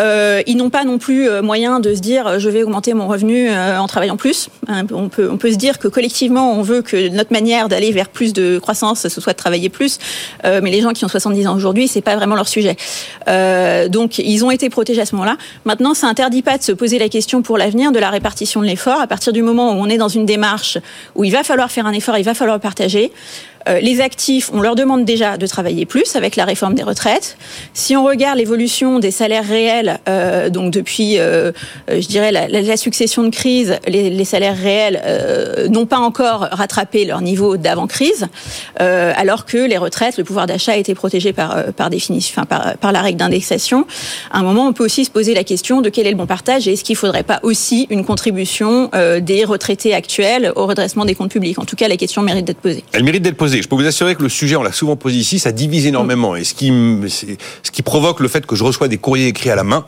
Euh, 0.00 0.42
ils 0.46 0.56
n'ont 0.56 0.70
pas 0.70 0.84
non 0.84 0.98
plus 0.98 1.28
euh, 1.28 1.42
moyen 1.42 1.80
de 1.80 1.94
se 1.94 2.00
dire 2.00 2.38
je 2.38 2.48
vais 2.48 2.62
augmenter 2.62 2.94
mon 2.94 3.08
revenu 3.08 3.50
en 3.50 3.86
travaillant 3.88 4.16
plus. 4.16 4.48
Hein, 4.68 4.84
on 4.92 5.08
peut 5.08 5.28
on 5.30 5.38
peut 5.38 5.50
se 5.50 5.56
dire 5.56 5.78
que 5.78 5.88
collectivement 5.88 6.52
on 6.52 6.62
veut 6.62 6.82
que 6.82 7.08
notre 7.08 7.32
manière 7.32 7.68
d'aller 7.68 7.90
vers 7.90 8.08
plus 8.08 8.32
de 8.32 8.58
croissance 8.58 9.08
ce 9.08 9.20
soit 9.20 9.32
de 9.32 9.38
travailler 9.38 9.70
plus, 9.70 9.98
mais 10.44 10.70
les 10.70 10.82
gens 10.82 10.92
qui 10.92 11.04
ont 11.04 11.08
70 11.08 11.46
ans 11.46 11.56
aujourd'hui 11.56 11.88
c'est 11.88 12.02
pas 12.02 12.14
vraiment 12.14 12.36
leur 12.36 12.48
sujet. 12.48 12.76
Donc 13.88 14.18
ils 14.18 14.44
ont 14.44 14.50
été 14.50 14.68
protégés 14.68 15.00
à 15.00 15.06
ce 15.06 15.14
moment-là. 15.14 15.36
Maintenant 15.64 15.94
ça 15.94 16.06
interdit 16.08 16.42
pas 16.42 16.58
de 16.58 16.62
se 16.62 16.72
poser 16.72 16.98
la 16.98 17.08
question 17.08 17.40
pour 17.42 17.56
l'avenir 17.56 17.90
de 17.90 17.98
la 17.98 18.10
répartition 18.10 18.60
de 18.60 18.66
l'effort 18.66 19.00
à 19.00 19.06
partir 19.06 19.32
du 19.32 19.42
moment 19.42 19.72
où 19.72 19.76
on 19.76 19.88
est 19.88 19.98
dans 19.98 20.08
une 20.08 20.26
démarche 20.26 20.78
où 21.14 21.24
il 21.24 21.32
va 21.32 21.42
falloir 21.42 21.70
faire 21.70 21.86
un 21.86 21.92
effort, 21.92 22.18
il 22.18 22.24
va 22.24 22.34
falloir 22.34 22.60
partager. 22.66 23.10
Euh, 23.68 23.80
les 23.80 24.00
actifs, 24.00 24.50
on 24.52 24.60
leur 24.60 24.74
demande 24.76 25.04
déjà 25.04 25.36
de 25.36 25.46
travailler 25.46 25.86
plus 25.86 26.14
avec 26.16 26.36
la 26.36 26.44
réforme 26.44 26.74
des 26.74 26.82
retraites. 26.82 27.36
Si 27.74 27.96
on 27.96 28.04
regarde 28.04 28.38
l'évolution 28.38 28.98
des 28.98 29.10
salaires 29.10 29.46
réels, 29.46 29.98
euh, 30.08 30.50
donc 30.50 30.72
depuis, 30.72 31.18
euh, 31.18 31.50
euh, 31.90 32.00
je 32.00 32.06
dirais, 32.06 32.30
la, 32.32 32.46
la- 32.48 32.76
succession 32.76 33.22
de 33.22 33.30
crises, 33.30 33.78
les, 33.88 34.10
les 34.10 34.24
salaires 34.24 34.56
réels 34.56 35.00
euh, 35.04 35.66
n'ont 35.68 35.86
pas 35.86 35.98
encore 35.98 36.40
rattrapé 36.52 37.04
leur 37.06 37.22
niveau 37.22 37.56
d'avant-crise, 37.56 38.26
alors 38.78 39.46
que 39.46 39.56
les 39.56 39.78
retraites, 39.78 40.18
le 40.18 40.24
pouvoir 40.24 40.46
d'achat 40.46 40.72
a 40.72 40.76
été 40.76 40.94
protégé 40.94 41.32
par, 41.32 41.72
par 41.74 41.88
définition, 41.90 42.34
enfin, 42.36 42.44
par, 42.46 42.76
par 42.76 42.92
la 42.92 43.00
règle 43.00 43.18
d'indexation. 43.18 43.86
À 44.30 44.40
un 44.40 44.42
moment, 44.42 44.66
on 44.66 44.72
peut 44.74 44.84
aussi 44.84 45.04
se 45.06 45.10
poser 45.10 45.32
la 45.34 45.42
question 45.42 45.80
de 45.80 45.88
quel 45.88 46.06
est 46.06 46.10
le 46.10 46.16
bon 46.16 46.26
partage 46.26 46.68
et 46.68 46.72
est-ce 46.74 46.84
qu'il 46.84 46.94
ne 46.94 46.98
faudrait 46.98 47.22
pas 47.22 47.40
aussi 47.42 47.86
une 47.90 48.04
contribution 48.04 48.90
des 49.20 49.44
retraités 49.44 49.94
actuels 49.94 50.52
au 50.54 50.66
redressement 50.66 51.04
des 51.04 51.14
comptes 51.14 51.30
publics? 51.30 51.58
En 51.58 51.64
tout 51.64 51.76
cas, 51.76 51.88
la 51.88 51.96
question 51.96 52.20
mérite 52.22 52.44
d'être 52.44 52.60
posée. 52.60 52.84
Elle 52.92 53.04
mérite 53.04 53.22
d'être 53.22 53.36
posée. 53.36 53.55
Je 53.62 53.68
peux 53.68 53.76
vous 53.76 53.86
assurer 53.86 54.14
que 54.14 54.22
le 54.22 54.28
sujet, 54.28 54.56
on 54.56 54.62
l'a 54.62 54.72
souvent 54.72 54.96
posé 54.96 55.16
ici, 55.16 55.38
ça 55.38 55.52
divise 55.52 55.86
énormément. 55.86 56.36
Et 56.36 56.44
ce 56.44 56.54
qui, 56.54 56.72
ce 57.08 57.82
provoque 57.82 58.20
le 58.20 58.28
fait 58.28 58.46
que 58.46 58.56
je 58.56 58.64
reçois 58.64 58.88
des 58.88 58.98
courriers 58.98 59.28
écrits 59.28 59.50
à 59.50 59.56
la 59.56 59.64
main, 59.64 59.86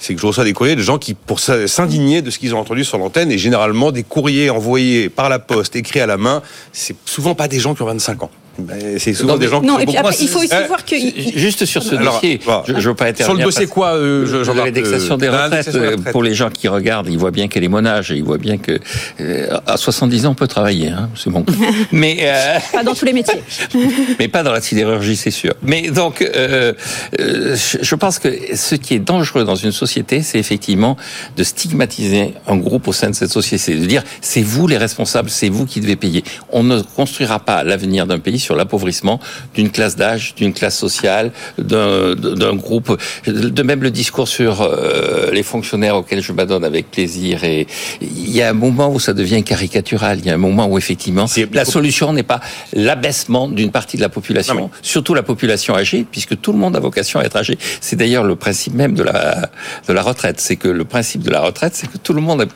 c'est 0.00 0.14
que 0.14 0.20
je 0.20 0.26
reçois 0.26 0.44
des 0.44 0.52
courriers 0.52 0.76
de 0.76 0.82
gens 0.82 0.98
qui, 0.98 1.14
pour 1.14 1.40
s'indigner 1.40 2.22
de 2.22 2.30
ce 2.30 2.38
qu'ils 2.38 2.54
ont 2.54 2.58
entendu 2.58 2.84
sur 2.84 2.98
l'antenne, 2.98 3.32
et 3.32 3.38
généralement 3.38 3.92
des 3.92 4.02
courriers 4.02 4.50
envoyés 4.50 5.08
par 5.08 5.28
la 5.28 5.38
poste, 5.38 5.76
écrits 5.76 6.00
à 6.00 6.06
la 6.06 6.16
main, 6.16 6.42
c'est 6.72 6.96
souvent 7.04 7.34
pas 7.34 7.48
des 7.48 7.58
gens 7.58 7.74
qui 7.74 7.82
ont 7.82 7.86
25 7.86 8.22
ans. 8.22 8.30
Ben, 8.58 8.98
C'est 8.98 9.14
souvent 9.14 9.34
Non, 9.34 9.38
des 9.38 9.48
gens 9.48 9.60
qui 9.60 9.66
Non, 9.66 9.78
et 9.78 9.86
puis 9.86 9.96
après, 9.96 10.16
il 10.20 10.28
faut 10.28 10.40
aussi 10.40 10.48
Euh, 10.52 10.66
voir 10.66 10.84
que... 10.84 10.96
Juste 11.36 11.64
sur 11.64 11.82
ce 11.82 11.94
Alors, 11.94 12.14
dossier, 12.14 12.40
je, 12.66 12.78
je 12.80 12.88
veux 12.88 12.94
pas 12.94 13.04
Sur 13.04 13.10
intervenir. 13.10 13.38
le 13.38 13.44
dossier 13.44 13.66
quoi, 13.66 13.94
euh, 13.94 14.26
je- 14.26 14.36
de 14.38 14.44
Jean-Marc, 14.44 14.66
l'indexation 14.66 15.14
euh, 15.14 15.16
des 15.18 15.26
de 15.26 15.30
retraites, 15.30 15.50
l'indexation 15.50 15.80
des 15.80 15.86
euh, 15.86 15.90
retraites. 15.96 16.12
pour 16.12 16.22
les 16.22 16.34
gens 16.34 16.50
qui 16.50 16.68
regardent, 16.68 17.08
ils 17.08 17.18
voient 17.18 17.30
bien 17.30 17.48
qu'elle 17.48 17.64
est 17.64 17.68
mon 17.68 17.84
âge 17.86 18.10
et 18.10 18.16
ils 18.16 18.24
voient 18.24 18.38
bien 18.38 18.58
que 18.58 18.78
euh, 19.20 19.46
à 19.66 19.76
70 19.76 20.26
ans 20.26 20.30
on 20.30 20.34
peut 20.34 20.46
travailler, 20.48 20.88
hein, 20.88 21.08
c'est 21.14 21.30
bon. 21.30 21.44
mais 21.92 22.18
euh, 22.22 22.58
Pas 22.72 22.82
dans 22.82 22.94
tous 22.94 23.04
les 23.04 23.12
métiers. 23.12 23.40
mais 24.18 24.28
pas 24.28 24.42
dans 24.42 24.52
la 24.52 24.60
sidérurgie, 24.60 25.16
c'est 25.16 25.30
sûr. 25.30 25.54
Mais 25.62 25.90
donc, 25.90 26.22
euh, 26.22 26.72
euh, 27.20 27.56
je 27.56 27.78
je 27.80 27.94
pense 27.94 28.18
que 28.18 28.28
ce 28.54 28.74
qui 28.74 28.94
est 28.94 28.98
dangereux 28.98 29.44
dans 29.44 29.54
une 29.54 29.72
société, 29.72 30.22
c'est 30.22 30.38
effectivement 30.38 30.96
de 31.36 31.44
stigmatiser 31.44 32.34
un 32.46 32.56
groupe 32.56 32.88
au 32.88 32.92
sein 32.92 33.10
de 33.10 33.14
cette 33.14 33.30
société, 33.30 33.58
c'est 33.58 33.74
de 33.74 33.86
dire 33.86 34.02
c'est 34.20 34.42
vous 34.42 34.66
les 34.66 34.76
responsables, 34.78 35.30
c'est 35.30 35.48
vous 35.48 35.64
qui 35.66 35.80
devez 35.80 35.96
payer. 35.96 36.24
On 36.50 36.62
ne 36.64 36.80
construira 36.80 37.38
pas 37.38 37.62
l'avenir 37.64 38.06
d'un 38.06 38.18
pays 38.18 38.38
sur 38.48 38.56
l'appauvrissement 38.56 39.20
d'une 39.54 39.70
classe 39.70 39.94
d'âge, 39.96 40.34
d'une 40.34 40.54
classe 40.54 40.78
sociale, 40.78 41.32
d'un 41.58 42.14
d'un 42.14 42.54
groupe. 42.54 42.90
De 43.26 43.62
même 43.62 43.82
le 43.82 43.90
discours 43.90 44.26
sur 44.26 44.62
euh, 44.62 45.30
les 45.32 45.42
fonctionnaires 45.42 45.96
auxquels 45.96 46.22
je 46.22 46.32
m'adonne 46.32 46.64
avec 46.64 46.90
plaisir. 46.90 47.44
Et 47.44 47.66
il 48.00 48.30
y 48.30 48.40
a 48.40 48.48
un 48.48 48.54
moment 48.54 48.88
où 48.94 48.98
ça 48.98 49.12
devient 49.12 49.42
caricatural. 49.42 50.18
Il 50.20 50.26
y 50.26 50.30
a 50.30 50.34
un 50.34 50.44
moment 50.48 50.66
où 50.66 50.78
effectivement 50.78 51.26
C'est- 51.26 51.52
la 51.54 51.66
solution 51.66 52.06
n'est 52.14 52.22
pas 52.34 52.40
l'abaissement 52.72 53.48
d'une 53.48 53.70
partie 53.70 53.96
de 53.98 54.02
la 54.02 54.08
population, 54.08 54.54
Non, 54.54 54.70
surtout 54.80 55.12
la 55.14 55.22
population 55.22 55.74
âgée, 55.76 56.06
puisque 56.10 56.40
tout 56.40 56.52
le 56.52 56.58
monde 56.58 56.74
a 56.74 56.80
vocation 56.80 57.20
à 57.20 57.24
être 57.24 57.36
âgé. 57.36 57.58
C'est 57.82 57.96
d'ailleurs 57.96 58.24
le 58.24 58.36
principe 58.36 58.74
même 58.74 58.94
de 58.94 59.02
la 59.02 59.50
de 59.88 59.92
la 59.92 60.02
retraite. 60.02 60.40
C'est 60.40 60.56
que 60.56 60.68
le 60.68 60.84
principe 60.94 61.22
de 61.22 61.30
la 61.30 61.40
retraite, 61.48 61.74
c'est 61.78 61.90
que 61.92 61.98
tout 61.98 62.14
le 62.14 62.22
monde 62.22 62.40
a 62.42 62.46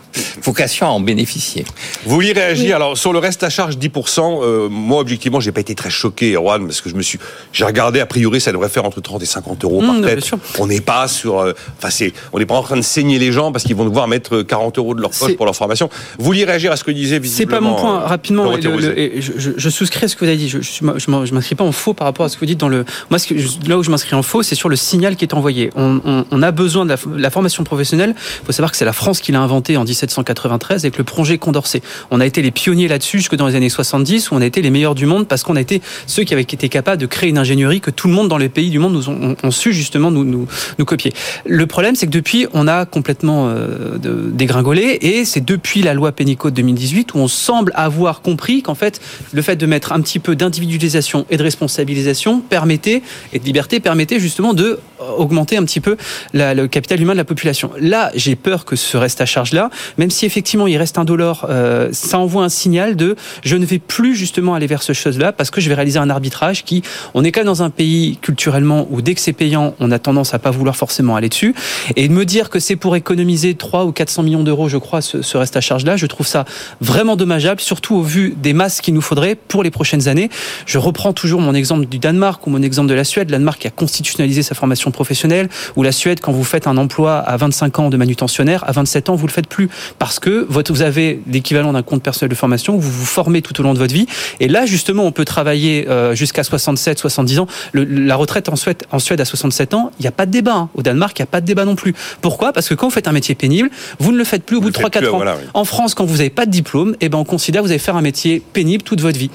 vocation 0.42 0.86
à 0.86 0.90
en 0.90 1.00
bénéficier. 1.00 1.64
Vous 2.06 2.14
vouliez 2.14 2.32
réagir 2.32 2.76
alors 2.76 2.96
sur 2.96 3.12
le 3.12 3.18
reste 3.18 3.42
à 3.42 3.50
charge 3.50 3.76
10%. 3.76 4.40
euh, 4.42 4.68
moi 4.70 4.98
objectivement, 5.04 5.40
j'ai 5.40 5.52
pas 5.52 5.60
été 5.60 5.74
très 5.74 5.81
choqué, 5.90 6.32
Erwan, 6.34 6.64
parce 6.66 6.80
que 6.80 6.90
je 6.90 6.94
me 6.94 7.02
suis, 7.02 7.18
j'ai 7.52 7.64
regardé 7.64 8.00
a 8.00 8.06
priori 8.06 8.40
ça 8.40 8.52
devrait 8.52 8.68
faire 8.68 8.84
entre 8.84 9.00
30 9.00 9.22
et 9.22 9.26
50 9.26 9.64
euros 9.64 9.80
par 9.80 9.92
Mmh, 9.94 10.00
bien 10.02 10.14
tête. 10.16 10.30
On 10.58 10.66
n'est 10.66 10.80
pas 10.80 11.08
sur, 11.08 11.38
euh, 11.40 11.52
enfin 11.78 11.90
c'est, 11.90 12.12
on 12.32 12.38
n'est 12.38 12.46
pas 12.46 12.54
en 12.54 12.62
train 12.62 12.76
de 12.76 12.82
saigner 12.82 13.18
les 13.18 13.32
gens 13.32 13.52
parce 13.52 13.64
qu'ils 13.64 13.76
vont 13.76 13.84
devoir 13.84 14.08
mettre 14.08 14.42
40 14.42 14.78
euros 14.78 14.94
de 14.94 15.00
leur 15.00 15.10
poche 15.10 15.30
C'est- 15.30 15.34
pour 15.36 15.46
leur 15.46 15.56
formation. 15.56 15.88
Vous 16.18 16.24
vouliez 16.24 16.44
réagir 16.44 16.72
à 16.72 16.76
ce 16.76 16.84
que 16.84 16.90
disait 16.90 17.16
C'est 17.16 17.20
visiblement. 17.20 17.60
pas 17.60 17.60
mon 17.60 17.74
point. 17.80 18.02
euh, 18.02 18.06
Rapidement, 18.06 18.44
le- 18.56 18.56
le- 18.56 19.20
je, 19.20 19.50
je- 19.56 19.68
souscris 19.70 20.04
à 20.04 20.08
ce 20.08 20.14
que 20.16 20.20
vous 20.24 20.28
avez 20.28 20.36
dit. 20.36 20.48
Je, 20.48 20.58
je, 20.60 21.10
m'inscris 21.34 21.54
pas 21.54 21.64
en 21.64 21.72
faux 21.72 21.94
par 21.94 22.06
rapport 22.06 22.26
à 22.26 22.28
ce 22.28 22.34
que 22.36 22.40
vous 22.40 22.46
dites 22.46 22.58
dans 22.60 22.68
le. 22.68 22.84
Moi, 23.10 23.18
ce 23.18 23.26
que, 23.28 23.38
je- 23.38 23.48
là 23.68 23.78
où 23.78 23.82
je 23.82 23.90
m'inscris 23.90 24.14
en 24.14 24.22
faux, 24.22 24.42
c'est 24.42 24.54
sur 24.54 24.68
le 24.68 24.76
signal 24.76 25.16
qui 25.16 25.24
est 25.24 25.34
envoyé. 25.34 25.70
On, 25.76 26.00
on- 26.04 26.24
on 26.30 26.42
a 26.42 26.50
besoin 26.50 26.84
de 26.84 26.90
la, 26.90 26.96
la 27.16 27.30
formation 27.30 27.64
professionnelle. 27.64 28.14
Il 28.42 28.46
faut 28.46 28.52
savoir 28.52 28.70
que 28.70 28.76
c'est 28.76 28.84
la 28.84 28.92
France 28.92 29.20
qui 29.20 29.32
l'a 29.32 29.40
inventé 29.40 29.76
en 29.76 29.84
1793 29.84 30.84
avec 30.84 30.98
le 30.98 31.04
projet 31.04 31.38
Condorcet. 31.38 31.82
On 32.10 32.20
a 32.20 32.26
été 32.26 32.42
les 32.42 32.50
pionniers 32.50 32.88
là-dessus 32.88 33.18
jusque 33.18 33.34
dans 33.36 33.46
les 33.46 33.54
années 33.54 33.68
70 33.68 34.30
où 34.30 34.34
on 34.34 34.40
a 34.40 34.46
été 34.46 34.62
les 34.62 34.70
meilleurs 34.70 34.94
du 34.94 35.06
monde 35.06 35.26
parce 35.28 35.42
qu'on 35.42 35.56
a 35.56 35.60
été 35.60 35.71
ceux 36.06 36.24
qui 36.24 36.34
avaient 36.34 36.42
été 36.42 36.68
capables 36.68 37.00
de 37.00 37.06
créer 37.06 37.30
une 37.30 37.38
ingénierie 37.38 37.80
que 37.80 37.90
tout 37.90 38.08
le 38.08 38.14
monde 38.14 38.28
dans 38.28 38.38
les 38.38 38.48
pays 38.48 38.70
du 38.70 38.78
monde 38.78 38.92
nous 38.92 39.08
ont, 39.08 39.50
su 39.50 39.72
justement 39.72 40.10
nous, 40.10 40.46
copier. 40.84 41.12
Le 41.46 41.66
problème, 41.66 41.94
c'est 41.94 42.06
que 42.06 42.10
depuis, 42.10 42.46
on 42.52 42.66
a 42.68 42.86
complètement 42.86 43.48
euh, 43.48 43.98
dégringolé 44.32 44.98
et 45.00 45.24
c'est 45.24 45.44
depuis 45.44 45.82
la 45.82 45.94
loi 45.94 46.12
Pénicaud 46.12 46.50
de 46.50 46.56
2018 46.56 47.14
où 47.14 47.18
on 47.18 47.28
semble 47.28 47.72
avoir 47.74 48.20
compris 48.20 48.62
qu'en 48.62 48.74
fait, 48.74 49.00
le 49.32 49.42
fait 49.42 49.56
de 49.56 49.66
mettre 49.66 49.92
un 49.92 50.00
petit 50.00 50.18
peu 50.18 50.36
d'individualisation 50.36 51.26
et 51.30 51.36
de 51.36 51.42
responsabilisation 51.42 52.40
permettait 52.40 53.02
et 53.32 53.38
de 53.38 53.44
liberté 53.44 53.80
permettait 53.80 54.18
justement 54.18 54.54
de 54.54 54.80
euh, 55.00 55.04
augmenter 55.16 55.56
un 55.56 55.64
petit 55.64 55.80
peu 55.80 55.96
le 56.32 56.66
capital 56.66 57.00
humain 57.00 57.12
de 57.12 57.18
la 57.18 57.24
population. 57.24 57.70
Là, 57.78 58.10
j'ai 58.14 58.36
peur 58.36 58.64
que 58.64 58.76
ce 58.76 58.96
reste 58.96 59.20
à 59.20 59.26
charge 59.26 59.52
là, 59.52 59.70
même 59.98 60.10
si 60.10 60.26
effectivement 60.26 60.66
il 60.66 60.76
reste 60.76 60.98
indolore, 60.98 61.46
euh, 61.48 61.88
ça 61.92 62.18
envoie 62.18 62.44
un 62.44 62.48
signal 62.48 62.96
de 62.96 63.16
je 63.44 63.56
ne 63.56 63.64
vais 63.64 63.78
plus 63.78 64.14
justement 64.14 64.54
aller 64.54 64.66
vers 64.66 64.82
ce 64.82 64.92
chose-là 64.92 65.32
parce 65.32 65.50
que 65.52 65.60
je 65.60 65.68
vais 65.68 65.74
réaliser 65.74 65.98
un 65.98 66.10
arbitrage 66.10 66.64
qui, 66.64 66.82
on 67.14 67.22
est 67.22 67.30
quand 67.30 67.40
même 67.40 67.46
dans 67.46 67.62
un 67.62 67.70
pays 67.70 68.18
culturellement 68.20 68.88
où 68.90 69.02
dès 69.02 69.14
que 69.14 69.20
c'est 69.20 69.32
payant, 69.32 69.74
on 69.78 69.90
a 69.92 69.98
tendance 69.98 70.34
à 70.34 70.40
pas 70.40 70.50
vouloir 70.50 70.76
forcément 70.76 71.14
aller 71.14 71.28
dessus. 71.28 71.54
Et 71.96 72.08
de 72.08 72.12
me 72.12 72.24
dire 72.24 72.50
que 72.50 72.58
c'est 72.58 72.76
pour 72.76 72.96
économiser 72.96 73.54
3 73.54 73.84
ou 73.84 73.92
400 73.92 74.24
millions 74.24 74.42
d'euros, 74.42 74.68
je 74.68 74.78
crois, 74.78 75.00
ce, 75.00 75.36
reste 75.36 75.56
à 75.56 75.60
charge-là, 75.60 75.96
je 75.96 76.06
trouve 76.06 76.26
ça 76.26 76.44
vraiment 76.80 77.16
dommageable, 77.16 77.60
surtout 77.60 77.94
au 77.94 78.02
vu 78.02 78.34
des 78.36 78.52
masses 78.52 78.80
qu'il 78.80 78.94
nous 78.94 79.00
faudrait 79.00 79.34
pour 79.34 79.62
les 79.62 79.70
prochaines 79.70 80.08
années. 80.08 80.30
Je 80.66 80.78
reprends 80.78 81.12
toujours 81.12 81.40
mon 81.40 81.54
exemple 81.54 81.86
du 81.86 81.98
Danemark 81.98 82.46
ou 82.46 82.50
mon 82.50 82.62
exemple 82.62 82.88
de 82.88 82.94
la 82.94 83.04
Suède. 83.04 83.28
Le 83.28 83.32
Danemark 83.32 83.64
a 83.66 83.70
constitutionnalisé 83.70 84.42
sa 84.42 84.54
formation 84.54 84.90
professionnelle, 84.90 85.48
ou 85.76 85.82
la 85.82 85.92
Suède, 85.92 86.20
quand 86.20 86.32
vous 86.32 86.44
faites 86.44 86.66
un 86.66 86.76
emploi 86.76 87.18
à 87.18 87.36
25 87.36 87.78
ans 87.78 87.90
de 87.90 87.96
manutentionnaire, 87.96 88.64
à 88.66 88.72
27 88.72 89.10
ans, 89.10 89.14
vous 89.14 89.26
le 89.26 89.32
faites 89.32 89.46
plus 89.46 89.68
parce 89.98 90.18
que 90.18 90.46
vous 90.48 90.82
avez 90.82 91.20
l'équivalent 91.26 91.72
d'un 91.72 91.82
compte 91.82 92.02
personnel 92.02 92.30
de 92.30 92.34
formation, 92.34 92.76
vous 92.76 92.90
vous 92.90 93.04
formez 93.06 93.42
tout 93.42 93.58
au 93.60 93.62
long 93.62 93.74
de 93.74 93.78
votre 93.78 93.94
vie. 93.94 94.06
Et 94.40 94.48
là, 94.48 94.66
justement, 94.66 95.04
on 95.04 95.12
peut 95.12 95.24
travailler 95.24 95.41
euh, 95.46 96.14
jusqu'à 96.14 96.42
67, 96.44 96.98
70 96.98 97.38
ans. 97.40 97.46
Le- 97.72 97.84
la 97.84 98.16
retraite 98.16 98.48
en 98.48 98.56
Suède, 98.56 98.82
en 98.90 98.98
Suède 98.98 99.20
à 99.20 99.24
67 99.24 99.74
ans, 99.74 99.90
il 99.98 100.02
n'y 100.02 100.08
a 100.08 100.12
pas 100.12 100.26
de 100.26 100.30
débat. 100.30 100.54
hein. 100.54 100.68
Au 100.74 100.82
Danemark, 100.82 101.18
il 101.18 101.22
n'y 101.22 101.24
a 101.24 101.26
pas 101.26 101.40
de 101.40 101.46
débat 101.46 101.64
non 101.64 101.74
plus. 101.76 101.94
Pourquoi? 102.20 102.52
Parce 102.52 102.68
que 102.68 102.74
quand 102.74 102.86
vous 102.88 102.92
faites 102.94 103.08
un 103.08 103.12
métier 103.12 103.34
pénible, 103.34 103.70
vous 103.98 104.12
ne 104.12 104.18
le 104.18 104.24
faites 104.24 104.44
plus 104.44 104.56
au 104.56 104.60
Vous 104.60 104.66
bout 104.66 104.70
de 104.72 104.78
le 104.78 104.84
faites 104.84 104.94
3-4 104.94 104.98
plus, 104.98 105.08
ans. 105.08 105.16
voilà, 105.16 105.34
oui. 105.36 105.42
En 105.54 105.64
France, 105.64 105.94
quand 105.94 106.04
vous 106.04 106.16
n'avez 106.18 106.30
pas 106.30 106.46
de 106.46 106.50
diplôme, 106.50 106.96
eh 107.00 107.08
ben, 107.08 107.18
on 107.18 107.24
considère 107.24 107.62
que 107.62 107.66
vous 107.66 107.72
allez 107.72 107.78
faire 107.78 107.96
un 107.96 108.02
métier 108.02 108.42
pénible 108.52 108.82
toute 108.82 109.00
votre 109.00 109.18
vie. 109.18 109.30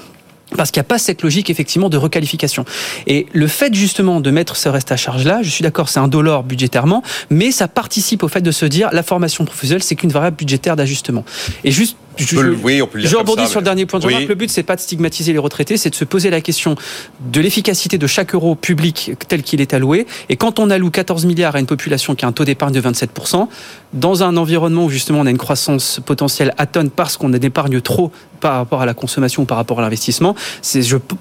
parce 0.56 0.70
qu'il 0.70 0.80
n'y 0.80 0.86
a 0.86 0.88
pas 0.88 0.98
cette 0.98 1.20
logique 1.22 1.50
effectivement 1.50 1.90
de 1.90 1.98
requalification. 1.98 2.64
Et 3.06 3.26
le 3.34 3.46
fait 3.48 3.74
justement 3.74 4.22
de 4.22 4.30
mettre 4.30 4.56
ce 4.56 4.70
reste 4.70 4.90
à 4.90 4.96
charge 4.96 5.24
là, 5.26 5.40
je 5.42 5.50
suis 5.50 5.62
d'accord, 5.62 5.90
c'est 5.90 6.00
un 6.00 6.08
dollar 6.08 6.42
budgétairement, 6.42 7.02
mais 7.28 7.50
ça 7.52 7.68
participe 7.68 8.22
au 8.22 8.28
fait 8.28 8.40
de 8.40 8.50
se 8.50 8.64
dire 8.64 8.88
la 8.92 9.02
formation 9.02 9.44
professionnelle, 9.44 9.82
c'est 9.82 9.94
qu'une 9.94 10.08
variable 10.10 10.36
budgétaire 10.38 10.74
d'ajustement. 10.74 11.22
Et 11.64 11.70
juste 11.70 11.98
je, 12.24 12.36
peut 12.36 12.42
le- 12.42 12.58
oui, 12.62 12.82
on 12.82 12.86
peut 12.86 12.98
le 12.98 13.02
dire 13.02 13.10
je 13.10 13.16
rebondis 13.16 13.42
ça, 13.42 13.48
sur 13.48 13.60
le 13.60 13.64
dernier 13.64 13.86
point 13.86 14.00
de 14.00 14.06
Oui. 14.06 14.26
Le 14.26 14.34
but, 14.34 14.50
c'est 14.50 14.62
pas 14.62 14.76
de 14.76 14.80
stigmatiser 14.80 15.32
les 15.32 15.38
retraités, 15.38 15.76
c'est 15.76 15.90
de 15.90 15.94
se 15.94 16.04
poser 16.04 16.30
la 16.30 16.40
question 16.40 16.76
de 17.20 17.40
l'efficacité 17.40 17.98
de 17.98 18.06
chaque 18.06 18.34
euro 18.34 18.54
public 18.54 19.12
tel 19.28 19.42
qu'il 19.42 19.60
est 19.60 19.74
alloué. 19.74 20.06
Et 20.28 20.36
quand 20.36 20.58
on 20.58 20.70
alloue 20.70 20.90
14 20.90 21.24
milliards 21.26 21.56
à 21.56 21.60
une 21.60 21.66
population 21.66 22.14
qui 22.14 22.24
a 22.24 22.28
un 22.28 22.32
taux 22.32 22.44
d'épargne 22.44 22.72
de 22.74 22.80
27%, 22.80 23.48
dans 23.92 24.22
un 24.22 24.36
environnement 24.36 24.84
où 24.84 24.90
justement 24.90 25.20
on 25.20 25.26
a 25.26 25.30
une 25.30 25.38
croissance 25.38 26.00
potentielle 26.04 26.52
atone 26.58 26.90
parce 26.90 27.16
qu'on 27.16 27.32
a 27.32 27.38
d'épargne 27.38 27.80
trop 27.80 28.12
par 28.40 28.54
rapport 28.54 28.82
à 28.82 28.86
la 28.86 28.94
consommation 28.94 29.42
ou 29.42 29.46
par 29.46 29.56
rapport 29.56 29.78
à 29.78 29.82
l'investissement, 29.82 30.34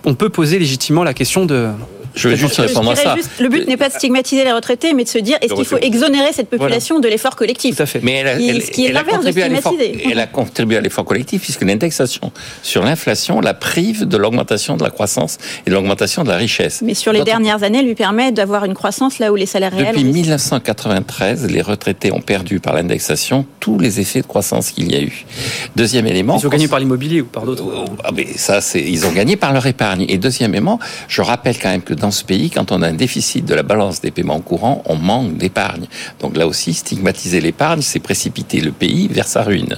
on 0.05 0.13
peut 0.13 0.29
poser 0.29 0.59
légitimement 0.59 1.03
la 1.03 1.13
question 1.13 1.45
de. 1.45 1.69
Je 2.17 2.27
vais 2.29 2.35
juste 2.35 2.57
répondre 2.57 2.91
à 2.91 2.95
ça. 2.95 3.15
juste, 3.15 3.29
le 3.39 3.47
but 3.49 3.67
n'est 3.67 3.77
pas 3.77 3.87
de 3.89 3.93
stigmatiser 3.93 4.43
les 4.43 4.51
retraités, 4.51 4.93
mais 4.93 5.03
de 5.03 5.09
se 5.09 5.17
dire 5.19 5.37
est-ce 5.41 5.53
qu'il 5.53 5.65
faut 5.65 5.77
exonérer 5.77 6.33
cette 6.33 6.49
population 6.49 6.99
de 6.99 7.07
l'effort 7.07 7.35
collectif 7.35 7.75
Tout 7.77 7.83
à 7.83 7.85
fait. 7.85 7.99
Mais 8.03 8.13
elle 8.15 8.27
a, 8.27 8.33
elle- 8.33 8.61
ce 8.61 8.71
qui 8.71 8.83
est 8.85 8.87
elle 8.87 8.93
l'inverse 8.93 9.17
de 9.19 9.25
contribué 9.25 9.43
à 9.43 9.47
l'effort- 9.49 9.73
stigmatiser. 9.73 10.09
elle 10.11 10.19
a 10.19 10.27
contribué 10.27 10.77
à 10.77 10.81
l'effort 10.81 11.05
collectif 11.05 11.41
puisque 11.43 11.61
l'indexation 11.61 12.31
sur 12.63 12.83
l'inflation 12.83 13.39
la 13.39 13.53
prive 13.53 14.05
de 14.07 14.17
l'augmentation 14.17 14.75
de 14.77 14.83
la 14.83 14.89
croissance 14.89 15.37
et 15.65 15.69
de 15.69 15.75
l'augmentation 15.75 16.23
de 16.23 16.29
la 16.29 16.37
richesse. 16.37 16.81
Mais 16.83 16.93
sur 16.93 17.13
les 17.13 17.23
dernières 17.23 17.63
années, 17.63 17.81
lui 17.83 17.95
permet 17.95 18.31
d'avoir 18.31 18.65
une 18.65 18.73
croissance 18.73 19.19
là 19.19 19.31
où 19.31 19.35
les 19.35 19.45
salaires 19.45 19.71
réels. 19.71 19.87
Depuis 19.95 20.03
ont- 20.07 20.11
1993, 20.13 21.45
les 21.51 21.61
retraités 21.61 22.11
ont 22.11 22.21
perdu 22.21 22.59
par 22.59 22.73
l'indexation 22.73 23.45
tous 23.59 23.77
les 23.79 23.99
effets 23.99 24.21
de 24.21 24.27
croissance 24.27 24.71
qu'il 24.71 24.91
y 24.91 24.95
a 24.95 25.01
eu. 25.01 25.25
Deuxième 25.75 26.07
élément. 26.07 26.37
Ils 26.41 26.47
ont 26.47 26.49
gagné 26.49 26.67
par 26.67 26.79
l'immobilier 26.79 27.21
ou 27.21 27.25
par 27.25 27.43
d'autres. 27.45 27.63
Ah, 28.03 28.09
mais 28.15 28.25
ça, 28.35 28.61
c'est, 28.61 28.81
ils 28.81 29.05
ont 29.05 29.11
gagné 29.11 29.35
par 29.35 29.53
leur 29.53 29.65
épargne. 29.65 30.05
Et 30.09 30.17
deuxièmement, 30.17 30.79
je 31.07 31.21
rappelle 31.21 31.57
quand 31.59 31.69
même 31.69 31.81
que 31.81 31.93
dans 31.93 32.06
ce 32.11 32.23
pays, 32.23 32.49
quand 32.49 32.71
on 32.71 32.81
a 32.81 32.87
un 32.87 32.93
déficit 32.93 33.45
de 33.45 33.53
la 33.53 33.63
balance 33.63 34.01
des 34.01 34.11
paiements 34.11 34.41
courants, 34.41 34.81
on 34.85 34.95
manque 34.95 35.37
d'épargne. 35.37 35.87
Donc 36.19 36.37
là 36.37 36.47
aussi, 36.47 36.73
stigmatiser 36.73 37.41
l'épargne, 37.41 37.81
c'est 37.81 37.99
précipiter 37.99 38.59
le 38.61 38.71
pays 38.71 39.07
vers 39.07 39.27
sa 39.27 39.43
ruine. 39.43 39.77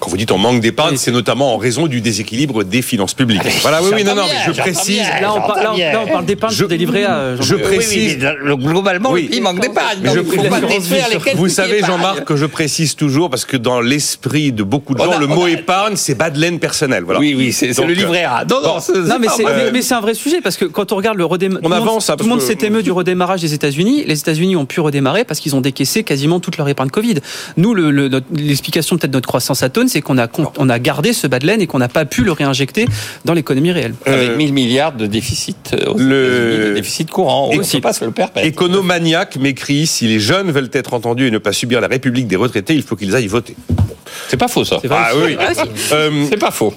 Quand 0.00 0.08
vous 0.08 0.16
dites 0.16 0.32
on 0.32 0.38
manque 0.38 0.60
d'épargne, 0.62 0.92
Oui. 0.92 0.98
c'est 0.98 1.10
notamment 1.10 1.54
en 1.54 1.58
raison 1.58 1.86
du 1.86 2.00
déséquilibre 2.00 2.64
des 2.64 2.80
finances 2.80 3.12
publiques. 3.12 3.42
Voilà, 3.60 3.82
oui, 3.82 3.90
oui, 3.94 4.02
non, 4.04 4.14
non, 4.14 4.22
mais 4.26 4.52
je 4.52 4.58
précise. 4.58 4.96
bien. 4.96 5.20
Là, 5.20 5.34
on, 5.34 5.40
par- 5.46 5.62
là, 5.62 5.72
on- 5.74 5.78
là, 5.78 6.02
on 6.06 6.10
parle 6.10 6.24
d'épargne 6.24 6.54
Je- 6.54 6.64
livrets 6.64 7.04
à. 7.04 7.36
je 7.36 7.42
Jean-Marc. 7.42 7.64
précise- 7.66 8.18
globalement, 8.48 9.10
Oui. 9.12 9.24
le 9.24 9.28
pays 9.28 9.40
manque 9.42 9.60
d'épargne. 9.60 9.98
Mais 10.02 10.10
je 10.14 10.20
précise- 10.20 11.34
Vous 11.36 11.48
savez. 11.48 11.80
Jean-Marc, 11.84 12.24
que 12.24 12.34
je 12.36 12.46
précise 12.46 12.96
toujours, 12.96 13.28
parce 13.28 13.44
que 13.44 13.56
dans 13.58 13.80
l'esprit 13.82 14.52
de 14.52 14.62
beaucoup 14.62 14.94
de 14.94 15.00
gens, 15.00 15.10
a- 15.12 15.18
le 15.18 15.26
mot 15.26 15.44
a- 15.44 15.50
épargne, 15.50 15.96
c'est 15.96 16.14
bas 16.14 16.30
de 16.30 16.38
laine 16.38 16.58
personnelle. 16.58 17.04
Voilà. 17.04 17.20
Oui, 17.20 17.34
oui, 17.36 17.52
c'est 17.52 17.76
le 17.78 17.92
livret 17.92 18.24
A. 18.24 18.44
Non, 18.48 18.56
non, 18.62 18.76
Non, 19.04 19.16
mais 19.20 19.28
c'est, 19.28 19.44
mais, 19.44 19.70
mais 19.70 19.92
un 19.92 20.00
vrai 20.00 20.14
sujet 20.14 20.40
parce 20.40 20.56
que 20.56 20.64
quand 20.64 20.92
on 20.92 20.96
regarde 20.96 21.18
le 21.18 21.24
redémarrage, 21.26 21.62
On 21.64 21.72
avance, 21.72 22.08
hein, 22.08 22.14
tout 22.16 22.24
le 22.24 22.30
monde 22.30 22.38
parce 22.38 22.50
que- 22.54 22.58
s'émeut 22.60 22.82
du 22.82 22.92
redémarrage 22.92 23.40
des 23.42 23.52
États-Unis. 23.52 24.04
Les 24.06 24.18
États-Unis 24.18 24.56
ont 24.56 24.64
pu 24.66 24.80
redémarrer 24.80 25.24
parce 25.24 25.40
qu'ils 25.40 25.54
ont 25.56 25.60
décaissé 25.60 26.04
quasiment 26.04 26.40
toute 26.40 26.56
leur 26.56 26.68
épargne 26.68 26.88
Covid. 26.90 27.16
Nous, 27.58 27.74
l'explication 27.74 28.96
peut-être 28.96 29.10
de 29.10 29.16
notre 29.16 29.28
croissance 29.28 29.62
atone, 29.62 29.88
c'est 29.90 30.00
qu'on 30.00 30.16
a, 30.18 30.26
con- 30.28 30.50
on 30.58 30.68
a 30.68 30.78
gardé 30.78 31.12
ce 31.12 31.26
bas 31.26 31.38
de 31.38 31.46
laine 31.46 31.60
et 31.60 31.66
qu'on 31.66 31.78
n'a 31.78 31.88
pas 31.88 32.04
pu 32.04 32.22
le 32.24 32.32
réinjecter 32.32 32.86
dans 33.24 33.34
l'économie 33.34 33.72
réelle. 33.72 33.94
Avec 34.06 34.30
Euh, 34.30 34.36
1000 34.36 34.52
milliards 34.52 34.92
de 34.92 35.06
déficit 35.06 35.74
euh, 35.74 35.92
le- 35.96 36.68
de 36.70 36.74
déficit 36.74 37.10
courant. 37.10 37.50
On 37.52 37.56
ne 37.56 37.62
peut 37.62 37.80
pas 37.80 37.92
se 37.92 38.04
le 38.04 38.10
permettre. 38.12 38.44
Économaniac 38.46 39.36
m'écrit 39.36 39.86
si 39.86 40.06
les 40.06 40.20
jeunes 40.20 40.50
veulent 40.50 40.70
être 40.72 40.94
entendus 40.94 41.26
et 41.26 41.30
ne 41.30 41.38
pas 41.38 41.52
subir 41.52 41.80
la 41.80 41.88
République 41.88 42.26
des 42.28 42.36
retraités, 42.36 42.74
il 42.74 42.82
faut 42.82 42.96
qu'ils 42.96 43.14
aillent 43.16 43.26
voter. 43.26 43.56
C'est 44.28 44.36
pas 44.36 44.48
faux, 44.48 44.64
ça. 44.64 44.78
C'est 44.82 44.88
Ah 44.90 45.10
oui. 45.16 45.36
Euh, 45.92 46.24
C'est 46.30 46.36
pas 46.36 46.50
faux. 46.50 46.72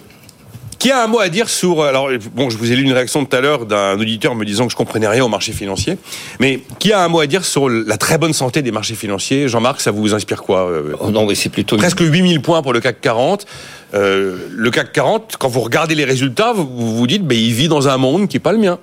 Qui 0.83 0.91
a 0.91 1.01
un 1.01 1.07
mot 1.07 1.21
à 1.21 1.29
dire 1.29 1.47
sur 1.47 1.81
alors 1.81 2.09
bon 2.35 2.49
je 2.49 2.57
vous 2.57 2.69
ai 2.73 2.75
lu 2.75 2.83
une 2.83 2.91
réaction 2.91 3.23
tout 3.23 3.33
à 3.33 3.39
l'heure 3.39 3.65
d'un 3.65 3.97
auditeur 3.97 4.35
me 4.35 4.43
disant 4.43 4.65
que 4.65 4.71
je 4.73 4.75
comprenais 4.75 5.07
rien 5.07 5.23
au 5.23 5.29
marché 5.29 5.53
financier 5.53 5.97
mais 6.41 6.59
qui 6.77 6.91
a 6.91 7.01
un 7.01 7.07
mot 7.07 7.21
à 7.21 7.25
dire 7.25 7.45
sur 7.45 7.69
la 7.69 7.95
très 7.95 8.17
bonne 8.17 8.33
santé 8.33 8.61
des 8.61 8.73
marchés 8.73 8.95
financiers? 8.95 9.47
Jean-Marc 9.47 9.79
ça 9.79 9.91
vous 9.91 10.13
inspire 10.13 10.43
quoi 10.43 10.69
euh, 10.69 10.93
Oh 10.99 11.09
non, 11.09 11.25
mais 11.25 11.35
c'est 11.35 11.47
plutôt. 11.47 11.77
Presque 11.77 12.01
8000 12.01 12.41
points 12.41 12.61
pour 12.61 12.73
le 12.73 12.81
CAC 12.81 12.99
40 12.99 13.45
Euh, 13.93 14.49
le 14.51 14.71
CAC 14.71 14.91
40 14.91 15.37
quand 15.39 15.47
vous 15.47 15.61
regardez 15.61 15.95
les 15.95 16.03
résultats 16.03 16.51
vous 16.51 16.97
vous, 16.97 17.07
dites 17.07 17.25
ben 17.25 17.37
il 17.37 17.53
vit 17.53 17.69
dans 17.69 17.87
un 17.87 17.95
monde 17.95 18.27
qui 18.27 18.35
est 18.35 18.41
pas 18.41 18.51
le 18.51 18.57
mien 18.57 18.77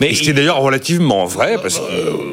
Mais 0.00 0.14
c'est 0.14 0.32
d'ailleurs 0.32 0.60
relativement 0.60 1.24
vrai 1.26 1.56
parce 1.60 1.78
que 1.78 1.82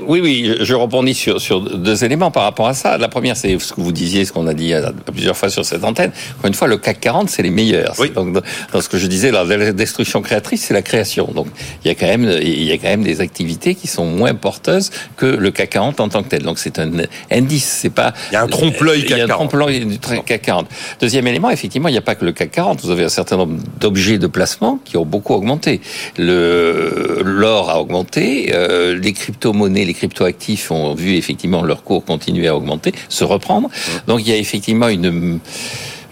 Oui, 0.08 0.20
oui, 0.22 0.56
je- 0.62 0.74
rebondis 0.76 1.16
sur, 1.16 1.40
sur 1.42 1.62
deux 1.62 2.04
éléments 2.04 2.30
par 2.32 2.44
rapport 2.44 2.68
à 2.68 2.74
ça. 2.74 2.98
La 2.98 3.08
première, 3.08 3.36
c'est 3.38 3.58
ce 3.60 3.74
que 3.74 3.82
vous 3.82 3.92
disiez, 3.92 4.26
ce 4.26 4.32
qu'on 4.34 4.46
a 4.48 4.54
dit 4.54 4.74
à, 4.74 4.88
à 4.90 5.12
plusieurs 5.12 5.36
fois 5.38 5.50
sur 5.50 5.66
cette 5.66 5.84
antenne. 5.84 6.12
Encore 6.38 6.48
une 6.48 6.54
fois, 6.54 6.68
le 6.68 6.78
CAC 6.78 7.00
40, 7.00 7.30
c'est 7.30 7.42
les 7.42 7.50
meilleurs. 7.50 7.96
Oui. 7.98 8.10
Donc, 8.12 8.34
dans, 8.74 8.82
ce 8.82 8.90
que 8.90 8.98
je 8.98 9.08
disais, 9.08 9.32
la, 9.32 9.46
destruction 9.72 10.22
créatrice, 10.22 10.64
c'est 10.66 10.74
la 10.74 10.82
création. 10.82 11.26
Donc, 11.34 11.48
il 11.84 11.88
y 11.88 11.92
a 11.92 11.96
quand 11.96 12.08
même, 12.08 12.30
il 12.42 12.64
y 12.64 12.72
a 12.72 12.78
quand 12.78 12.90
même 12.90 13.04
des 13.04 13.22
activités 13.22 13.74
qui 13.74 13.88
sont 13.88 14.06
moins 14.06 14.36
porteuses 14.36 14.92
que 15.18 15.26
le 15.26 15.50
CAC 15.52 15.72
40 15.72 16.00
en 16.02 16.10
tant 16.10 16.24
que 16.24 16.30
tel. 16.30 16.44
Donc, 16.44 16.60
c'est 16.60 16.78
un 16.78 16.92
indice. 17.32 17.80
C'est 17.82 17.90
pas. 17.90 18.14
Il 18.32 18.34
y 18.34 18.38
a 18.38 18.44
un 18.44 18.48
trompe-l'œil 18.48 19.00
Il 19.06 19.10
y 19.10 19.14
a 19.14 19.18
CAC 19.18 19.24
un 19.24 19.28
40. 19.28 19.50
trompe-l'œil 19.50 19.86
du 19.86 19.98
CAC 20.00 20.42
40. 20.42 20.68
Deuxième 21.02 21.26
élément, 21.28 21.50
effectivement, 21.50 21.88
il 21.88 21.94
n'y 21.94 21.98
a 21.98 22.02
pas 22.02 22.16
que 22.16 22.26
le 22.26 22.32
CAC 22.32 22.52
40. 22.52 22.82
Vous 22.82 22.92
avez 22.92 23.06
un 23.06 23.10
certain 23.10 23.38
nombre 23.38 23.58
d'objets 23.80 24.18
de 24.18 24.28
placement 24.28 24.80
qui 24.86 24.98
ont 24.98 25.06
beaucoup 25.06 25.34
augmenté. 25.34 25.82
Le 26.18 27.24
l'or 27.28 27.70
a 27.70 27.80
augmenté, 27.80 28.52
euh, 28.54 28.98
les 28.98 29.14
crypto-monnaies, 29.14 29.86
les 29.86 29.94
crypto-actifs 29.94 30.72
ont 30.72 30.96
vu 30.96 31.16
effectivement 31.16 31.64
leur 31.64 31.84
cours 31.84 32.04
continuer 32.06 32.48
à 32.48 32.56
augmenter, 32.56 32.94
se 33.10 33.24
reprendre. 33.24 33.70
Donc 34.08 34.22
il 34.22 34.30
y 34.30 34.34
a 34.34 34.38
effectivement 34.38 34.88
une 34.88 35.40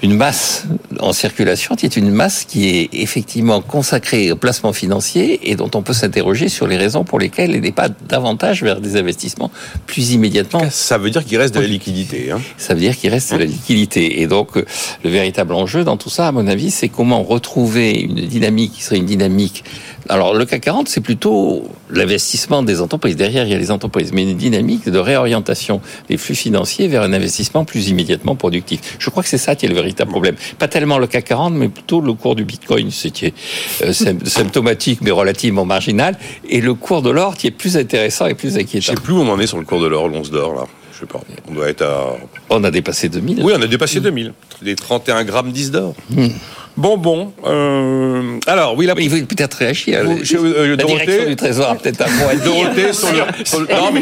une 0.04 0.18
masse 0.18 0.66
en 1.00 1.14
circulation 1.14 1.76
qui 1.76 1.86
est 1.86 1.96
une 1.96 2.12
masse 2.12 2.44
qui 2.44 2.68
est 2.68 2.90
effectivement 2.92 3.62
consacrée 3.62 4.34
au 4.34 4.36
placement 4.36 4.74
financier 4.74 5.50
et 5.50 5.56
dont 5.56 5.72
on 5.76 5.82
peut 5.82 5.94
s'interroger 5.94 6.50
sur 6.50 6.68
les 6.68 6.76
raisons 6.76 7.06
pour 7.06 7.20
lesquelles 7.20 7.56
elle 7.56 7.62
n'est 7.62 7.72
pas 7.72 7.88
davantage 7.88 8.64
vers 8.64 8.82
des 8.82 8.98
investissements 8.98 9.50
plus 9.88 10.12
immédiatement 10.12 10.70
ça 10.70 10.98
veut 10.98 11.10
dire 11.10 11.24
qu'il 11.24 11.38
reste 11.38 11.56
de 11.56 11.62
la 11.62 11.68
liquidité 11.68 12.32
hein. 12.32 12.42
ça 12.58 12.74
veut 12.74 12.82
dire 12.82 12.98
qu'il 12.98 13.12
reste 13.12 13.34
de 13.34 13.38
la 13.38 13.46
liquidité. 13.46 14.22
Et 14.22 14.28
donc, 14.28 14.58
euh, 14.58 14.66
le 15.04 15.10
véritable 15.10 15.54
enjeu 15.54 15.84
dans 15.84 15.98
tout 15.98 16.10
ça, 16.10 16.28
à 16.28 16.32
mon 16.32 16.48
avis, 16.48 16.72
c'est 16.72 16.90
comment 16.90 17.24
retrouver 17.24 17.92
une 17.92 18.16
dynamique 18.16 18.74
qui 18.74 18.84
serait 18.84 18.98
une 18.98 19.06
dynamique. 19.06 19.64
Alors, 20.10 20.34
le 20.34 20.46
CAC 20.46 20.62
40, 20.62 20.90
c'est 20.90 21.02
plutôt 21.02 21.68
l'investissement 21.90 22.62
des 22.64 22.82
entreprises. 22.82 23.16
Derrière, 23.16 23.46
il 23.46 23.52
y 23.52 23.56
a 23.56 23.58
les 23.58 23.72
entreprises, 23.72 24.12
mais 24.14 24.24
une 24.24 24.36
dynamique 24.38 24.90
de 24.90 24.98
réorientation 25.00 25.82
des 26.10 26.18
flux 26.18 26.36
financiers 26.36 26.88
vers 26.88 27.04
un 27.04 27.14
investissement 27.14 27.64
plus 27.66 27.88
immédiatement 27.90 28.36
productif. 28.36 28.98
Je 29.00 29.10
crois 29.10 29.24
que 29.24 29.30
c'est 29.30 29.38
ça 29.38 29.56
qui 29.56 29.66
est 29.66 29.70
le 29.70 29.76
véritable 29.76 30.12
problème. 30.12 30.36
Pas 30.60 30.68
tellement 30.68 30.98
le 30.98 31.08
CAC 31.08 31.26
40, 31.26 31.54
mais 31.54 31.70
plutôt 31.70 32.02
le 32.02 32.14
cours 32.14 32.36
du 32.36 32.44
Bitcoin, 32.44 32.88
est 32.90 33.34
euh, 33.84 33.92
sym- 33.94 34.26
symptomatique, 34.26 35.00
mais 35.02 35.12
relativement 35.12 35.66
marginal, 35.66 36.18
et 36.50 36.60
le 36.62 36.74
cours 36.74 37.02
de 37.02 37.10
l'or 37.10 37.36
qui 37.38 37.48
est 37.48 37.52
plus 37.52 37.78
intéressant 37.78 38.26
et 38.28 38.34
plus 38.34 38.54
je 38.56 38.60
inquiétant. 38.60 38.94
sais 38.94 39.02
plus 39.02 39.14
où 39.14 39.18
on 39.20 39.30
en 39.30 39.40
est 39.40 39.48
sur 39.48 39.58
le 39.58 39.66
cours 39.66 39.82
de 39.82 39.88
l'or 39.88 40.08
l'once 40.10 40.32
d'or 40.32 40.54
là 40.54 40.66
je 40.94 41.00
sais 41.00 41.06
pas 41.06 41.20
on 41.50 41.54
doit 41.54 41.70
être 41.70 41.82
à 41.82 42.16
On 42.50 42.64
a 42.64 42.70
dépassé 42.72 43.10
2000. 43.10 43.42
Oui, 43.44 43.54
on 43.58 43.62
a 43.62 43.68
dépassé 43.68 44.00
2000. 44.00 44.34
Les 44.62 44.76
31 44.76 45.24
grammes 45.24 45.52
10 45.52 45.72
d'or. 45.72 45.96
Hmm. 46.12 46.28
Bon, 46.76 46.98
bon. 46.98 47.32
euh, 47.46 48.40
alors, 48.48 48.76
oui, 48.76 48.88
la, 48.88 48.94
Il 48.98 49.10
faut 49.10 49.26
peut-être 49.26 49.54
réagir. 49.54 50.04
Vous, 50.06 50.24
chez- 50.26 50.38
euh, 50.38 50.70
la 50.72 50.76
Dorothée 50.76 51.06
direction 51.06 51.30
du 51.30 51.36
Trésor 51.36 51.70
a 51.70 51.76
peut-être 51.76 52.02
un 52.02 52.10
mot 52.10 52.30
à 52.32 52.36
dire. 52.36 52.44
Dorothée, 52.46 52.94
sur 52.94 53.10
le, 53.12 53.46
sur 53.46 53.60
le- 53.60 53.68
non, 53.68 53.92
mais 53.94 54.02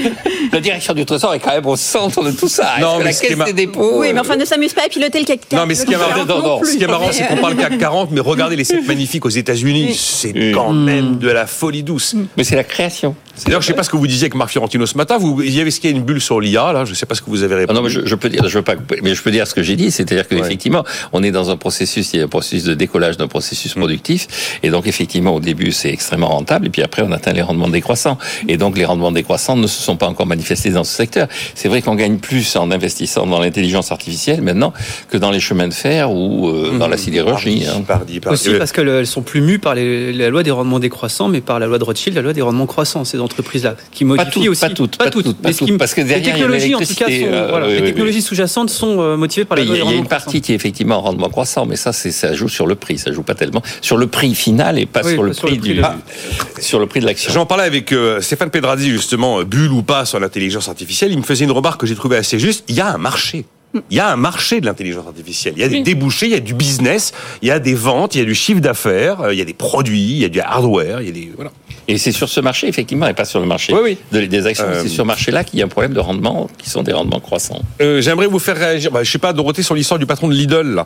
La 0.54 0.60
direction 0.62 0.94
du 0.94 1.06
Trésor 1.06 1.34
est 1.34 1.40
quand 1.40 1.52
même 1.52 1.66
au 1.66 1.76
centre 1.76 2.24
de 2.24 2.32
tout 2.32 2.48
ça. 2.48 2.76
Non, 2.80 2.98
mais 3.00 3.06
la 3.06 3.12
ce 3.14 3.20
qui 3.20 3.26
est 3.26 3.30
Caisse 3.30 3.38
mar- 3.38 3.48
des 3.48 3.54
dépôts. 3.54 4.00
Oui, 4.00 4.12
mais 4.14 4.20
euh, 4.20 4.22
enfin, 4.22 4.38
ne 4.38 4.46
s'amuse 4.46 4.74
pas 4.74 4.84
à 4.86 4.90
piloter 4.90 5.20
le 5.20 5.26
CAC 5.26 5.42
40. 5.50 5.62
Non, 5.64 5.68
mais 5.68 5.76
ce 5.76 5.86
qui 5.86 5.94
est 5.94 5.98
marrant, 5.98 6.26
non, 6.26 6.42
non, 6.42 6.64
ce 6.64 6.78
qui 6.78 6.84
est 6.84 6.88
marrant, 6.88 7.10
c'est 7.12 7.28
qu'on 7.28 7.38
parle 7.38 7.56
CAC 7.58 7.78
40, 7.78 8.10
mais 8.12 8.22
regardez 8.22 8.56
les 8.56 8.64
sites 8.64 8.88
magnifiques 8.88 9.26
aux 9.26 9.30
États-Unis, 9.30 9.94
c'est 9.96 10.52
quand 10.54 10.72
même 10.74 11.18
de 11.18 11.30
la 11.30 11.48
folie 11.48 11.84
douce. 11.84 12.16
Mais 12.38 12.44
c'est 12.46 12.56
la 12.56 12.64
création. 12.64 13.16
D'ailleurs, 13.46 13.62
je 13.62 13.68
sais 13.68 13.74
pas 13.74 13.84
ce 13.84 13.90
que 13.90 13.98
vous 13.98 14.08
disiez 14.08 14.24
avec 14.26 14.36
Marc 14.36 14.52
Fiorentino 14.52 14.86
ce 14.86 14.98
matin. 14.98 15.18
Vous, 15.18 15.42
il 15.42 15.54
y 15.56 15.60
avait 15.62 15.72
ce 15.72 15.80
qu'il 15.80 15.90
y 15.90 15.94
a 15.94 15.96
une 15.96 16.04
bulle 16.04 16.22
sur 16.22 16.40
l'IA, 16.40 16.74
là. 16.74 16.86
Je 16.86 16.94
sais 16.94 17.06
pas 17.06 17.16
ce 17.16 17.22
que 17.22 17.30
vous 17.30 17.44
avez 17.44 17.56
Ah 17.56 17.58
répondu. 17.60 17.78
non, 17.78 17.84
mais 17.84 17.90
je, 17.90 18.02
je 18.06 18.16
peux 18.16 18.30
dire, 18.30 18.48
je 18.48 18.58
veux 18.58 18.64
pas, 18.64 18.76
mais 19.04 19.16
je 19.16 19.22
peux 19.24 19.32
dire 19.32 19.48
ce 19.48 19.54
que 19.54 19.64
j'ai 19.64 19.76
dit, 19.76 19.90
c'est-à-dire 19.92 20.28
que 20.28 20.36
Ouais. 20.36 20.42
effectivement, 20.42 20.84
on 21.14 21.24
est 21.24 21.32
dans 21.32 21.50
un 21.50 21.58
processus, 21.58 22.14
il 22.14 22.18
y 22.18 22.22
a 22.22 22.26
un 22.26 22.28
processus 22.28 22.64
de 22.64 22.74
décollage 22.74 23.18
d'un 23.18 23.28
processus 23.28 23.76
Mm. 23.76 23.80
productif, 23.80 24.60
et 24.64 24.70
donc 24.70 24.88
effectivement, 24.88 25.36
au 25.36 25.40
début, 25.40 25.72
c'est 25.72 25.90
extrêmement 25.92 26.28
rentable, 26.30 26.68
et 26.68 26.70
puis 26.70 26.82
après, 26.84 27.02
on 27.04 27.12
atteint 27.12 27.34
les 27.34 27.42
rendements 27.42 27.70
décroissants, 27.70 28.18
et 28.48 28.58
donc 28.58 28.78
les 28.78 28.86
rendements 28.86 29.12
décroissants 29.12 29.56
ne 29.56 29.68
se 29.68 29.82
sont 29.82 29.96
pas 29.98 30.08
encore 30.08 30.28
manifestés 30.28 30.70
dans 30.70 30.84
ce 30.84 30.94
secteur. 30.94 31.28
C'est 31.56 31.68
vrai 31.70 31.82
qu'on 31.82 31.96
gagne 31.96 32.18
plus 32.18 32.56
en 32.56 32.70
investissant 32.72 33.26
dans 33.28 33.40
l'intelligence 33.40 33.92
artificielle 33.92 34.42
maintenant 34.42 34.74
que 35.10 35.18
dans 35.18 35.32
les 35.32 35.40
chemins 35.40 35.68
de 35.68 35.74
fer 35.74 36.12
ou 36.12 36.50
euh, 36.50 36.78
dans 36.78 36.88
la 36.88 36.98
sidérurgie. 36.98 37.66
hein. 37.68 37.82
Pardi, 37.88 38.20
pardi. 38.20 38.34
Aussi 38.34 38.58
parce 38.58 38.72
qu'elles 38.72 39.08
sont 39.08 39.22
plus 39.22 39.42
mues 39.42 39.60
par 39.60 39.76
les- 39.76 40.14
la 40.14 40.30
loi 40.30 40.44
des 40.44 40.52
rendements 40.52 40.80
décroissants, 40.80 41.28
mais 41.28 41.42
par 41.42 41.60
la 41.60 41.68
loi 41.68 41.78
de 41.80 41.84
Rothschild, 41.84 42.16
la 42.16 42.22
loi 42.22 42.34
des 42.34 42.42
rendements 42.42 42.66
croissants, 42.66 43.04
ces 43.06 43.18
entreprises-là, 43.32 43.76
qui 43.92 44.04
Pas 44.06 44.10
modifient 44.10 44.32
toutes, 44.32 44.48
aussi. 44.50 44.62
pas 44.62 44.70
toutes, 44.70 44.98
pas 44.98 45.10
toutes, 45.10 45.38
pas 45.38 45.48
mais 45.50 45.54
ce 45.54 45.60
qui- 45.60 45.66
toutes, 45.66 45.78
parce 45.78 45.94
que 45.94 46.02
les 46.02 46.08
derrière, 46.08 46.24
il 46.24 46.28
y 46.28 46.32
a 46.32 46.34
technologies, 46.46 46.76
en 46.76 46.80
tout 46.80 46.86
cas, 46.96 47.06
sont, 47.06 47.12
euh, 47.34 47.48
voilà, 47.50 47.68
oui, 47.68 47.74
les 47.74 47.80
oui, 47.80 47.86
technologies 47.86 48.22
sous-jacentes 48.22 48.70
sont 48.70 49.02
euh, 49.02 49.18
motivées 49.18 49.46
par 49.46 49.58
la 49.58 49.64
Mais 49.64 49.70
il 49.72 49.76
y 49.78 49.82
a- 49.88 49.92
une 49.94 50.08
partie 50.08 50.42
qui 50.42 50.52
est 50.52 50.56
effectivement 50.56 50.98
en 50.98 51.02
rendement 51.02 51.30
croissant, 51.30 51.66
mais 51.66 51.76
ça, 51.76 51.94
ça 51.94 52.34
joue 52.34 52.50
sur 52.50 52.68
le 52.68 52.76
prix, 52.76 52.98
ça 52.98 53.12
joue 53.12 53.24
pas 53.24 53.36
tellement 53.36 53.62
sur 53.82 53.98
le 53.98 54.08
prix 54.08 54.36
final 54.36 54.78
et 54.80 54.86
pas 54.86 55.02
Oui, 55.04 55.14
sur, 55.14 55.22
pas 55.22 55.28
le 55.28 55.34
sur 55.34 55.48
le 55.48 55.52
prix 55.54 55.60
prix 55.60 55.74
du, 55.76 55.82
de- 55.82 56.62
sur 56.62 56.80
le 56.80 56.86
prix 56.88 57.00
de 57.00 57.06
l'action. 57.06 57.32
J'en 57.34 57.46
parlais 57.46 57.64
avec 57.64 57.92
euh, 57.92 58.22
Stéphane 58.22 58.50
Pedrazzi, 58.50 58.90
justement, 58.92 59.40
euh, 59.40 59.44
bulle 59.44 59.72
ou 59.72 59.82
pas 59.84 60.06
sur 60.06 60.20
l'intelligence 60.20 60.68
artificielle. 60.70 61.12
Il 61.12 61.18
me 61.18 61.24
faisait 61.24 61.46
une 61.46 61.52
remarque 61.52 61.82
que 61.82 61.88
j'ai 61.88 61.96
trouvée 61.96 62.18
assez 62.18 62.40
juste. 62.40 62.64
Il 62.68 62.76
y 62.76 62.82
a 62.82 62.94
un 62.94 62.98
marché. 62.98 63.46
Il 63.90 63.96
y 63.98 64.00
a 64.00 64.12
un 64.12 64.18
marché 64.18 64.60
de 64.60 64.66
l'intelligence 64.66 65.08
artificielle. 65.08 65.54
Il 65.56 65.62
y 65.62 65.66
a 65.66 65.70
des 65.70 65.82
débouchés, 65.82 66.26
il 66.26 66.32
y 66.34 66.36
a 66.36 66.40
du 66.42 66.54
business, 66.54 67.14
il 67.42 67.48
y 67.48 67.52
a 67.52 67.60
des 67.60 67.74
ventes, 67.74 68.16
il 68.16 68.20
y 68.20 68.22
a 68.22 68.26
du 68.26 68.36
chiffre 68.36 68.60
d'affaires, 68.60 69.22
euh, 69.22 69.34
il 69.34 69.40
y 69.40 69.42
a 69.42 69.46
des 69.46 69.54
produits, 69.54 70.00
il 70.12 70.18
y 70.20 70.26
a 70.26 70.30
du 70.30 70.42
hardware, 70.42 71.02
il 71.02 71.08
y 71.08 71.10
a 71.10 71.14
des 71.14 71.32
voilà. 71.36 71.52
Et 71.88 71.98
c'est 71.98 72.12
sur 72.12 72.30
ce 72.30 72.40
marché, 72.40 72.68
effectivement, 72.68 73.08
et 73.08 73.14
pas 73.14 73.26
sur 73.26 73.40
le 73.40 73.46
marché 73.46 73.74
Oui, 73.74 73.80
oui. 73.84 73.98
de- 74.12 74.26
des 74.26 74.46
actions. 74.46 74.66
Euh, 74.68 74.82
C'est 74.82 74.88
sur 74.88 74.98
ce 74.98 75.08
marché-là 75.08 75.44
qu'il 75.44 75.60
y 75.60 75.62
a 75.62 75.66
un 75.66 75.70
problème 75.70 75.94
de 75.94 76.00
rendement, 76.00 76.50
qui 76.58 76.70
sont 76.70 76.84
des 76.84 76.94
rendements 76.94 77.20
croissants. 77.20 77.62
Euh, 77.82 78.02
J'aimerais 78.02 78.28
vous 78.28 78.40
faire 78.40 78.56
réagir. 78.58 78.92
Bah, 78.92 79.04
je 79.04 79.12
sais 79.12 79.18
pas, 79.18 79.34
Dorothée, 79.34 79.64
sur 79.64 79.76
l'histoire 79.76 80.00
du 80.00 80.06
patron 80.06 80.28
de 80.28 80.34
Lidl, 80.34 80.76
là, 80.76 80.86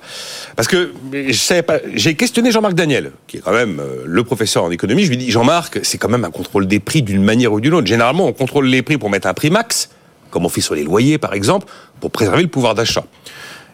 parce 0.56 0.68
que 0.68 0.94
je 1.12 1.34
savais 1.34 1.64
pas. 1.64 1.80
J'ai 1.94 2.16
questionné 2.16 2.52
Jean-Marc 2.52 2.74
Daniel, 2.76 3.12
qui 3.28 3.38
est 3.38 3.42
quand 3.42 3.52
même 3.54 3.80
euh, 3.80 4.04
le 4.06 4.24
professeur 4.24 4.64
en 4.64 4.72
économie. 4.72 5.04
Je 5.04 5.10
lui 5.10 5.18
dis, 5.18 5.32
Jean-Marc, 5.32 5.80
c'est 5.84 5.98
quand 5.98 6.10
même 6.10 6.24
un 6.26 6.32
contrôle 6.32 6.66
des 6.68 6.80
prix 6.80 7.02
d'une 7.02 7.24
manière 7.24 7.52
ou 7.54 7.60
d'une 7.60 7.74
autre. 7.74 7.88
Généralement, 7.88 8.26
on 8.28 8.34
contrôle 8.34 8.68
les 8.68 8.82
prix 8.82 8.98
pour 8.98 9.10
mettre 9.10 9.28
un 9.28 9.34
prix 9.34 9.50
max, 9.50 9.90
comme 10.36 10.46
on 10.46 10.50
fait 10.50 10.60
sur 10.60 10.76
les 10.76 10.84
loyers, 10.84 11.18
par 11.18 11.34
exemple, 11.34 11.66
pour 12.02 12.12
préserver 12.12 12.42
le 12.42 12.50
pouvoir 12.50 12.76
d'achat. 12.76 13.06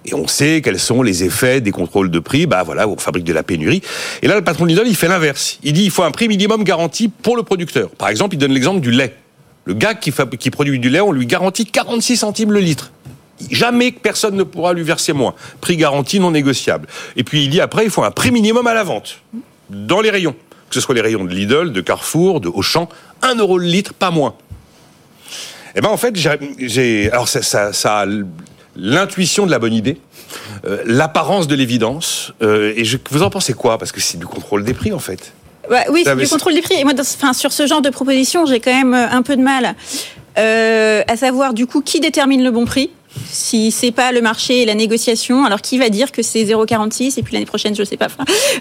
Et 0.05 0.13
on 0.13 0.27
sait 0.27 0.61
quels 0.63 0.79
sont 0.79 1.01
les 1.01 1.23
effets 1.23 1.59
des 1.59 1.71
contrôles 1.71 2.11
de 2.11 2.19
prix. 2.19 2.45
Bah 2.45 2.61
voilà, 2.61 2.87
on 2.87 2.97
fabrique 2.97 3.23
de 3.23 3.33
la 3.33 3.41
pénurie. 3.41 3.81
Et 4.21 4.27
là, 4.27 4.35
le 4.35 4.43
patron 4.43 4.65
de 4.65 4.69
Lidl, 4.69 4.83
il 4.85 4.95
fait 4.95 5.07
l'inverse. 5.07 5.57
Il 5.63 5.73
dit, 5.73 5.85
il 5.85 5.89
faut 5.89 6.03
un 6.03 6.11
prix 6.11 6.27
minimum 6.27 6.63
garanti 6.63 7.07
pour 7.07 7.35
le 7.35 7.41
producteur. 7.41 7.89
Par 7.89 8.09
exemple, 8.09 8.35
il 8.35 8.37
donne 8.37 8.51
l'exemple 8.51 8.79
du 8.79 8.91
lait. 8.91 9.15
Le 9.65 9.73
gars 9.73 9.95
qui, 9.95 10.13
qui 10.37 10.51
produit 10.51 10.77
du 10.77 10.91
lait, 10.91 11.01
on 11.01 11.11
lui 11.11 11.25
garantit 11.25 11.65
46 11.65 12.17
centimes 12.17 12.51
le 12.51 12.59
litre. 12.59 12.91
Jamais 13.49 13.91
personne 13.91 14.35
ne 14.35 14.43
pourra 14.43 14.73
lui 14.73 14.83
verser 14.83 15.13
moins. 15.13 15.33
Prix 15.61 15.77
garanti 15.77 16.19
non 16.19 16.29
négociable. 16.29 16.87
Et 17.15 17.23
puis 17.23 17.45
il 17.45 17.49
dit 17.49 17.59
après, 17.59 17.85
il 17.85 17.89
faut 17.89 18.03
un 18.03 18.11
prix 18.11 18.29
minimum 18.29 18.67
à 18.67 18.75
la 18.75 18.83
vente. 18.83 19.17
Dans 19.71 19.99
les 19.99 20.11
rayons. 20.11 20.35
Que 20.69 20.75
ce 20.75 20.81
soit 20.81 20.93
les 20.93 21.01
rayons 21.01 21.25
de 21.25 21.33
Lidl, 21.33 21.71
de 21.71 21.81
Carrefour, 21.81 22.39
de 22.39 22.49
Auchan. 22.49 22.87
1 23.23 23.33
euro 23.37 23.57
le 23.57 23.65
litre, 23.65 23.95
pas 23.95 24.11
moins. 24.11 24.35
Eh 25.75 25.81
ben 25.81 25.89
en 25.89 25.97
fait, 25.97 26.15
j'ai- 26.15 27.11
alors 27.11 27.27
ça, 27.27 27.41
ça, 27.41 27.73
ça 27.73 27.99
a 27.99 28.05
l'intuition 28.75 29.45
de 29.45 29.51
la 29.51 29.59
bonne 29.59 29.73
idée, 29.73 29.97
euh, 30.65 30.81
l'apparence 30.85 31.47
de 31.47 31.55
l'évidence. 31.55 32.33
euh, 32.41 32.73
et 32.75 32.83
je, 32.85 32.97
vous 33.09 33.23
en 33.23 33.29
pensez 33.29 33.53
quoi? 33.53 33.77
Parce 33.77 33.91
que 33.91 33.99
c'est 34.01 34.17
du 34.17 34.25
contrôle 34.25 34.63
des 34.63 34.73
prix 34.73 34.91
en 34.93 34.99
fait. 34.99 35.33
Ouais, 35.69 35.85
oui, 35.89 36.01
c'est 36.05 36.15
du 36.15 36.27
contrôle 36.27 36.53
des 36.53 36.61
prix. 36.61 36.75
Et 36.79 36.83
moi, 36.83 36.93
dans 36.93 37.03
enfin, 37.03 37.33
sur 37.33 37.51
ce 37.51 37.67
genre 37.67 37.81
de 37.81 37.89
proposition, 37.89 38.45
j'ai 38.45 38.59
quand 38.59 38.73
même 38.73 38.93
euh, 38.93 39.07
un 39.09 39.21
peu 39.21 39.35
de 39.35 39.41
mal 39.41 39.75
euh, 40.37 41.03
à 41.07 41.17
savoir 41.17 41.53
du 41.53 41.67
coup 41.67 41.81
qui 41.81 41.99
détermine 41.99 42.43
le 42.43 42.51
bon 42.51 42.65
prix. 42.65 42.89
Si 43.29 43.71
c'est 43.71 43.91
pas 43.91 44.11
le 44.11 44.21
marché 44.21 44.61
et 44.61 44.65
la 44.65 44.73
négociation, 44.75 45.45
alors 45.45 45.61
qui 45.61 45.77
va 45.77 45.89
dire 45.89 46.11
que 46.11 46.21
c'est 46.21 46.43
0,46 46.43 47.17
et 47.19 47.23
puis 47.23 47.33
l'année 47.33 47.45
prochaine, 47.45 47.75
je 47.75 47.83
sais 47.83 47.97
pas. 47.97 48.07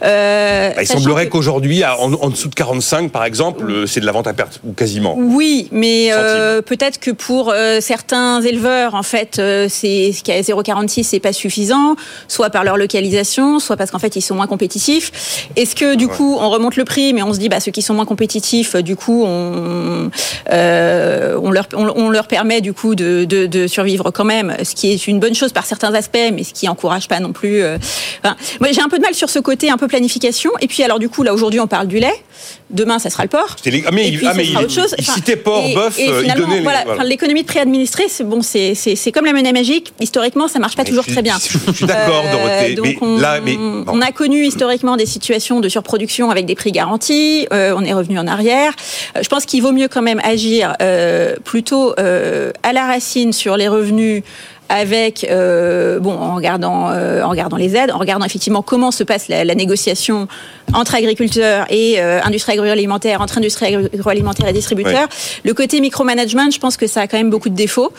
Euh, 0.04 0.72
Bah, 0.74 0.82
il 0.82 0.86
semblerait 0.86 1.28
qu'aujourd'hui, 1.28 1.84
en, 1.84 2.12
en 2.12 2.30
dessous 2.30 2.48
de 2.48 2.54
45 2.54 3.10
par 3.10 3.24
exemple, 3.24 3.86
c'est 3.86 4.00
de 4.00 4.06
la 4.06 4.12
vente 4.12 4.26
à 4.26 4.32
perte 4.32 4.60
ou 4.64 4.72
quasiment. 4.72 5.14
Oui, 5.16 5.68
mais 5.72 6.10
euh, 6.12 6.62
peut-être 6.62 6.98
que 6.98 7.10
pour 7.10 7.50
euh, 7.50 7.80
certains 7.80 8.40
éleveurs, 8.42 8.94
en 8.94 9.02
fait, 9.02 9.36
c'est 9.68 10.12
ce 10.12 10.22
qui 10.22 10.30
est 10.30 10.48
0,46, 10.48 11.04
c'est 11.04 11.20
pas 11.20 11.32
suffisant, 11.32 11.96
soit 12.28 12.50
par 12.50 12.64
leur 12.64 12.76
localisation, 12.76 13.58
soit 13.58 13.76
parce 13.76 13.90
qu'en 13.90 13.98
fait 13.98 14.16
ils 14.16 14.22
sont 14.22 14.34
moins 14.34 14.46
compétitifs. 14.46 15.48
Est-ce 15.56 15.74
que 15.74 15.94
du 15.94 16.08
coup 16.08 16.38
on 16.40 16.50
remonte 16.50 16.76
le 16.76 16.84
prix, 16.84 17.12
mais 17.12 17.22
on 17.22 17.32
se 17.32 17.38
dit 17.38 17.48
bah 17.48 17.60
ceux 17.60 17.72
qui 17.72 17.82
sont 17.82 17.94
moins 17.94 18.06
compétitifs, 18.06 18.76
du 18.76 18.96
coup 18.96 19.24
on 19.26 20.10
on 20.50 21.50
leur 21.50 21.66
on, 21.74 21.88
on 21.96 22.10
leur 22.10 22.26
permet 22.26 22.60
du 22.60 22.72
coup 22.72 22.94
de, 22.94 23.24
de, 23.24 23.46
de 23.46 23.66
survivre 23.66 24.10
quand 24.10 24.24
même, 24.24 24.39
ce 24.62 24.74
qui 24.74 24.92
est 24.92 25.06
une 25.06 25.20
bonne 25.20 25.34
chose 25.34 25.52
par 25.52 25.66
certains 25.66 25.94
aspects, 25.94 26.18
mais 26.32 26.44
ce 26.44 26.52
qui 26.52 26.68
encourage 26.68 27.08
pas 27.08 27.20
non 27.20 27.32
plus. 27.32 27.62
euh, 27.62 27.78
enfin, 28.24 28.36
moi 28.60 28.70
j'ai 28.72 28.80
un 28.80 28.88
peu 28.88 28.98
de 28.98 29.02
mal 29.02 29.14
sur 29.14 29.30
ce 29.30 29.38
côté 29.38 29.70
un 29.70 29.76
peu 29.76 29.88
planification. 29.88 30.50
Et 30.60 30.66
puis 30.68 30.82
alors 30.82 30.98
du 30.98 31.08
coup 31.08 31.22
là 31.22 31.32
aujourd'hui 31.34 31.60
on 31.60 31.66
parle 31.66 31.86
du 31.86 31.98
lait, 31.98 32.14
demain 32.70 32.98
ça 32.98 33.10
sera 33.10 33.22
le 33.24 33.28
porc. 33.28 33.56
C'était 33.56 33.70
les- 33.76 33.84
ah, 33.86 33.90
mais 33.92 34.04
Et 34.06 34.08
il- 34.08 34.18
puis, 34.18 34.26
ah, 34.26 34.32
sera 34.32 34.42
il- 34.42 34.56
autre 34.56 34.70
chose. 34.70 34.94
il 34.98 35.02
Enfin, 35.02 35.14
citait 35.14 35.36
porc, 35.36 35.68
bœuf, 35.74 35.98
et 35.98 36.08
euh, 36.10 36.22
il 36.26 36.34
donnait 36.34 36.60
voilà, 36.60 36.84
l'économie 37.04 37.42
de 37.42 37.46
préadministrée, 37.46 38.06
c'est 38.08 38.24
bon, 38.24 38.42
c'est 38.42 38.74
c'est 38.74 38.96
c'est 38.96 39.12
comme 39.12 39.24
la 39.24 39.32
monnaie 39.32 39.52
magique. 39.52 39.92
Historiquement, 40.00 40.48
ça 40.48 40.58
marche 40.58 40.76
pas 40.76 40.82
Mais 40.82 40.88
toujours 40.90 41.04
je 41.06 41.12
très 41.12 41.22
bien. 41.22 41.36
Je, 41.40 41.58
je 41.68 41.72
suis 41.72 41.86
d'accord, 41.86 42.24
Euh, 42.26 42.32
Dorothée. 42.32 42.74
donc 42.74 42.86
mais 42.86 42.98
on, 43.00 43.18
là, 43.18 43.40
mais 43.40 43.56
bon. 43.56 43.84
on 43.88 44.00
a 44.00 44.12
connu 44.12 44.44
historiquement 44.46 44.96
des 44.96 45.06
situations 45.06 45.60
de 45.60 45.68
surproduction 45.68 46.30
avec 46.30 46.46
des 46.46 46.54
prix 46.54 46.72
garantis. 46.72 47.46
euh, 47.52 47.74
on 47.76 47.84
est 47.84 47.92
revenu 47.92 48.18
en 48.18 48.26
arrière. 48.26 48.72
Je 49.20 49.28
pense 49.28 49.44
qu'il 49.46 49.62
vaut 49.62 49.72
mieux 49.72 49.88
quand 49.88 50.02
même 50.02 50.20
agir 50.24 50.74
plutôt 51.44 51.94
à 51.98 52.72
la 52.72 52.86
racine 52.86 53.32
sur 53.32 53.56
les 53.56 53.68
revenus 53.68 54.22
avec 54.70 55.26
euh, 55.28 55.98
bon 55.98 56.12
en 56.12 56.36
regardant 56.36 56.90
euh, 56.90 57.22
en 57.22 57.28
regardant 57.28 57.56
les 57.56 57.76
aides, 57.76 57.90
en 57.90 57.98
regardant 57.98 58.24
effectivement 58.24 58.62
comment 58.62 58.92
se 58.92 59.02
passe 59.04 59.28
la, 59.28 59.44
la 59.44 59.54
négociation 59.54 60.28
entre 60.72 60.94
agriculteurs 60.94 61.66
et 61.68 62.00
euh, 62.00 62.20
industrie 62.22 62.52
agroalimentaire, 62.52 63.20
entre 63.20 63.38
industrie 63.38 63.74
agroalimentaire 63.74 64.46
et 64.46 64.52
distributeurs. 64.52 65.08
Le 65.44 65.52
côté 65.52 65.80
micromanagement, 65.80 66.48
je 66.50 66.58
pense 66.60 66.76
que 66.76 66.86
ça 66.86 67.00
a 67.02 67.06
quand 67.08 67.16
même 67.16 67.30
beaucoup 67.30 67.48
de 67.48 67.56
défauts. 67.56 67.92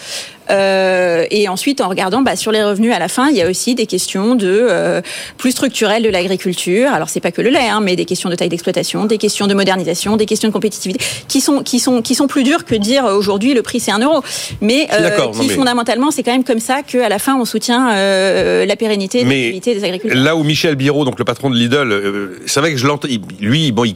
Euh, 0.49 1.25
et 1.31 1.47
ensuite, 1.47 1.81
en 1.81 1.89
regardant 1.89 2.21
bah, 2.21 2.35
sur 2.35 2.51
les 2.51 2.63
revenus 2.63 2.93
à 2.93 2.99
la 2.99 3.07
fin, 3.07 3.29
il 3.29 3.35
y 3.35 3.41
a 3.41 3.49
aussi 3.49 3.75
des 3.75 3.85
questions 3.85 4.35
de 4.35 4.47
euh, 4.47 5.01
plus 5.37 5.51
structurelles 5.51 6.03
de 6.03 6.09
l'agriculture. 6.09 6.91
Alors 6.93 7.09
c'est 7.09 7.19
pas 7.19 7.31
que 7.31 7.41
le 7.41 7.49
lait, 7.49 7.69
hein, 7.69 7.79
mais 7.81 7.95
des 7.95 8.05
questions 8.05 8.29
de 8.29 8.35
taille 8.35 8.49
d'exploitation, 8.49 9.05
des 9.05 9.17
questions 9.17 9.47
de 9.47 9.53
modernisation, 9.53 10.17
des 10.17 10.25
questions 10.25 10.49
de 10.49 10.53
compétitivité, 10.53 11.03
qui 11.27 11.41
sont 11.41 11.63
qui 11.63 11.79
sont 11.79 12.01
qui 12.01 12.15
sont 12.15 12.27
plus 12.27 12.43
dures 12.43 12.65
que 12.65 12.75
dire 12.75 13.05
euh, 13.05 13.15
aujourd'hui 13.15 13.53
le 13.53 13.61
prix 13.61 13.79
c'est 13.79 13.91
un 13.91 13.99
euro. 13.99 14.21
Mais, 14.61 14.87
qui 14.87 15.01
non, 15.01 15.31
mais- 15.47 15.49
fondamentalement 15.49 16.11
c'est 16.11 16.23
quand 16.23 16.31
même 16.31 16.43
comme 16.43 16.59
ça 16.61 16.81
qu'à 16.83 17.09
la 17.09 17.19
fin 17.19 17.35
on 17.35 17.43
soutient 17.43 17.91
euh, 17.93 18.65
la 18.65 18.75
pérennité 18.77 19.25
Mais 19.25 19.59
des 19.59 19.83
agriculteurs. 19.83 20.17
Là 20.23 20.35
où 20.37 20.43
Michel 20.43 20.75
Biro, 20.75 21.03
donc 21.03 21.19
le 21.19 21.25
patron 21.25 21.49
de 21.49 21.55
Lidl, 21.55 21.91
euh, 21.91 22.39
c'est 22.45 22.61
vrai 22.61 22.71
que 22.71 22.77
je 22.77 22.87
l'entends. 22.87 23.09
Lui, 23.41 23.71
bon, 23.73 23.83
il, 23.83 23.95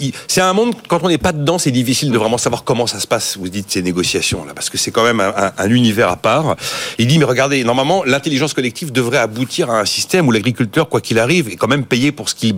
il- 0.00 0.12
c'est 0.26 0.40
un 0.40 0.52
monde 0.52 0.74
quand 0.88 0.98
on 1.04 1.08
n'est 1.08 1.18
pas 1.18 1.32
dedans, 1.32 1.58
c'est 1.58 1.70
difficile 1.70 2.10
de 2.10 2.18
vraiment 2.18 2.38
savoir 2.38 2.64
comment 2.64 2.86
ça 2.88 2.98
se 2.98 3.06
passe. 3.06 3.36
Vous 3.38 3.48
dites 3.48 3.70
ces 3.70 3.82
négociations 3.82 4.44
là, 4.44 4.52
parce 4.54 4.68
que 4.70 4.78
c'est 4.78 4.90
quand 4.90 5.04
même 5.04 5.20
un, 5.20 5.32
un- 5.36 5.52
un 5.56 5.70
univers 5.70 6.08
à 6.08 6.16
part. 6.16 6.56
Il 6.98 7.06
dit 7.06 7.18
mais 7.18 7.24
regardez, 7.26 7.62
normalement, 7.62 8.02
l'intelligence 8.04 8.52
collective 8.54 8.90
devrait 8.90 9.18
aboutir 9.18 9.70
à 9.70 9.78
un 9.80 9.84
système 9.84 10.26
où 10.26 10.32
l'agriculteur, 10.32 10.88
quoi 10.88 11.00
qu'il 11.00 11.18
arrive, 11.18 11.48
est 11.48 11.56
quand 11.56 11.68
même 11.68 11.84
payé 11.84 12.10
pour 12.12 12.28
ce 12.28 12.34
qu'il 12.34 12.54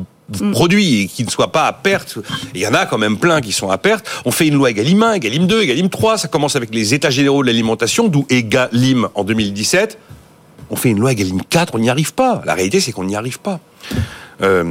produit 0.53 1.03
et 1.03 1.07
qu'il 1.07 1.25
ne 1.27 1.31
soit 1.31 1.53
pas 1.53 1.67
à 1.67 1.73
perte. 1.73 2.19
Il 2.55 2.61
y 2.61 2.67
en 2.67 2.75
a 2.75 2.87
quand 2.87 2.99
même 2.99 3.17
plein 3.17 3.41
qui 3.41 3.53
sont 3.53 3.71
à 3.71 3.79
perte. 3.79 4.07
On 4.25 4.31
fait 4.31 4.47
une 4.49 4.55
loi 4.55 4.71
Egalim 4.71 5.03
1, 5.03 5.15
Egalim 5.15 5.47
2, 5.47 5.63
Egalim 5.63 5.89
3. 5.89 6.19
Ça 6.19 6.29
commence 6.29 6.55
avec 6.57 6.75
les 6.75 6.93
états 6.95 7.11
généraux 7.11 7.43
de 7.43 7.49
l'alimentation, 7.49 8.09
d'où 8.09 8.27
Egalim 8.31 9.09
en 9.15 9.25
2017 9.25 9.99
on 10.71 10.77
fait 10.77 10.91
une 10.91 10.99
loi 11.01 11.13
Egalim 11.13 11.41
4, 11.49 11.75
on 11.77 11.79
n'y 11.79 11.89
arrive 11.89 12.13
pas. 12.13 12.43
La 12.45 12.53
réalité, 12.53 12.79
c'est 12.81 12.93
qu'on 12.93 13.05
n'y 13.05 13.17
arrive 13.17 13.39
pas. 13.41 13.59
Euh, 14.43 14.65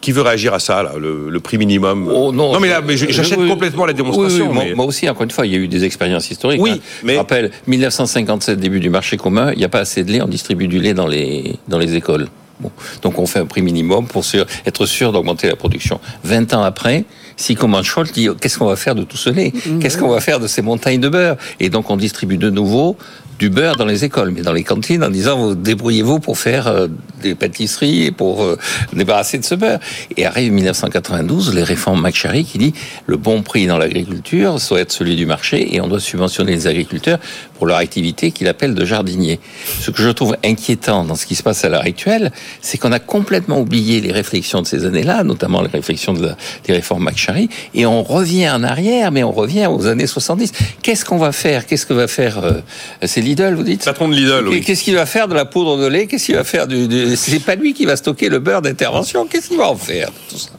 qui 0.00 0.10
veut 0.10 0.22
réagir 0.22 0.54
à 0.54 0.58
ça, 0.58 0.82
là, 0.82 0.92
le, 0.98 1.28
le 1.28 1.40
prix 1.40 1.58
minimum? 1.58 2.10
Oh, 2.12 2.32
non, 2.32 2.58
mais 2.58 2.68
là, 2.70 2.80
je- 2.88 3.10
j'achète 3.10 3.38
oui, 3.38 3.46
complètement 3.46 3.84
la 3.84 3.92
démonstration. 3.92 4.48
oui, 4.48 4.54
moi, 4.54 4.64
mais- 4.66 4.74
moi 4.74 4.86
aussi, 4.86 5.06
encore 5.08 5.22
une 5.24 5.30
fois, 5.30 5.46
il 5.46 5.52
y 5.52 5.54
a 5.54 5.58
eu 5.58 5.68
des 5.68 5.84
expériences 5.84 6.30
historiques. 6.30 6.62
Oui, 6.62 6.70
hein. 6.76 6.78
mais- 7.04 7.12
Je 7.12 7.18
rappelle, 7.18 7.50
1957, 7.66 8.58
début 8.58 8.80
du 8.80 8.88
marché 8.90 9.18
commun, 9.18 9.52
il 9.52 9.58
n'y 9.58 9.64
a 9.64 9.68
pas 9.68 9.80
assez 9.80 10.02
de 10.02 10.10
lait, 10.10 10.22
on 10.22 10.26
distribue 10.28 10.66
du 10.66 10.80
lait 10.80 10.94
dans 10.94 11.06
les, 11.06 11.56
dans 11.68 11.78
les 11.78 11.94
écoles. 11.94 12.26
Bon. 12.60 12.70
Donc 13.02 13.18
on 13.18 13.26
fait 13.26 13.38
un 13.38 13.46
prix 13.46 13.62
minimum 13.62 14.06
pour 14.06 14.24
être 14.66 14.86
sûr 14.86 15.12
d'augmenter 15.12 15.48
la 15.48 15.56
production. 15.56 16.00
20 16.24 16.54
ans 16.54 16.62
après, 16.62 17.04
si 17.36 17.56
Scholl 17.84 18.08
dit 18.10 18.28
qu'est-ce 18.40 18.58
qu'on 18.58 18.66
va 18.66 18.76
faire 18.76 18.94
de 18.94 19.04
tout 19.04 19.16
ce 19.16 19.30
lait 19.30 19.52
Qu'est-ce 19.80 19.96
qu'on 19.96 20.08
va 20.08 20.20
faire 20.20 20.40
de 20.40 20.48
ces 20.48 20.62
montagnes 20.62 21.00
de 21.00 21.08
beurre? 21.08 21.36
Et 21.60 21.70
donc 21.70 21.90
on 21.90 21.96
distribue 21.96 22.36
de 22.36 22.50
nouveau 22.50 22.96
du 23.38 23.50
beurre 23.50 23.76
dans 23.76 23.84
les 23.84 24.04
écoles, 24.04 24.32
mais 24.34 24.42
dans 24.42 24.52
les 24.52 24.64
cantines, 24.64 25.04
en 25.04 25.10
disant 25.10 25.38
vous 25.38 25.54
débrouillez-vous 25.54 26.18
pour 26.18 26.38
faire 26.38 26.66
euh, 26.66 26.88
des 27.22 27.34
pâtisseries 27.34 28.06
et 28.06 28.10
pour 28.10 28.42
euh, 28.42 28.58
débarrasser 28.92 29.38
de 29.38 29.44
ce 29.44 29.54
beurre. 29.54 29.78
Et 30.16 30.26
arrive 30.26 30.52
1992, 30.52 31.54
les 31.54 31.62
réformes 31.62 32.02
McCharry 32.02 32.44
qui 32.44 32.58
dit 32.58 32.74
le 33.06 33.16
bon 33.16 33.42
prix 33.42 33.66
dans 33.66 33.78
l'agriculture 33.78 34.56
doit 34.68 34.80
être 34.80 34.92
celui 34.92 35.16
du 35.16 35.26
marché 35.26 35.74
et 35.74 35.80
on 35.80 35.88
doit 35.88 36.00
subventionner 36.00 36.52
les 36.52 36.66
agriculteurs 36.66 37.18
pour 37.54 37.66
leur 37.66 37.76
activité 37.78 38.30
qu'il 38.30 38.48
appelle 38.48 38.74
de 38.74 38.84
jardinier. 38.84 39.40
Ce 39.80 39.90
que 39.90 40.02
je 40.02 40.10
trouve 40.10 40.36
inquiétant 40.44 41.04
dans 41.04 41.16
ce 41.16 41.26
qui 41.26 41.34
se 41.34 41.42
passe 41.42 41.64
à 41.64 41.68
l'heure 41.68 41.82
actuelle, 41.82 42.32
c'est 42.60 42.78
qu'on 42.78 42.92
a 42.92 43.00
complètement 43.00 43.60
oublié 43.60 44.00
les 44.00 44.12
réflexions 44.12 44.62
de 44.62 44.66
ces 44.66 44.84
années-là, 44.84 45.24
notamment 45.24 45.62
les 45.62 45.68
réflexions 45.68 46.12
des 46.14 46.72
réformes 46.72 47.04
McCharry, 47.04 47.48
et 47.74 47.86
on 47.86 48.02
revient 48.02 48.48
en 48.50 48.62
arrière, 48.62 49.10
mais 49.10 49.24
on 49.24 49.32
revient 49.32 49.66
aux 49.66 49.86
années 49.86 50.06
70. 50.06 50.52
Qu'est-ce 50.82 51.04
qu'on 51.04 51.18
va 51.18 51.32
faire? 51.32 51.66
Qu'est-ce 51.66 51.86
que 51.86 51.94
va 51.94 52.08
faire 52.08 52.38
euh, 52.38 52.60
C'est 53.02 53.20
Lidl, 53.28 53.54
vous 53.54 53.62
dites 53.62 53.84
Patron 53.84 54.08
de 54.08 54.14
Lidl, 54.14 54.46
oui. 54.48 54.60
Qu'est-ce 54.62 54.82
qu'il 54.82 54.94
va 54.94 55.06
faire 55.06 55.28
de 55.28 55.34
la 55.34 55.44
poudre 55.44 55.76
de 55.78 55.86
lait 55.86 56.06
Qu'est-ce 56.06 56.26
qu'il 56.26 56.34
va 56.34 56.44
faire 56.44 56.66
du, 56.66 56.88
du- 56.88 57.16
C'est 57.16 57.38
pas 57.40 57.54
lui 57.54 57.74
qui 57.74 57.84
va 57.86 57.96
stocker 57.96 58.28
le 58.28 58.38
beurre 58.38 58.62
d'intervention. 58.62 59.26
Qu'est-ce 59.26 59.48
qu'il 59.48 59.58
va 59.58 59.68
en 59.68 59.76
faire 59.76 60.08
de 60.08 60.14
tout 60.34 60.38
ça? 60.40 60.50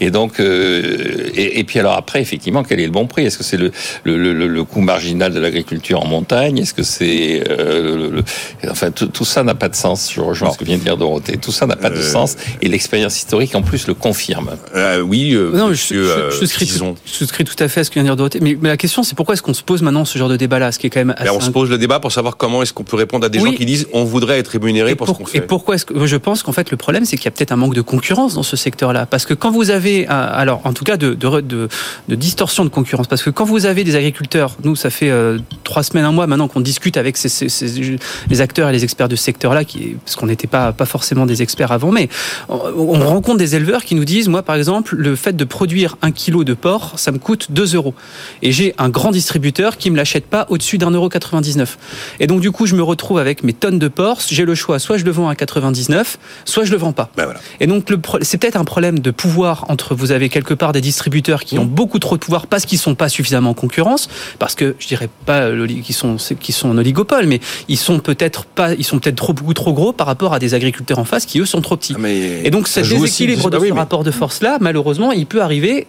Et 0.00 0.10
donc, 0.10 0.40
euh, 0.40 1.30
et, 1.34 1.58
et 1.60 1.64
puis 1.64 1.78
alors 1.78 1.94
après, 1.94 2.20
effectivement, 2.20 2.62
quel 2.62 2.80
est 2.80 2.86
le 2.86 2.92
bon 2.92 3.06
prix? 3.06 3.24
Est-ce 3.26 3.38
que 3.38 3.44
c'est 3.44 3.56
le, 3.56 3.70
le, 4.04 4.16
le, 4.32 4.46
le 4.46 4.64
coût 4.64 4.80
marginal 4.80 5.32
de 5.32 5.40
l'agriculture 5.40 6.02
en 6.02 6.06
montagne? 6.06 6.58
Est-ce 6.58 6.74
que 6.74 6.82
c'est 6.82 7.42
euh, 7.48 7.96
le- 7.96 8.10
le- 8.10 8.70
enfin 8.70 8.90
tout, 8.90 9.06
tout 9.06 9.24
ça 9.24 9.42
n'a 9.42 9.54
pas 9.54 9.68
de 9.68 9.74
sens. 9.76 10.10
Je 10.12 10.20
rejoins 10.20 10.50
ce 10.52 10.58
que 10.58 10.64
vient 10.64 10.78
de 10.78 10.82
dire 10.82 10.96
Dorothée. 10.96 11.36
Tout 11.36 11.52
ça 11.52 11.66
n'a 11.66 11.76
pas 11.76 11.90
de 11.90 11.96
Euh, 11.96 12.02
sens 12.02 12.36
et 12.62 12.68
l'expérience 12.68 13.16
historique 13.18 13.54
en 13.54 13.62
plus 13.62 13.86
le 13.86 13.94
confirme. 13.94 14.50
Euh, 14.74 15.00
oui, 15.00 15.32
euh, 15.34 15.50
Non, 15.52 15.68
monsieur, 15.68 16.04
je- 16.04 16.30
je 16.34 16.36
souscris, 16.38 16.66
tout, 16.66 16.94
je 17.04 17.10
souscris 17.12 17.44
tout 17.44 17.56
à 17.62 17.68
fait 17.68 17.80
à 17.80 17.84
ce 17.84 17.90
que 17.90 17.94
vient 17.94 18.02
de 18.02 18.08
dire 18.08 18.16
Dorothée. 18.16 18.40
Mais, 18.40 18.56
mais 18.60 18.68
la 18.68 18.76
question, 18.76 19.02
c'est 19.02 19.14
pourquoi 19.14 19.34
est-ce 19.34 19.42
qu'on 19.42 19.54
se 19.54 19.62
pose 19.62 19.82
maintenant 19.82 20.04
ce 20.04 20.18
genre 20.18 20.28
de 20.28 20.36
débat-là, 20.36 20.72
ce 20.72 20.78
qui 20.78 20.86
est 20.86 20.90
quand 20.90 21.00
même 21.00 21.14
assez 21.16 21.24
Là, 21.24 21.34
on 21.34 21.40
se 21.40 21.50
pose 21.50 21.70
le 21.70 21.78
débat 21.78 22.00
pour 22.00 22.12
savoir 22.16 22.36
comment 22.36 22.62
est-ce 22.62 22.72
qu'on 22.72 22.84
peut 22.84 22.96
répondre 22.96 23.24
à 23.24 23.28
des 23.28 23.38
Oui. 23.38 23.50
gens 23.52 23.56
qui 23.56 23.64
disent 23.66 23.86
on 23.92 24.04
voudrait 24.04 24.38
être 24.38 24.48
rémunéré 24.48 24.90
Et, 24.92 24.94
pour, 24.94 25.06
pour- 25.06 25.16
ce 25.16 25.22
qu'on 25.22 25.28
et 25.28 25.32
fait. 25.32 25.40
pourquoi 25.42 25.74
est-ce 25.76 25.84
que 25.86 26.06
je 26.06 26.16
pense 26.16 26.42
qu'en 26.42 26.52
fait 26.52 26.70
le 26.70 26.76
problème 26.76 27.04
c'est 27.04 27.16
qu'il 27.16 27.24
y 27.26 27.28
a 27.28 27.30
peut-être 27.30 27.52
un 27.52 27.56
manque 27.56 27.74
de 27.74 27.80
concurrence 27.82 28.34
dans 28.34 28.42
ce 28.42 28.56
secteur-là 28.56 29.06
parce 29.06 29.24
que 29.26 29.34
quand 29.34 29.50
vous 29.50 29.70
avez, 29.70 30.06
euh, 30.08 30.08
alors 30.10 30.60
en 30.64 30.72
tout 30.72 30.84
cas 30.84 30.96
de, 30.96 31.14
de, 31.14 31.40
de, 31.40 31.68
de, 32.08 32.14
distorsion 32.14 32.64
de 32.64 32.68
concurrence, 32.70 33.06
parce 33.06 33.22
que 33.22 33.30
quand 33.30 33.44
vous 33.44 33.66
avez 33.66 33.84
des 33.84 33.94
agriculteurs, 33.96 34.56
nous 34.64 34.74
ça 34.76 34.90
fait 34.90 35.10
euh, 35.10 35.38
trois 35.64 35.82
semaines, 35.82 36.04
un 36.04 36.12
mois 36.12 36.26
maintenant 36.26 36.48
qu'on 36.48 36.60
discute 36.60 36.96
avec 36.96 37.16
ces, 37.16 37.28
ces, 37.28 37.48
ces, 37.48 37.96
les 38.28 38.40
acteurs 38.40 38.68
et 38.68 38.72
les 38.72 38.82
experts 38.84 39.08
de 39.08 39.16
ce 39.16 39.22
secteur-là, 39.24 39.64
qui, 39.64 39.96
parce 40.04 40.16
qu'on 40.16 40.26
n'était 40.26 40.46
pas, 40.46 40.72
pas 40.72 40.86
forcément 40.86 41.26
des 41.26 41.42
experts 41.42 41.72
avant, 41.72 41.92
mais 41.92 42.08
on, 42.48 42.54
on, 42.76 43.06
rencontre 43.06 43.38
des 43.38 43.54
éleveurs 43.54 43.84
qui 43.84 43.94
nous 43.94 44.04
disent, 44.04 44.28
moi 44.28 44.42
par 44.42 44.56
exemple, 44.56 44.96
le 44.96 45.14
fait 45.16 45.36
de 45.36 45.44
produire 45.44 45.96
un 46.02 46.10
kilo 46.10 46.42
de 46.44 46.54
porc, 46.54 46.94
ça 46.96 47.12
me 47.12 47.18
coûte 47.18 47.48
2 47.50 47.74
euros. 47.76 47.94
Et 48.42 48.50
j'ai 48.52 48.74
un 48.78 48.88
grand 48.88 49.10
distributeur 49.10 49.76
qui 49.76 49.90
me 49.90 49.96
l'achète 49.96 50.26
pas 50.26 50.46
au-dessus 50.48 50.78
d'un 50.78 50.90
euro 50.90 51.08
99. 51.08 51.78
Et 52.20 52.26
donc 52.26 52.40
du 52.40 52.50
coup, 52.50 52.66
je 52.66 52.74
me 52.74 52.82
retrouve 52.82 53.18
avec 53.18 53.42
mes 53.42 53.52
tonnes 53.52 53.78
de 53.78 53.88
porc, 53.88 54.20
j'ai 54.28 54.44
le 54.44 54.54
choix, 54.54 54.78
soit 54.78 54.98
je 54.98 55.04
le 55.04 55.10
vends 55.10 55.28
à 55.28 55.34
99, 55.34 56.18
soit 56.44 56.64
je 56.64 56.72
le 56.72 56.76
vends 56.76 56.92
pas. 56.92 57.10
Ben 57.16 57.24
voilà. 57.24 57.40
Et 57.60 57.66
donc 57.66 57.86
c'est 58.22 58.38
peut-être 58.38 58.56
un 58.56 58.64
problème 58.64 58.98
de 58.98 59.10
pouvoir 59.10 59.66
entre 59.68 59.94
vous 59.94 60.12
avez 60.12 60.28
quelque 60.28 60.54
part 60.54 60.72
des 60.72 60.80
distributeurs 60.80 61.44
qui 61.44 61.56
mmh. 61.56 61.60
ont 61.60 61.64
beaucoup 61.64 61.98
trop 61.98 62.16
de 62.16 62.20
pouvoir 62.20 62.46
parce 62.46 62.66
qu'ils 62.66 62.78
sont 62.78 62.94
pas 62.94 63.08
suffisamment 63.08 63.50
en 63.50 63.54
concurrence, 63.54 64.08
parce 64.38 64.54
que 64.54 64.76
je 64.78 64.86
dirais 64.86 65.08
pas 65.24 65.50
qu'ils 65.50 65.94
sont 65.94 66.16
qui 66.40 66.52
sont 66.52 66.70
en 66.70 66.78
oligopole, 66.78 67.26
mais 67.26 67.40
ils 67.68 67.78
sont 67.78 67.98
peut-être 67.98 68.44
pas, 68.44 68.74
ils 68.74 68.84
sont 68.84 68.98
peut-être 68.98 69.16
trop 69.16 69.32
beaucoup 69.32 69.54
trop 69.54 69.72
gros 69.72 69.92
par 69.92 70.06
rapport 70.06 70.34
à 70.34 70.38
des 70.38 70.54
agriculteurs 70.54 70.98
en 70.98 71.04
face 71.04 71.26
qui 71.26 71.40
eux 71.40 71.46
sont 71.46 71.60
trop 71.60 71.76
petits. 71.76 71.94
Ah, 71.96 72.00
mais 72.00 72.42
et 72.44 72.50
donc 72.50 72.68
ce 72.68 72.80
déséquilibre 72.80 73.50
de 73.50 73.56
ah 73.56 73.60
oui, 73.60 73.68
ce 73.68 73.72
mais... 73.74 73.80
rapport 73.80 74.04
de 74.04 74.10
force 74.10 74.42
là, 74.42 74.58
malheureusement, 74.60 75.12
il 75.12 75.26
peut 75.26 75.42
arriver 75.42 75.86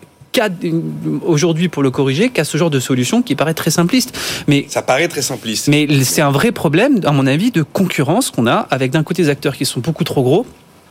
aujourd'hui 1.25 1.69
pour 1.69 1.83
le 1.83 1.91
corriger 1.91 2.29
qu'à 2.29 2.43
ce 2.43 2.57
genre 2.57 2.69
de 2.69 2.79
solution 2.79 3.21
qui 3.21 3.35
paraît 3.35 3.53
très 3.53 3.71
simpliste. 3.71 4.17
Mais 4.47 4.65
ça 4.69 4.81
paraît 4.81 5.07
très 5.07 5.21
simpliste. 5.21 5.67
Mais 5.67 5.87
c'est 6.03 6.21
un 6.21 6.31
vrai 6.31 6.51
problème, 6.51 6.99
à 7.05 7.11
mon 7.11 7.27
avis, 7.27 7.51
de 7.51 7.63
concurrence 7.63 8.31
qu'on 8.31 8.47
a 8.47 8.67
avec 8.69 8.91
d'un 8.91 9.03
côté 9.03 9.23
des 9.23 9.29
acteurs 9.29 9.55
qui 9.55 9.65
sont 9.65 9.79
beaucoup 9.79 10.03
trop 10.03 10.23
gros 10.23 10.45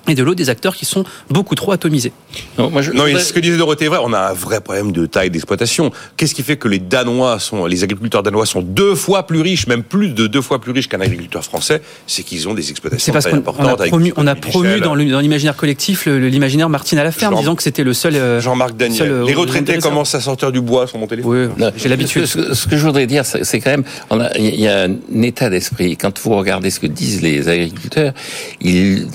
et 0.09 0.14
de 0.14 0.22
l'autre 0.22 0.36
des 0.36 0.50
acteurs 0.50 0.76
qui 0.76 0.84
sont 0.84 1.04
beaucoup 1.30 1.54
trop 1.54 1.72
atomisés. 1.72 2.12
Non, 2.59 2.70
moi 2.70 2.82
je, 2.82 2.92
non 2.92 3.04
ce 3.18 3.32
que 3.32 3.40
disait 3.40 3.57
Dorothée 3.57 3.86
est 3.86 3.88
vrai, 3.88 3.98
on 4.02 4.12
a 4.12 4.30
un 4.30 4.32
vrai 4.32 4.61
problème 4.61 4.92
de 4.92 5.07
taille 5.07 5.30
d'exploitation. 5.30 5.90
Qu'est-ce 6.16 6.34
qui 6.34 6.42
fait 6.42 6.57
que 6.57 6.68
les 6.68 6.78
Danois 6.78 7.38
sont, 7.38 7.66
les 7.66 7.84
agriculteurs 7.84 8.22
danois 8.22 8.46
sont 8.46 8.62
deux 8.62 8.94
fois 8.94 9.26
plus 9.26 9.40
riches, 9.40 9.66
même 9.66 9.82
plus 9.82 10.11
de 10.11 10.26
deux 10.26 10.42
fois 10.42 10.61
plus 10.61 10.72
riches 10.72 10.88
qu'un 10.88 11.00
agriculteur 11.00 11.44
français? 11.44 11.82
C'est 12.07 12.22
qu'ils 12.22 12.48
ont 12.48 12.54
des 12.54 12.70
exploitations 12.70 13.04
C'est 13.04 13.12
parce 13.12 13.26
qu'on 13.26 13.66
a 13.66 13.76
promu, 13.76 14.12
on 14.16 14.26
a 14.26 14.34
promu 14.34 14.80
dans 14.80 14.94
l'imaginaire 14.94 15.57
collectif 15.57 16.07
l'imaginaire 16.07 16.68
Martine 16.68 16.98
à 16.98 17.04
la 17.04 17.12
ferme, 17.12 17.34
Jean, 17.34 17.40
disant 17.40 17.57
que 17.57 17.62
c'était 17.62 17.84
le 17.84 17.94
seul. 17.94 18.14
euh, 18.16 18.40
Jean-Marc 18.40 18.76
Daniel. 18.76 18.98
seul, 18.98 19.11
euh, 19.11 19.24
les 19.26 19.34
retraités 19.34 19.78
commencent 19.78 20.14
à 20.14 20.20
sortir 20.20 20.52
du 20.52 20.61
bois 20.61 20.86
sur 20.86 20.98
mon 20.98 21.07
téléphone. 21.07 21.50
Oui, 21.59 21.66
j'ai 21.76 21.88
l'habitude. 21.88 22.26
Ce, 22.26 22.54
ce, 22.54 22.66
que 22.66 22.76
je 22.76 22.84
voudrais 22.86 23.07
dire, 23.07 23.24
c'est 23.24 23.61
quand 23.61 23.70
même, 23.70 23.84
on 24.11 24.20
a, 24.20 24.36
il 24.38 24.61
y 24.61 24.68
a 24.68 24.84
un 24.84 25.22
état 25.22 25.50
d'esprit. 25.50 25.96
Quand 25.96 26.18
vous 26.20 26.36
regardez 26.36 26.70
ce 26.70 26.80
que 26.80 26.86
disent 26.86 27.22
les 27.22 27.48
agriculteurs, 27.48 28.12
ils, 28.61 29.07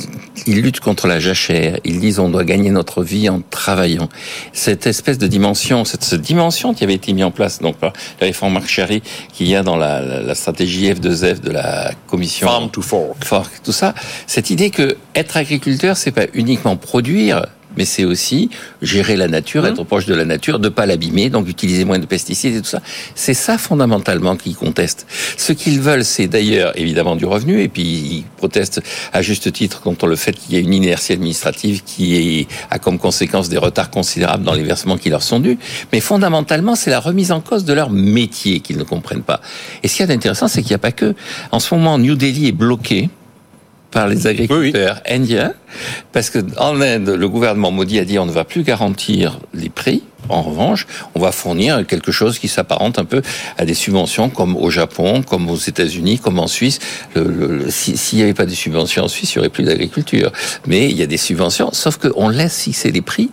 ils 0.48 0.62
luttent 0.62 0.80
contre 0.82 1.08
la 1.08 1.20
jachère. 1.20 1.80
Ils 1.84 2.00
disent 2.00 2.20
on 2.20 2.30
doit 2.30 2.44
gagner 2.44 2.72
notre 2.72 3.04
vie 3.04 3.30
en 3.30 3.42
travaillant. 3.42 4.10
Cette 4.54 4.88
espèce 4.88 5.18
de 5.18 5.28
dimension, 5.28 5.86
cette, 5.86 6.04
cette 6.04 6.22
dimension 6.22 6.74
qui 6.74 6.84
avait 6.84 6.96
été 6.96 7.14
mise 7.14 7.26
en 7.26 7.32
place 7.32 7.60
donc 7.60 7.78
par 7.78 7.94
la 8.20 8.28
réforme 8.28 8.54
Marc 8.54 8.68
Charry, 8.68 9.02
qu'il 9.34 9.48
y 9.48 9.56
a 9.56 9.64
dans 9.64 9.78
la, 9.78 10.02
la, 10.02 10.22
la, 10.22 10.36
stratégie 10.36 10.92
F2F 10.92 11.40
de 11.40 11.52
la 11.52 11.92
commission 12.08 12.48
Farm 12.48 12.72
to 12.72 12.82
Fork, 12.82 13.24
Fork 13.24 13.52
tout 13.64 13.72
ça, 13.72 13.94
cette 14.28 14.50
idée 14.50 14.70
que 14.70 14.98
être 15.16 15.38
agriculteur, 15.38 15.98
c'est 15.98 16.12
pas 16.12 16.26
uniquement 16.34 16.76
produire 16.76 17.46
mais 17.78 17.86
c'est 17.86 18.06
aussi 18.06 18.50
gérer 18.82 19.16
la 19.16 19.28
nature, 19.28 19.64
mmh. 19.64 19.68
être 19.68 19.84
proche 19.84 20.06
de 20.06 20.14
la 20.14 20.26
nature, 20.26 20.60
de 20.60 20.70
pas 20.70 20.86
l'abîmer, 20.86 21.30
donc 21.30 21.48
utiliser 21.48 21.86
moins 21.86 22.00
de 22.00 22.06
pesticides 22.06 22.56
et 22.56 22.62
tout 22.62 22.68
ça. 22.68 22.82
C'est 23.16 23.34
ça 23.34 23.58
fondamentalement 23.58 24.36
qu'ils 24.36 24.56
contestent. 24.56 25.06
Ce 25.38 25.54
qu'ils 25.54 25.80
veulent, 25.80 26.06
c'est 26.06 26.28
d'ailleurs 26.28 26.78
évidemment 26.78 27.16
du 27.16 27.26
revenu, 27.26 27.62
et 27.62 27.68
puis 27.68 27.84
ils 27.84 28.26
protestent 28.38 28.82
à 29.14 29.22
juste 29.22 29.52
titre 29.52 29.82
contre 29.82 30.08
le 30.08 30.16
fait 30.16 30.34
qu'il 30.34 30.54
y 30.54 30.58
a 30.58 30.60
une 30.60 30.74
inertie 30.74 31.14
administrative 31.14 31.84
qui 31.84 32.48
a 32.70 32.80
comme 32.80 33.00
conséquence 33.00 33.50
des 33.50 33.58
retards 33.58 33.90
considérables 33.90 34.44
dans 34.44 34.54
les 34.54 34.64
versements 34.64 34.98
qui 34.98 35.10
leur 35.10 35.24
sont 35.24 35.40
dus. 35.40 35.58
Mais 35.92 36.00
fondamentalement, 36.00 36.76
c'est 36.76 36.92
la 36.92 37.00
remise 37.00 37.32
en 37.32 37.42
cause 37.42 37.66
de 37.66 37.74
leur 37.74 37.90
métier 37.90 38.60
qu'ils 38.60 38.78
ne 38.78 38.84
comprennent 38.84 39.24
pas. 39.24 39.42
Et 39.84 39.88
ce 39.88 39.98
qui 39.98 40.04
est 40.04 40.12
intéressant, 40.12 40.48
c'est 40.48 40.62
qu'il 40.62 40.72
n'y 40.72 40.76
a 40.76 40.80
pas 40.80 40.92
que. 40.92 41.16
En 41.52 41.60
ce 41.60 41.74
moment, 41.74 41.98
New 41.98 42.16
Delhi 42.16 42.48
est 42.48 42.52
bloqué 42.52 43.10
par 43.92 44.08
les 44.08 44.26
agriculteurs 44.28 44.96
oui, 44.96 45.02
oui. 45.06 45.16
indiens, 45.16 45.54
parce 46.12 46.30
que 46.30 46.40
en 46.58 46.80
Inde, 46.82 47.10
le 47.10 47.30
gouvernement 47.30 47.72
Modi 47.72 48.00
a 48.00 48.06
dit 48.06 48.18
on 48.18 48.26
ne 48.26 48.32
va 48.32 48.46
plus 48.46 48.64
garantir 48.64 49.40
les 49.54 49.70
prix. 49.70 50.04
En 50.30 50.44
revanche, 50.44 50.88
on 51.16 51.20
va 51.20 51.32
fournir 51.32 51.86
quelque 51.86 52.12
chose 52.12 52.40
qui 52.40 52.48
s'apparente 52.48 53.00
un 53.00 53.06
peu 53.06 53.22
à 53.58 53.66
des 53.66 53.74
subventions 53.74 54.30
comme 54.30 54.56
au 54.56 54.70
Japon, 54.70 55.24
comme 55.24 55.50
aux 55.50 55.58
États-Unis, 55.58 56.20
comme 56.20 56.40
en 56.40 56.48
Suisse. 56.48 56.80
Le, 57.16 57.24
le, 57.24 57.70
S'il 57.70 57.98
si 57.98 58.16
n'y 58.16 58.22
avait 58.22 58.34
pas 58.34 58.46
de 58.46 58.54
subventions 58.54 59.04
en 59.04 59.08
Suisse, 59.08 59.34
il 59.34 59.40
n'y 59.40 59.40
aurait 59.42 59.50
plus 59.50 59.64
d'agriculture. 59.64 60.32
Mais 60.68 60.90
il 60.90 60.96
y 60.96 61.02
a 61.02 61.08
des 61.08 61.18
subventions, 61.18 61.72
sauf 61.74 61.98
qu'on 61.98 62.30
laisse 62.30 62.62
fixer 62.62 62.92
les 62.92 63.02
prix 63.02 63.30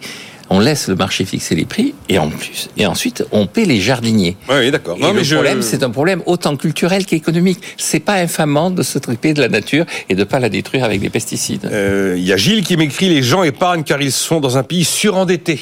on 0.50 0.60
laisse 0.60 0.88
le 0.88 0.94
marché 0.94 1.24
fixer 1.24 1.54
les 1.54 1.64
prix 1.64 1.94
et 2.08 2.18
en 2.18 2.28
plus 2.28 2.68
et 2.76 2.86
ensuite 2.86 3.24
on 3.32 3.46
paie 3.46 3.64
les 3.64 3.80
jardiniers. 3.80 4.36
Oui, 4.48 4.70
d'accord. 4.70 4.98
Non, 4.98 5.12
mais 5.12 5.22
le 5.22 5.34
problème, 5.34 5.58
je... 5.58 5.62
c'est 5.62 5.82
un 5.82 5.90
problème 5.90 6.22
autant 6.26 6.56
culturel 6.56 7.06
qu'économique. 7.06 7.60
C'est 7.76 8.00
pas 8.00 8.14
infamant 8.14 8.70
de 8.70 8.82
se 8.82 8.98
triper 8.98 9.34
de 9.34 9.40
la 9.40 9.48
nature 9.48 9.84
et 10.08 10.14
de 10.14 10.24
pas 10.24 10.40
la 10.40 10.48
détruire 10.48 10.84
avec 10.84 11.00
des 11.00 11.10
pesticides. 11.10 11.62
Il 11.64 11.70
euh, 11.72 12.18
y 12.18 12.32
a 12.32 12.36
Gilles 12.36 12.64
qui 12.64 12.76
m'écrit 12.76 13.08
les 13.08 13.22
gens 13.22 13.42
épargnent 13.42 13.84
car 13.84 14.00
ils 14.00 14.12
sont 14.12 14.40
dans 14.40 14.56
un 14.56 14.62
pays 14.62 14.84
surendetté. 14.84 15.60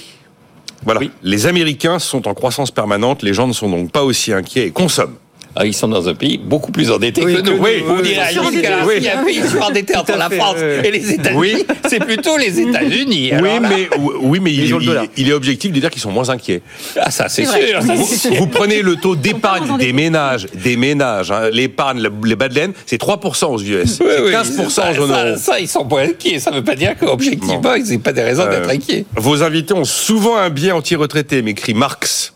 Voilà. 0.84 1.00
Oui. 1.00 1.10
Les 1.22 1.46
Américains 1.46 1.98
sont 1.98 2.28
en 2.28 2.34
croissance 2.34 2.70
permanente, 2.70 3.22
les 3.22 3.34
gens 3.34 3.48
ne 3.48 3.52
sont 3.52 3.68
donc 3.68 3.90
pas 3.90 4.04
aussi 4.04 4.32
inquiets 4.32 4.66
et 4.66 4.70
consomment. 4.70 5.16
Ah, 5.58 5.64
ils 5.64 5.72
sont 5.72 5.88
dans 5.88 6.06
un 6.06 6.14
pays 6.14 6.36
beaucoup 6.36 6.70
plus 6.70 6.90
endetté 6.90 7.24
oui, 7.24 7.36
que 7.36 7.40
nous. 7.40 7.56
Oui, 7.56 7.82
Vous 7.86 8.02
direz 8.02 8.18
à 8.18 8.30
Gilles 8.30 8.42
qu'il 8.50 8.60
y 9.02 9.08
a 9.08 9.20
un 9.20 9.24
pays 9.24 9.40
surendetté 9.50 9.96
entre 9.96 10.18
la 10.18 10.28
France 10.28 10.58
et 10.84 10.90
les 10.90 11.12
États-Unis. 11.12 11.38
Oui. 11.38 11.66
C'est 11.88 12.04
plutôt 12.04 12.36
les 12.36 12.60
États-Unis. 12.60 13.32
Oui, 13.40 13.48
mais, 13.62 13.88
oui, 14.20 14.40
mais 14.40 14.52
il, 14.52 14.66
il, 14.66 15.08
il, 15.16 15.30
est 15.30 15.32
objectif 15.32 15.72
de 15.72 15.80
dire 15.80 15.88
qu'ils 15.88 16.02
sont 16.02 16.12
moins 16.12 16.28
inquiets. 16.28 16.60
Ah, 17.00 17.10
ça, 17.10 17.30
c'est 17.30 17.46
sûr. 17.46 17.80
Ça, 17.80 17.94
vous, 17.94 18.06
vous, 18.36 18.46
prenez 18.48 18.82
le 18.82 18.96
taux 18.96 19.16
d'épargne 19.16 19.78
des 19.78 19.94
ménages, 19.94 20.46
des 20.52 20.76
ménages, 20.76 21.30
hein, 21.30 21.48
l'épargne, 21.50 22.06
les 22.24 22.36
bas 22.36 22.48
de 22.48 22.54
laine, 22.54 22.72
c'est 22.84 23.00
3% 23.00 23.46
aux 23.46 23.58
US. 23.58 23.98
Oui, 24.00 24.06
c'est 24.44 24.62
15% 24.62 24.68
ça, 24.68 24.90
en 24.90 24.94
zone 24.94 25.08
ça, 25.08 25.26
euro. 25.26 25.38
Ça, 25.38 25.60
ils 25.60 25.68
sont 25.68 25.86
pas 25.86 26.02
inquiets. 26.02 26.38
Ça 26.38 26.50
ne 26.50 26.56
veut 26.56 26.64
pas 26.64 26.74
dire 26.74 26.96
qu'objectivement, 26.98 27.74
ils 27.74 27.92
n'ont 27.94 27.98
pas 28.00 28.12
des 28.12 28.22
raisons 28.22 28.42
euh, 28.42 28.50
d'être 28.50 28.70
inquiets. 28.70 29.06
Vos 29.16 29.42
invités 29.42 29.72
ont 29.72 29.84
souvent 29.84 30.36
un 30.36 30.50
biais 30.50 30.72
anti-retraité, 30.72 31.40
m'écrit 31.40 31.72
Marx. 31.72 32.34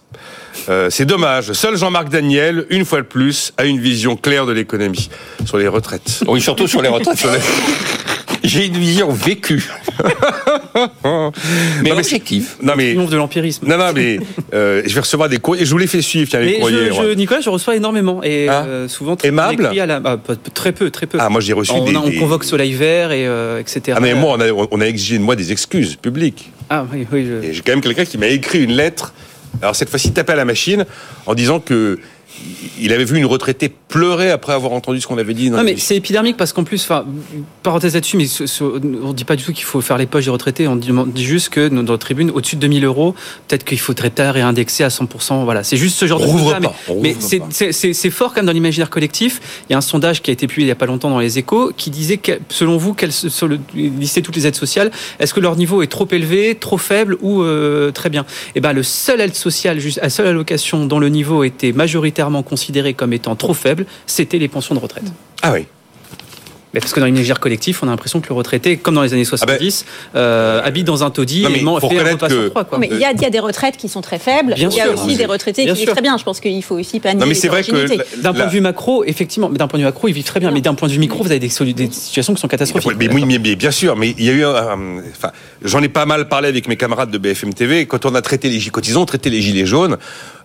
Euh, 0.71 0.89
c'est 0.89 1.05
dommage. 1.05 1.53
Seul 1.53 1.77
Jean-Marc 1.77 2.09
Daniel, 2.09 2.65
une 2.71 2.85
fois 2.85 2.99
de 2.99 3.07
plus, 3.07 3.53
a 3.57 3.65
une 3.65 3.81
vision 3.81 4.17
claire 4.17 4.47
de 4.47 4.53
l'économie 4.53 5.11
sur 5.45 5.59
les 5.59 5.69
retraites. 5.69 6.23
Oui, 6.29 6.41
surtout 6.41 6.69
sur 6.69 6.81
les 6.81 6.89
retraites. 6.89 7.27
J'ai 8.43 8.67
une 8.67 8.77
vision 8.77 9.11
vécue. 9.11 9.69
mais 11.83 11.93
objective. 11.93 12.55
Non 12.63 12.73
mais 12.77 12.95
de 12.95 13.17
l'empirisme. 13.17 13.67
Non 13.69 13.77
non 13.77 13.93
mais 13.95 14.19
euh, 14.55 14.83
je 14.87 14.95
vais 14.95 15.01
recevoir 15.01 15.29
des 15.29 15.39
courriers. 15.39 15.65
Je 15.65 15.71
vous 15.71 15.79
les 15.79 15.87
fais 15.87 16.01
suivre. 16.01 16.31
Tiens, 16.31 16.41
les 16.41 16.53
mais 16.53 16.59
courriers. 16.59 16.89
Je, 16.89 17.11
je, 17.11 17.15
Nicolas, 17.15 17.41
je 17.41 17.51
reçois 17.51 17.77
énormément 17.77 18.23
et 18.23 18.49
ah. 18.49 18.65
euh, 18.65 18.89
souvent 18.89 19.17
très 19.17 19.29
aimable. 19.29 19.67
À 19.67 19.87
la, 19.87 20.01
ah, 20.05 20.17
très 20.55 20.73
peu, 20.73 20.91
très 20.91 21.07
peu. 21.07 21.19
Ah 21.21 21.29
moi 21.29 21.41
j'ai 21.41 21.53
reçu 21.53 21.73
on, 21.73 21.85
des, 21.85 21.97
on 21.97 22.09
des... 22.09 22.17
convoque 22.17 22.45
Soleil 22.45 22.73
Vert 22.73 23.13
et 23.13 23.27
euh, 23.27 23.61
etc. 23.61 23.97
Ah 23.97 24.01
mais 24.01 24.15
moi 24.15 24.37
on 24.39 24.41
a, 24.41 24.69
on 24.71 24.81
a 24.81 24.87
exigé 24.87 25.19
de 25.19 25.23
moi 25.23 25.37
des 25.37 25.53
excuses 25.53 25.97
publiques. 25.97 26.51
Ah 26.71 26.87
oui 26.93 27.07
oui. 27.13 27.27
Je... 27.27 27.47
Et 27.47 27.53
j'ai 27.53 27.61
quand 27.61 27.73
même 27.73 27.83
quelqu'un 27.83 28.05
qui 28.05 28.17
m'a 28.17 28.29
écrit 28.29 28.65
une 28.65 28.73
lettre. 28.73 29.13
Alors 29.63 29.77
cette 29.77 29.91
fois-ci 29.91 30.13
tapé 30.13 30.33
à 30.33 30.37
la 30.37 30.45
machine 30.45 30.87
en 31.27 31.35
disant 31.35 31.61
que 31.61 31.99
il 32.81 32.93
avait 32.93 33.05
vu 33.05 33.19
une 33.19 33.27
retraitée 33.27 33.69
pleurer 33.69 34.31
après 34.31 34.53
avoir 34.53 34.73
entendu 34.73 35.01
ce 35.01 35.07
qu'on 35.07 35.19
avait 35.19 35.35
dit. 35.35 35.51
Dans 35.51 35.59
non, 35.59 35.65
mais 35.65 35.77
c'est 35.77 35.97
épidermique 35.97 36.37
parce 36.37 36.53
qu'en 36.53 36.65
plus, 36.65 36.83
enfin, 36.83 37.05
parenthèse 37.63 37.95
là-dessus, 37.95 38.17
mais 38.17 38.27
ce, 38.27 38.47
ce, 38.47 38.65
on 38.65 39.13
dit 39.13 39.25
pas 39.25 39.37
du 39.37 39.45
tout 39.45 39.53
qu'il 39.53 39.65
faut 39.65 39.81
faire 39.81 39.99
les 39.99 40.07
poches 40.07 40.25
des 40.25 40.31
retraités. 40.31 40.69
On 40.69 40.77
dit, 40.77 40.91
on 40.93 41.07
dit 41.07 41.25
juste 41.25 41.51
que 41.51 41.69
dans 41.69 41.83
notre 41.83 41.99
tribune, 41.99 42.31
au-dessus 42.31 42.57
de 42.57 42.61
2000 42.63 42.85
euros, 42.85 43.15
peut-être 43.49 43.65
qu'il 43.65 43.79
faudrait 43.79 44.11
peut-être 44.11 44.35
réindexer 44.35 44.85
à 44.85 44.89
100%. 44.89 45.45
Voilà, 45.45 45.65
c'est 45.65 45.77
juste 45.77 45.99
ce 45.99 46.07
genre 46.07 46.23
on 46.23 46.35
de 46.35 46.39
choses. 46.39 46.55
Mais, 47.03 47.17
mais 47.21 47.73
c'est 47.73 48.11
fort 48.11 48.31
quand 48.31 48.37
même 48.37 48.47
dans 48.47 48.53
l'imaginaire 48.53 48.91
collectif. 48.91 49.41
Il 49.69 49.73
y 49.73 49.75
a 49.75 49.79
un 49.79 49.83
sondage 49.83 50.23
qui 50.23 50.31
a 50.31 50.33
été 50.33 50.47
publié 50.47 50.67
il 50.67 50.69
y 50.69 50.73
a 50.73 50.77
pas 50.77 50.87
longtemps 50.87 51.11
dans 51.11 51.19
les 51.19 51.39
Échos 51.39 51.73
qui 51.77 51.91
disait 51.91 52.19
que, 52.19 52.33
selon 52.49 52.77
vous, 52.77 52.95
quelles, 52.95 53.13
listait 53.75 54.23
toutes 54.23 54.37
les 54.37 54.47
aides 54.47 54.57
sociales, 54.57 54.91
est-ce 55.19 55.35
que 55.35 55.41
leur 55.41 55.57
niveau 55.57 55.83
est 55.83 55.87
trop 55.87 56.09
élevé, 56.11 56.55
trop 56.55 56.79
faible 56.79 57.17
ou 57.21 57.43
euh, 57.43 57.91
très 57.91 58.09
bien? 58.09 58.25
Et 58.55 58.61
ben, 58.61 58.73
le 58.73 58.83
seul 58.83 59.21
aide 59.21 59.35
sociale, 59.35 59.81
juste, 59.81 60.01
la 60.03 60.11
seule 60.11 60.27
allocation 60.27 60.87
dont 60.87 60.99
le 60.99 61.09
niveau 61.09 61.45
était 61.45 61.73
majoritairement 61.73 62.30
considéré 62.43 62.95
comme 62.95 63.13
étant 63.13 63.37
trop 63.37 63.55
faible, 63.55 63.87
c'était 64.07 64.39
les 64.39 64.49
pensions 64.49 64.75
de 64.75 64.81
retraite. 64.81 65.05
Ah. 65.43 65.53
Mais 66.73 66.81
parce 66.81 66.93
que 66.93 67.01
dans 67.01 67.07
l'imaginaire 67.07 67.41
collectif, 67.41 67.83
on 67.83 67.89
a 67.89 67.91
l'impression 67.91 68.21
que 68.21 68.29
le 68.29 68.35
retraité, 68.35 68.77
comme 68.77 68.95
dans 68.95 69.03
les 69.03 69.13
années 69.13 69.25
70, 69.25 69.85
ah 69.87 69.97
ben, 70.15 70.21
euh, 70.21 70.63
habite 70.63 70.87
dans 70.87 71.03
un 71.03 71.11
taudis 71.11 71.43
non, 71.63 71.79
et 71.79 71.81
fait 71.81 71.99
un 71.99 72.13
repas 72.13 72.29
que... 72.29 72.35
sur 72.35 72.51
trois. 72.51 72.65
Quoi. 72.65 72.79
Mais 72.79 72.89
il 72.91 72.99
y, 72.99 73.05
a, 73.05 73.13
il 73.13 73.21
y, 73.21 73.25
a 73.25 73.31
des 73.31 73.41
retraites 73.41 73.77
qui 73.77 73.89
sont 73.89 74.01
très 74.01 74.19
faibles. 74.19 74.55
Il 74.57 74.63
y 74.63 74.67
a 74.67 74.71
sûr, 74.71 74.93
aussi 74.93 75.17
des 75.17 75.27
retraités 75.27 75.67
qui 75.67 75.73
vivent 75.73 75.91
très 75.91 76.03
bien. 76.03 76.17
Je 76.17 76.25
pense 76.25 76.41
qu'il 76.41 76.63
faut 76.63 76.79
aussi 76.79 77.01
pas 77.01 77.15
Non, 77.15 77.27
mais 77.27 77.35
c'est 77.35 77.49
vrai 77.49 77.63
que 77.63 78.21
d'un 78.21 78.33
point 78.33 78.47
de 78.47 78.53
vue 78.53 78.61
macro, 78.61 79.05
effectivement, 79.05 79.49
d'un 79.51 79.67
point 79.67 79.79
de 79.79 79.85
vue 79.85 79.89
macro, 79.89 80.09
ils 80.09 80.15
vivent 80.15 80.25
très 80.25 80.41
bien. 80.41 80.51
Mais 80.51 80.61
d'un 80.61 80.75
point 80.75 80.89
de 80.89 80.93
vue 80.93 80.99
micro, 80.99 81.23
vous 81.23 81.31
avez 81.31 81.41
des, 81.41 81.49
des 81.49 81.91
situations 81.91 82.35
qui 82.35 82.41
sont 82.41 82.49
catastrophiques. 82.49 82.93
Mais 82.99 83.13
oui, 83.13 83.25
mais, 83.27 83.39
mais, 83.39 83.57
bien 83.57 83.71
sûr. 83.71 83.97
Mais 83.97 84.15
il 84.17 84.25
y 84.25 84.31
a 84.31 84.33
eu, 84.33 84.45
euh, 84.45 85.01
enfin, 85.11 85.33
j'en 85.63 85.83
ai 85.83 85.89
pas 85.89 86.07
mal 86.07 86.29
parlé 86.29 86.49
avec 86.49 86.69
mes 86.69 86.77
camarades 86.77 87.11
de 87.11 87.19
BFM 87.19 87.53
TV. 87.53 87.87
Quand 87.87 88.07
on 88.07 88.15
a 88.15 88.23
traité 88.23 88.49
les 88.49 88.61
quand 88.71 88.87
ils 88.87 88.99
ont 88.99 89.07
traité 89.07 89.31
les 89.31 89.41
gilets 89.41 89.67
jaunes, 89.67 89.97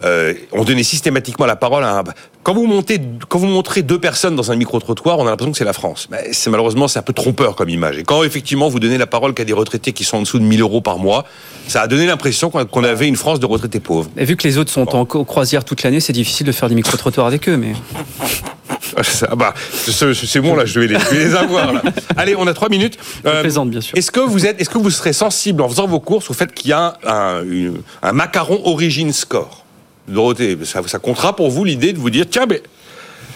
euh, 0.03 0.33
on 0.51 0.63
donnait 0.63 0.83
systématiquement 0.83 1.45
la 1.45 1.55
parole 1.55 1.83
à 1.83 1.99
un. 1.99 2.03
Quand 2.43 2.53
vous 2.53 2.67
montez, 2.67 2.99
quand 3.27 3.39
vous 3.39 3.47
montrez 3.47 3.81
deux 3.81 3.99
personnes 3.99 4.35
dans 4.35 4.51
un 4.51 4.55
micro 4.55 4.79
trottoir, 4.79 5.19
on 5.19 5.27
a 5.27 5.31
l'impression 5.31 5.51
que 5.51 5.57
c'est 5.57 5.65
la 5.65 5.73
France. 5.73 6.07
Bah, 6.15 6.21
c'est 6.31 6.49
malheureusement 6.49 6.87
c'est 6.87 6.99
un 6.99 7.03
peu 7.03 7.13
trompeur 7.13 7.55
comme 7.55 7.69
image. 7.69 7.97
Et 7.97 8.03
quand 8.03 8.23
effectivement 8.23 8.69
vous 8.69 8.79
donnez 8.79 8.97
la 8.97 9.07
parole 9.07 9.33
qu'à 9.33 9.45
des 9.45 9.53
retraités 9.53 9.91
qui 9.93 10.03
sont 10.03 10.17
en 10.17 10.21
dessous 10.21 10.39
de 10.39 10.43
1000 10.43 10.61
euros 10.61 10.81
par 10.81 10.97
mois, 10.97 11.25
ça 11.67 11.81
a 11.81 11.87
donné 11.87 12.05
l'impression 12.05 12.49
qu'on 12.49 12.83
avait 12.83 13.07
une 13.07 13.15
France 13.15 13.39
de 13.39 13.45
retraités 13.45 13.79
pauvres. 13.79 14.09
Et 14.17 14.25
vu 14.25 14.35
que 14.35 14.47
les 14.47 14.57
autres 14.57 14.71
sont 14.71 14.95
en 14.95 15.05
co- 15.05 15.23
croisière 15.25 15.63
toute 15.65 15.83
l'année, 15.83 15.99
c'est 15.99 16.13
difficile 16.13 16.45
de 16.47 16.51
faire 16.51 16.69
des 16.69 16.75
micro-trottoirs 16.75 17.27
avec 17.27 17.49
eux. 17.49 17.57
Mais 17.57 17.73
bah, 19.37 19.53
ce- 19.73 20.13
ce- 20.13 20.25
c'est 20.25 20.39
bon 20.41 20.55
là, 20.55 20.65
je 20.65 20.79
vais 20.79 20.87
les, 20.87 20.99
je 20.99 21.05
vais 21.15 21.25
les 21.25 21.35
avoir 21.35 21.73
là. 21.73 21.81
Allez, 22.17 22.35
on 22.35 22.47
a 22.47 22.53
trois 22.53 22.69
minutes. 22.69 22.97
Euh, 23.25 23.41
plaisante, 23.41 23.69
bien 23.69 23.81
sûr. 23.81 23.97
Est-ce 23.97 24.11
que 24.11 24.19
vous 24.19 24.45
êtes, 24.45 24.61
est-ce 24.61 24.69
que 24.69 24.77
vous 24.77 24.89
serez 24.91 25.13
sensible 25.13 25.61
en 25.61 25.69
faisant 25.69 25.87
vos 25.87 25.99
courses 25.99 26.29
au 26.29 26.33
fait 26.33 26.53
qu'il 26.53 26.69
y 26.69 26.73
a 26.73 26.97
un 27.05 28.11
macaron 28.13 28.61
origine 28.65 29.11
score? 29.13 29.63
Dorothée, 30.07 30.55
ça, 30.65 30.81
ça 30.85 30.99
comptera 30.99 31.35
pour 31.35 31.49
vous 31.49 31.63
l'idée 31.63 31.91
de 31.91 31.97
vous 31.97 32.11
dire 32.11 32.25
tiens, 32.29 32.45
mais 32.47 32.61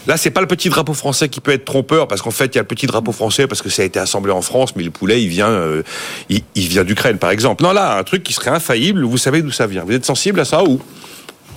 là 0.08 0.18
c'est 0.18 0.32
pas 0.32 0.42
le 0.42 0.48
petit 0.48 0.70
drapeau 0.70 0.94
français 0.94 1.30
qui 1.30 1.42
peut 1.42 1.52
être 1.52 1.66
trompeur 1.66 2.08
parce 2.08 2.22
qu'en 2.22 2.32
fait 2.32 2.48
il 2.48 2.56
y 2.56 2.60
a 2.60 2.62
le 2.62 2.68
petit 2.68 2.88
drapeau 2.88 3.12
français 3.12 3.48
parce 3.48 3.62
que 3.62 3.70
ça 3.70 3.82
a 3.82 3.86
été 3.86 4.00
assemblé 4.00 4.32
en 4.32 4.42
France, 4.42 4.76
mais 4.76 4.84
le 4.84 4.92
poulet 4.92 5.22
il 5.22 5.30
vient, 5.30 5.50
euh, 5.50 5.84
il, 6.30 6.42
il 6.56 6.68
vient 6.68 6.84
d'Ukraine 6.84 7.18
par 7.18 7.32
exemple. 7.32 7.64
Non 7.64 7.72
là, 7.72 7.98
un 7.98 8.04
truc 8.04 8.24
qui 8.24 8.34
serait 8.34 8.52
infaillible, 8.52 9.04
vous 9.04 9.18
savez 9.18 9.42
d'où 9.42 9.52
ça 9.52 9.68
vient. 9.68 9.84
Vous 9.84 9.94
êtes 9.94 10.06
sensible 10.06 10.40
à 10.40 10.46
ça 10.46 10.64
ou? 10.64 10.82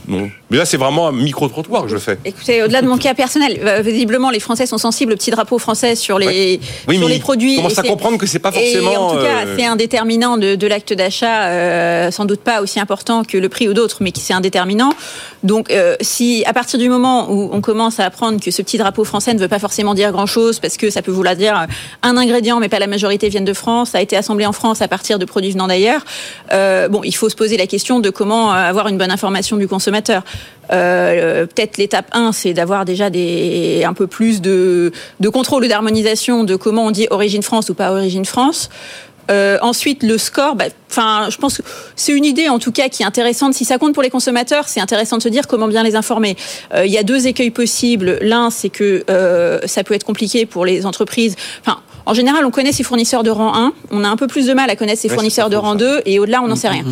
Non 0.08 0.30
Mais 0.50 0.58
là 0.58 0.64
c'est 0.64 0.76
vraiment 0.76 1.08
un 1.08 1.12
micro 1.12 1.48
trottoir 1.48 1.82
que 1.84 1.88
je 1.88 1.96
fais. 1.96 2.18
Écoutez, 2.24 2.62
au-delà 2.62 2.82
de 2.82 2.86
mon 2.88 2.98
cas 2.98 3.14
personnel, 3.14 3.60
euh, 3.64 3.80
visiblement 3.82 4.30
les 4.30 4.40
Français 4.40 4.66
sont 4.66 4.78
sensibles 4.78 5.12
au 5.12 5.16
petit 5.16 5.30
drapeau 5.30 5.58
français 5.58 5.94
sur 5.94 6.18
les, 6.18 6.60
Oui, 6.88 6.96
sur 6.98 7.06
mais 7.08 7.14
les 7.14 7.20
produits. 7.20 7.58
et 7.58 7.78
à 7.78 7.82
comprendre 7.82 8.18
que 8.18 8.26
c'est 8.26 8.38
pas 8.38 8.50
Et 8.54 8.72
forcément. 8.72 9.08
en 9.08 9.10
tout 9.12 9.22
cas, 9.22 9.46
euh, 9.46 9.56
c'est 9.58 9.64
un 9.66 9.76
déterminant 9.76 10.36
de, 10.38 10.54
de 10.56 10.66
l'acte 10.66 10.92
d'achat, 10.92 11.44
euh, 11.48 12.10
sans 12.10 12.24
doute 12.24 12.40
pas 12.40 12.60
aussi 12.62 12.80
important 12.80 13.22
que 13.24 13.38
le 13.38 13.48
prix 13.48 13.68
ou 13.68 13.74
d'autres, 13.74 13.98
mais 14.00 14.10
qui 14.12 14.20
c'est 14.20 14.34
un 14.34 14.40
déterminant. 14.40 14.90
Donc, 15.42 15.70
euh, 15.70 15.96
si 16.00 16.42
à 16.46 16.52
partir 16.52 16.78
du 16.78 16.88
moment 16.88 17.30
où 17.30 17.50
on 17.52 17.60
commence 17.60 18.00
à 18.00 18.04
apprendre 18.06 18.40
que 18.40 18.50
ce 18.50 18.62
petit 18.62 18.78
drapeau 18.78 19.04
français 19.04 19.34
ne 19.34 19.38
veut 19.38 19.48
pas 19.48 19.58
forcément 19.58 19.94
dire 19.94 20.10
grand-chose, 20.12 20.58
parce 20.60 20.76
que 20.76 20.90
ça 20.90 21.02
peut 21.02 21.12
vouloir 21.12 21.36
dire 21.36 21.66
un 22.02 22.16
ingrédient, 22.16 22.58
mais 22.60 22.68
pas 22.68 22.78
la 22.78 22.86
majorité 22.86 23.28
viennent 23.28 23.44
de 23.44 23.52
France, 23.52 23.94
a 23.94 24.00
été 24.02 24.16
assemblé 24.16 24.46
en 24.46 24.52
France 24.52 24.82
à 24.82 24.88
partir 24.88 25.18
de 25.18 25.24
produits 25.24 25.52
venant 25.52 25.66
d'ailleurs, 25.68 26.02
bon, 26.90 27.00
il 27.04 27.12
faut 27.14 27.28
se 27.28 27.36
poser 27.36 27.56
la 27.56 27.66
question 27.66 28.00
de 28.00 28.10
comment 28.10 28.50
avoir 28.52 28.88
une 28.88 28.98
bonne 28.98 29.10
information 29.10 29.56
du 29.56 29.68
consommateur. 29.68 29.91
Euh, 30.72 31.46
Peut-être 31.46 31.76
l'étape 31.76 32.06
1, 32.12 32.32
c'est 32.32 32.54
d'avoir 32.54 32.84
déjà 32.84 33.06
un 33.06 33.94
peu 33.94 34.06
plus 34.06 34.40
de, 34.40 34.92
contrôle 35.32 35.64
ou 35.64 35.68
d'harmonisation 35.68 36.44
de 36.44 36.56
comment 36.56 36.86
on 36.86 36.90
dit 36.90 37.06
origine 37.10 37.42
France 37.42 37.68
ou 37.68 37.74
pas 37.74 37.92
origine 37.92 38.24
France. 38.24 38.70
Euh, 39.30 39.56
ensuite, 39.62 40.02
le 40.02 40.18
score, 40.18 40.56
bah, 40.56 40.64
enfin, 40.90 41.28
je 41.30 41.36
pense 41.36 41.58
que 41.58 41.62
c'est 41.94 42.12
une 42.12 42.24
idée 42.24 42.48
en 42.48 42.58
tout 42.58 42.72
cas 42.72 42.88
qui 42.88 43.02
est 43.02 43.06
intéressante. 43.06 43.54
Si 43.54 43.64
ça 43.64 43.78
compte 43.78 43.94
pour 43.94 44.02
les 44.02 44.10
consommateurs, 44.10 44.68
c'est 44.68 44.80
intéressant 44.80 45.16
de 45.16 45.22
se 45.22 45.28
dire 45.28 45.46
comment 45.46 45.68
bien 45.68 45.84
les 45.84 45.94
informer. 45.94 46.36
Euh, 46.74 46.84
Il 46.84 46.92
y 46.92 46.98
a 46.98 47.04
deux 47.04 47.28
écueils 47.28 47.52
possibles. 47.52 48.18
L'un, 48.20 48.50
c'est 48.50 48.68
que 48.68 49.04
ça 49.64 49.84
peut 49.84 49.94
être 49.94 50.04
compliqué 50.04 50.44
pour 50.44 50.64
les 50.64 50.86
entreprises. 50.86 51.36
En 52.06 52.14
général, 52.14 52.44
on 52.44 52.50
connaît 52.50 52.72
ses 52.72 52.82
fournisseurs 52.82 53.22
de 53.22 53.30
rang 53.30 53.54
1. 53.54 53.72
On 53.90 54.04
a 54.04 54.08
un 54.08 54.16
peu 54.16 54.26
plus 54.26 54.46
de 54.46 54.52
mal 54.54 54.70
à 54.70 54.76
connaître 54.76 55.00
ses 55.00 55.08
Ouais, 55.08 55.14
fournisseurs 55.14 55.50
de 55.50 55.56
rang 55.56 55.72
ça. 55.72 55.78
2 55.78 56.00
et 56.06 56.18
au-delà, 56.18 56.42
on 56.42 56.48
n'en 56.48 56.56
sait 56.56 56.68
rien. 56.68 56.84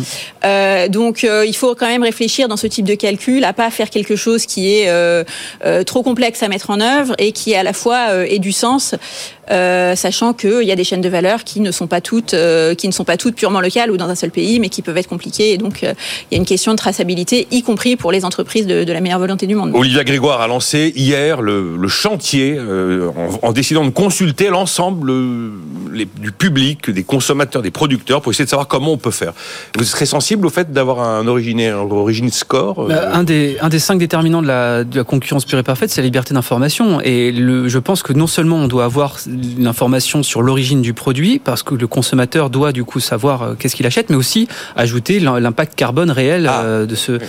Euh, 0.45 0.87
donc, 0.87 1.23
euh, 1.23 1.45
il 1.45 1.55
faut 1.55 1.75
quand 1.75 1.87
même 1.87 2.03
réfléchir 2.03 2.47
dans 2.47 2.57
ce 2.57 2.67
type 2.67 2.85
de 2.85 2.95
calcul 2.95 3.43
à 3.43 3.53
pas 3.53 3.69
faire 3.71 3.89
quelque 3.89 4.15
chose 4.15 4.45
qui 4.45 4.73
est 4.73 4.85
euh, 4.89 5.23
trop 5.85 6.03
complexe 6.03 6.43
à 6.43 6.47
mettre 6.47 6.69
en 6.69 6.79
œuvre 6.79 7.15
et 7.17 7.31
qui 7.31 7.55
à 7.55 7.63
la 7.63 7.73
fois 7.73 8.25
ait 8.27 8.39
du 8.39 8.51
sens, 8.51 8.95
euh, 9.49 9.95
sachant 9.95 10.33
qu'il 10.33 10.63
y 10.63 10.71
a 10.71 10.75
des 10.75 10.83
chaînes 10.83 11.01
de 11.01 11.09
valeur 11.09 11.43
qui 11.43 11.59
ne 11.59 11.71
sont 11.71 11.87
pas 11.87 11.99
toutes, 11.99 12.33
euh, 12.33 12.73
qui 12.75 12.87
ne 12.87 12.93
sont 12.93 13.03
pas 13.03 13.17
toutes 13.17 13.35
purement 13.35 13.59
locales 13.59 13.91
ou 13.91 13.97
dans 13.97 14.07
un 14.09 14.15
seul 14.15 14.31
pays, 14.31 14.59
mais 14.59 14.69
qui 14.69 14.81
peuvent 14.81 14.97
être 14.97 15.09
compliquées. 15.09 15.51
Et 15.51 15.57
donc, 15.57 15.83
euh, 15.83 15.93
il 16.29 16.35
y 16.35 16.37
a 16.37 16.39
une 16.39 16.45
question 16.45 16.71
de 16.71 16.77
traçabilité, 16.77 17.47
y 17.51 17.61
compris 17.63 17.95
pour 17.97 18.11
les 18.11 18.23
entreprises 18.23 18.65
de, 18.67 18.83
de 18.83 18.93
la 18.93 19.01
meilleure 19.01 19.19
volonté 19.19 19.47
du 19.47 19.55
monde. 19.55 19.71
Olivia 19.73 20.03
Grégoire 20.03 20.41
a 20.41 20.47
lancé 20.47 20.93
hier 20.95 21.41
le, 21.41 21.75
le 21.77 21.87
chantier 21.87 22.59
en, 22.59 23.47
en 23.47 23.51
décidant 23.51 23.83
de 23.83 23.89
consulter 23.89 24.49
l'ensemble 24.49 25.00
les- 25.05 26.07
du 26.19 26.31
public, 26.31 26.89
des 26.89 27.03
consommateurs, 27.03 27.61
des 27.61 27.71
producteurs 27.71 28.21
pour 28.21 28.31
essayer 28.31 28.45
de 28.45 28.49
savoir 28.49 28.67
comment 28.67 28.91
on 28.93 28.97
peut 28.97 29.11
faire. 29.11 29.33
Vous 29.77 29.83
serez 29.83 30.05
sensible 30.05 30.45
au 30.45 30.49
fait 30.49 30.71
d'avoir 30.71 30.99
un 31.01 31.27
origine, 31.27 31.61
un 31.61 31.75
origine 31.89 32.29
score 32.31 32.79
euh, 32.83 32.87
Bah, 32.87 33.09
un, 33.13 33.23
des, 33.23 33.57
un 33.61 33.69
des 33.69 33.79
cinq 33.79 33.97
déterminants 33.99 34.41
de 34.41 34.47
la, 34.47 34.83
de 34.83 34.95
la 34.97 35.03
concurrence 35.03 35.45
pure 35.45 35.59
et 35.59 35.63
parfaite, 35.63 35.89
c'est 35.89 36.01
la 36.01 36.05
liberté 36.05 36.33
d'information. 36.33 37.01
Et 37.01 37.31
le, 37.31 37.67
je 37.67 37.79
pense 37.79 38.03
que 38.03 38.13
non 38.13 38.27
seulement 38.27 38.57
on 38.57 38.67
doit 38.67 38.85
avoir 38.85 39.17
l'information 39.57 40.23
sur 40.23 40.41
l'origine 40.41 40.81
du 40.81 40.93
produit, 40.93 41.39
parce 41.39 41.63
que 41.63 41.75
le 41.75 41.87
consommateur 41.87 42.49
doit 42.49 42.71
du 42.71 42.83
coup 42.83 42.99
savoir 42.99 43.41
euh, 43.43 43.53
qu'est-ce 43.57 43.75
qu'il 43.75 43.85
achète, 43.85 44.09
mais 44.09 44.15
aussi 44.15 44.47
ajouter 44.75 45.19
l'im- 45.19 45.39
l'impact 45.39 45.75
carbone 45.75 46.11
réel 46.11 46.47
Ah. 46.49 46.61
euh, 46.63 46.85
de 46.85 46.95
ce. 46.95 47.19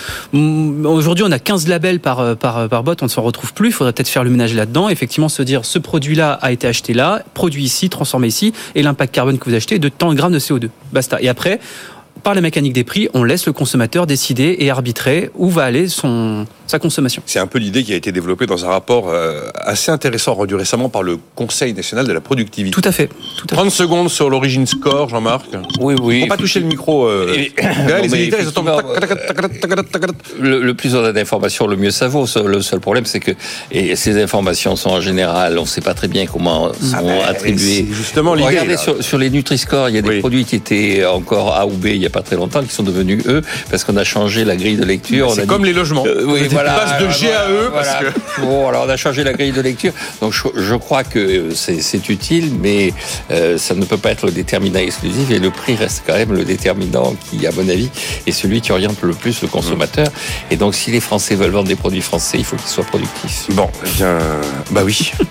Aujourd'hui, 0.84 1.24
on 1.26 1.32
a 1.32 1.38
15 1.38 1.68
labels 1.68 2.00
par, 2.00 2.36
par, 2.36 2.68
par 2.68 2.82
bot, 2.82 2.94
on 3.00 3.04
ne 3.06 3.10
s'en 3.10 3.22
retrouve 3.22 3.52
plus. 3.52 3.68
Il 3.68 3.72
faudrait 3.72 3.92
peut-être 3.92 4.08
faire 4.08 4.24
le 4.24 4.30
ménage 4.30 4.54
là-dedans. 4.54 4.88
Effectivement, 4.88 5.28
se 5.28 5.42
dire 5.42 5.64
ce 5.64 5.78
produit-là 5.78 6.32
a 6.40 6.52
été 6.52 6.66
acheté 6.66 6.94
là, 6.94 7.22
produit 7.34 7.61
ici, 7.62 7.88
transformé 7.88 8.28
ici, 8.28 8.52
et 8.74 8.82
l'impact 8.82 9.14
carbone 9.14 9.38
que 9.38 9.48
vous 9.48 9.54
achetez 9.54 9.76
est 9.76 9.80
de 9.80 9.88
tant 9.88 10.10
de 10.10 10.16
grammes 10.16 10.32
de 10.32 10.38
CO2. 10.38 10.68
Basta. 10.92 11.20
Et 11.20 11.28
après, 11.28 11.60
par 12.22 12.34
la 12.34 12.40
mécanique 12.40 12.72
des 12.72 12.84
prix, 12.84 13.08
on 13.14 13.24
laisse 13.24 13.46
le 13.46 13.52
consommateur 13.52 14.06
décider 14.06 14.56
et 14.60 14.70
arbitrer 14.70 15.30
où 15.34 15.48
va 15.48 15.64
aller 15.64 15.88
son, 15.88 16.46
consommation. 16.78 17.22
C'est 17.26 17.38
un 17.38 17.46
peu 17.46 17.58
l'idée 17.58 17.82
qui 17.82 17.92
a 17.92 17.96
été 17.96 18.12
développée 18.12 18.46
dans 18.46 18.64
un 18.64 18.68
rapport 18.68 19.08
euh, 19.08 19.48
assez 19.54 19.90
intéressant 19.90 20.34
rendu 20.34 20.54
récemment 20.54 20.88
par 20.88 21.02
le 21.02 21.18
Conseil 21.34 21.72
national 21.74 22.06
de 22.06 22.12
la 22.12 22.20
productivité. 22.20 22.74
Tout 22.74 22.88
à 22.88 22.92
fait. 22.92 23.08
Tout 23.38 23.46
30 23.46 23.70
secondes 23.70 24.08
sur 24.10 24.30
l'origine 24.30 24.66
score, 24.66 25.08
Jean-Marc. 25.08 25.46
Oui, 25.80 25.94
oui. 26.02 26.22
Faut 26.22 26.26
pas 26.28 26.36
toucher 26.36 26.60
le 26.60 26.66
micro. 26.66 27.06
Euh, 27.06 27.26
les 27.34 28.08
militaires, 28.08 28.40
ils. 28.42 28.52
Le, 30.40 30.60
le, 30.62 30.74
plus 30.74 30.94
on 30.94 31.04
a 31.04 31.12
d'informations, 31.12 31.66
le 31.66 31.76
mieux 31.76 31.90
ça 31.90 32.08
vaut. 32.08 32.26
Le 32.44 32.60
seul 32.62 32.80
problème, 32.80 33.06
c'est 33.06 33.20
que 33.20 33.32
et 33.70 33.96
ces 33.96 34.20
informations 34.22 34.76
sont 34.76 34.90
en 34.90 35.00
général, 35.00 35.58
on 35.58 35.62
ne 35.62 35.66
sait 35.66 35.80
pas 35.80 35.94
très 35.94 36.08
bien 36.08 36.26
comment 36.26 36.70
ah 36.70 36.84
sont 36.84 37.06
ben, 37.06 37.20
attribuées. 37.26 37.86
Justement, 37.90 38.34
l'idée. 38.34 38.48
Regardez 38.48 38.76
sur, 38.76 39.18
les 39.18 39.30
Nutri-Score, 39.30 39.88
il 39.88 39.94
y 39.94 39.98
a 39.98 40.02
des 40.02 40.20
produits 40.20 40.44
qui 40.44 40.56
étaient 40.56 41.04
encore 41.04 41.54
A 41.56 41.66
ou 41.66 41.70
B 41.70 41.86
il 41.86 42.00
n'y 42.00 42.06
a 42.06 42.10
pas 42.10 42.22
très 42.22 42.36
longtemps, 42.36 42.62
qui 42.62 42.72
sont 42.72 42.82
devenus 42.82 43.24
E, 43.26 43.42
parce 43.70 43.84
qu'on 43.84 43.96
a 43.96 44.04
changé 44.04 44.44
la 44.44 44.56
grille 44.56 44.76
de 44.76 44.84
lecture. 44.84 45.32
C'est 45.34 45.46
comme 45.46 45.64
les 45.64 45.72
logements. 45.72 46.04
Euh, 46.06 46.24
oui, 46.26 46.48
voilà 46.50 46.61
voilà. 46.62 46.78
passe 46.78 47.00
de 47.00 47.08
G 47.10 47.32
à 47.32 47.48
E 47.48 47.68
Voilà, 47.70 47.92
parce 47.92 48.14
que. 48.14 48.40
Bon, 48.42 48.68
alors 48.68 48.84
on 48.86 48.88
a 48.88 48.96
changé 48.96 49.24
la 49.24 49.32
grille 49.32 49.52
de 49.52 49.60
lecture. 49.60 49.92
Donc 50.20 50.32
je, 50.32 50.42
je 50.56 50.74
crois 50.74 51.04
que 51.04 51.54
c'est 51.54 51.80
c'est 51.80 52.08
utile, 52.08 52.52
mais 52.60 52.92
euh, 53.30 53.58
ça 53.58 53.74
ne 53.74 53.84
peut 53.84 53.96
pas 53.96 54.10
être 54.10 54.26
le 54.26 54.32
déterminant 54.32 54.80
exclusif 54.80 55.30
et 55.30 55.38
le 55.38 55.50
prix 55.50 55.74
reste 55.74 56.02
quand 56.06 56.14
même 56.14 56.32
le 56.32 56.44
déterminant 56.44 57.14
qui, 57.30 57.46
à 57.46 57.52
mon 57.52 57.68
avis, 57.68 57.90
est 58.26 58.32
celui 58.32 58.60
qui 58.60 58.72
oriente 58.72 59.02
le 59.02 59.12
plus 59.12 59.42
le 59.42 59.48
consommateur. 59.48 60.08
Et 60.50 60.56
donc 60.56 60.74
si 60.74 60.90
les 60.90 61.00
Français 61.00 61.34
veulent 61.34 61.50
vendre 61.50 61.68
des 61.68 61.76
produits 61.76 62.00
français, 62.00 62.38
il 62.38 62.44
faut 62.44 62.56
qu'ils 62.56 62.68
soient 62.68 62.84
productifs. 62.84 63.46
Bon, 63.50 63.68
eh 63.84 63.90
bien, 63.90 64.18
bah 64.70 64.82
oui. 64.84 65.12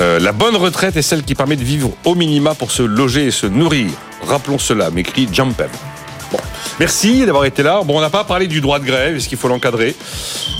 Euh, 0.00 0.18
la 0.18 0.32
bonne 0.32 0.56
retraite 0.56 0.96
est 0.96 1.02
celle 1.02 1.22
qui 1.22 1.36
permet 1.36 1.54
de 1.54 1.62
vivre 1.62 1.92
au 2.04 2.16
minima 2.16 2.54
pour 2.54 2.72
se 2.72 2.82
loger 2.82 3.26
et 3.26 3.30
se 3.30 3.46
nourrir. 3.46 3.90
Rappelons 4.26 4.58
cela, 4.58 4.90
m'écrit 4.90 5.28
Jampev. 5.30 5.68
Merci 6.80 7.24
d'avoir 7.24 7.44
été 7.44 7.62
là. 7.62 7.82
Bon, 7.84 7.98
on 7.98 8.00
n'a 8.00 8.10
pas 8.10 8.24
parlé 8.24 8.46
du 8.48 8.60
droit 8.60 8.78
de 8.80 8.84
grève, 8.84 9.16
est-ce 9.16 9.28
qu'il 9.28 9.38
faut 9.38 9.48
l'encadrer 9.48 9.94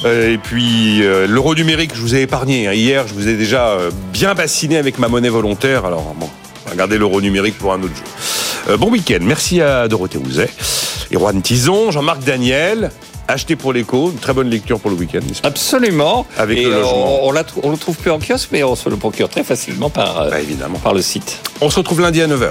Euh, 0.05 0.33
Et 0.33 0.39
puis, 0.39 1.03
euh, 1.05 1.27
l'euro 1.27 1.55
numérique, 1.55 1.91
je 1.95 2.01
vous 2.01 2.15
ai 2.15 2.23
épargné. 2.23 2.69
hein. 2.69 2.73
Hier, 2.73 3.07
je 3.09 3.15
vous 3.15 3.27
ai 3.27 3.37
déjà 3.37 3.71
euh, 3.71 3.91
bien 4.13 4.35
bassiné 4.35 4.77
avec 4.77 4.99
ma 4.99 5.09
monnaie 5.09 5.29
volontaire. 5.29 5.85
Alors, 5.85 6.15
bon, 6.17 6.29
regardez 6.71 6.99
l'euro 6.99 7.21
numérique 7.21 7.59
pour 7.59 7.73
un 7.73 7.83
autre 7.83 7.95
jour. 7.97 8.05
Euh, 8.71 8.77
bon 8.77 8.91
week-end. 8.91 9.19
Merci 9.23 9.61
à 9.61 9.89
Dorothée 9.89 10.19
Rouzet, 10.19 10.51
Erwan 11.13 11.43
Tison, 11.43 11.91
Jean-Marc 11.91 12.23
Daniel. 12.23 12.91
Acheté 13.27 13.57
pour 13.57 13.73
l'écho, 13.73 14.11
une 14.11 14.19
très 14.19 14.35
bonne 14.35 14.51
lecture 14.51 14.79
pour 14.79 14.91
le 14.91 14.97
week-end, 14.97 15.21
n'est-ce 15.27 15.41
pas 15.41 15.49
Absolument. 15.49 16.27
Avec 16.37 16.59
et 16.59 16.65
le 16.65 16.71
logement. 16.73 17.25
on, 17.27 17.33
on 17.63 17.71
le 17.71 17.77
trouve 17.79 17.97
plus 17.97 18.11
en 18.11 18.19
kiosque, 18.19 18.51
mais 18.53 18.63
on 18.63 18.77
se 18.77 18.89
le 18.91 18.97
procure 18.97 19.31
très 19.31 19.43
facilement 19.43 19.89
par, 19.89 20.29
Bah, 20.29 20.41
évidemment. 20.41 20.79
par 20.79 20.93
le 20.93 21.01
site. 21.01 21.39
On 21.63 21.71
se 21.71 21.77
retrouve 21.77 22.03
lundi 22.03 22.21
à 22.21 22.27
9h. 22.29 22.51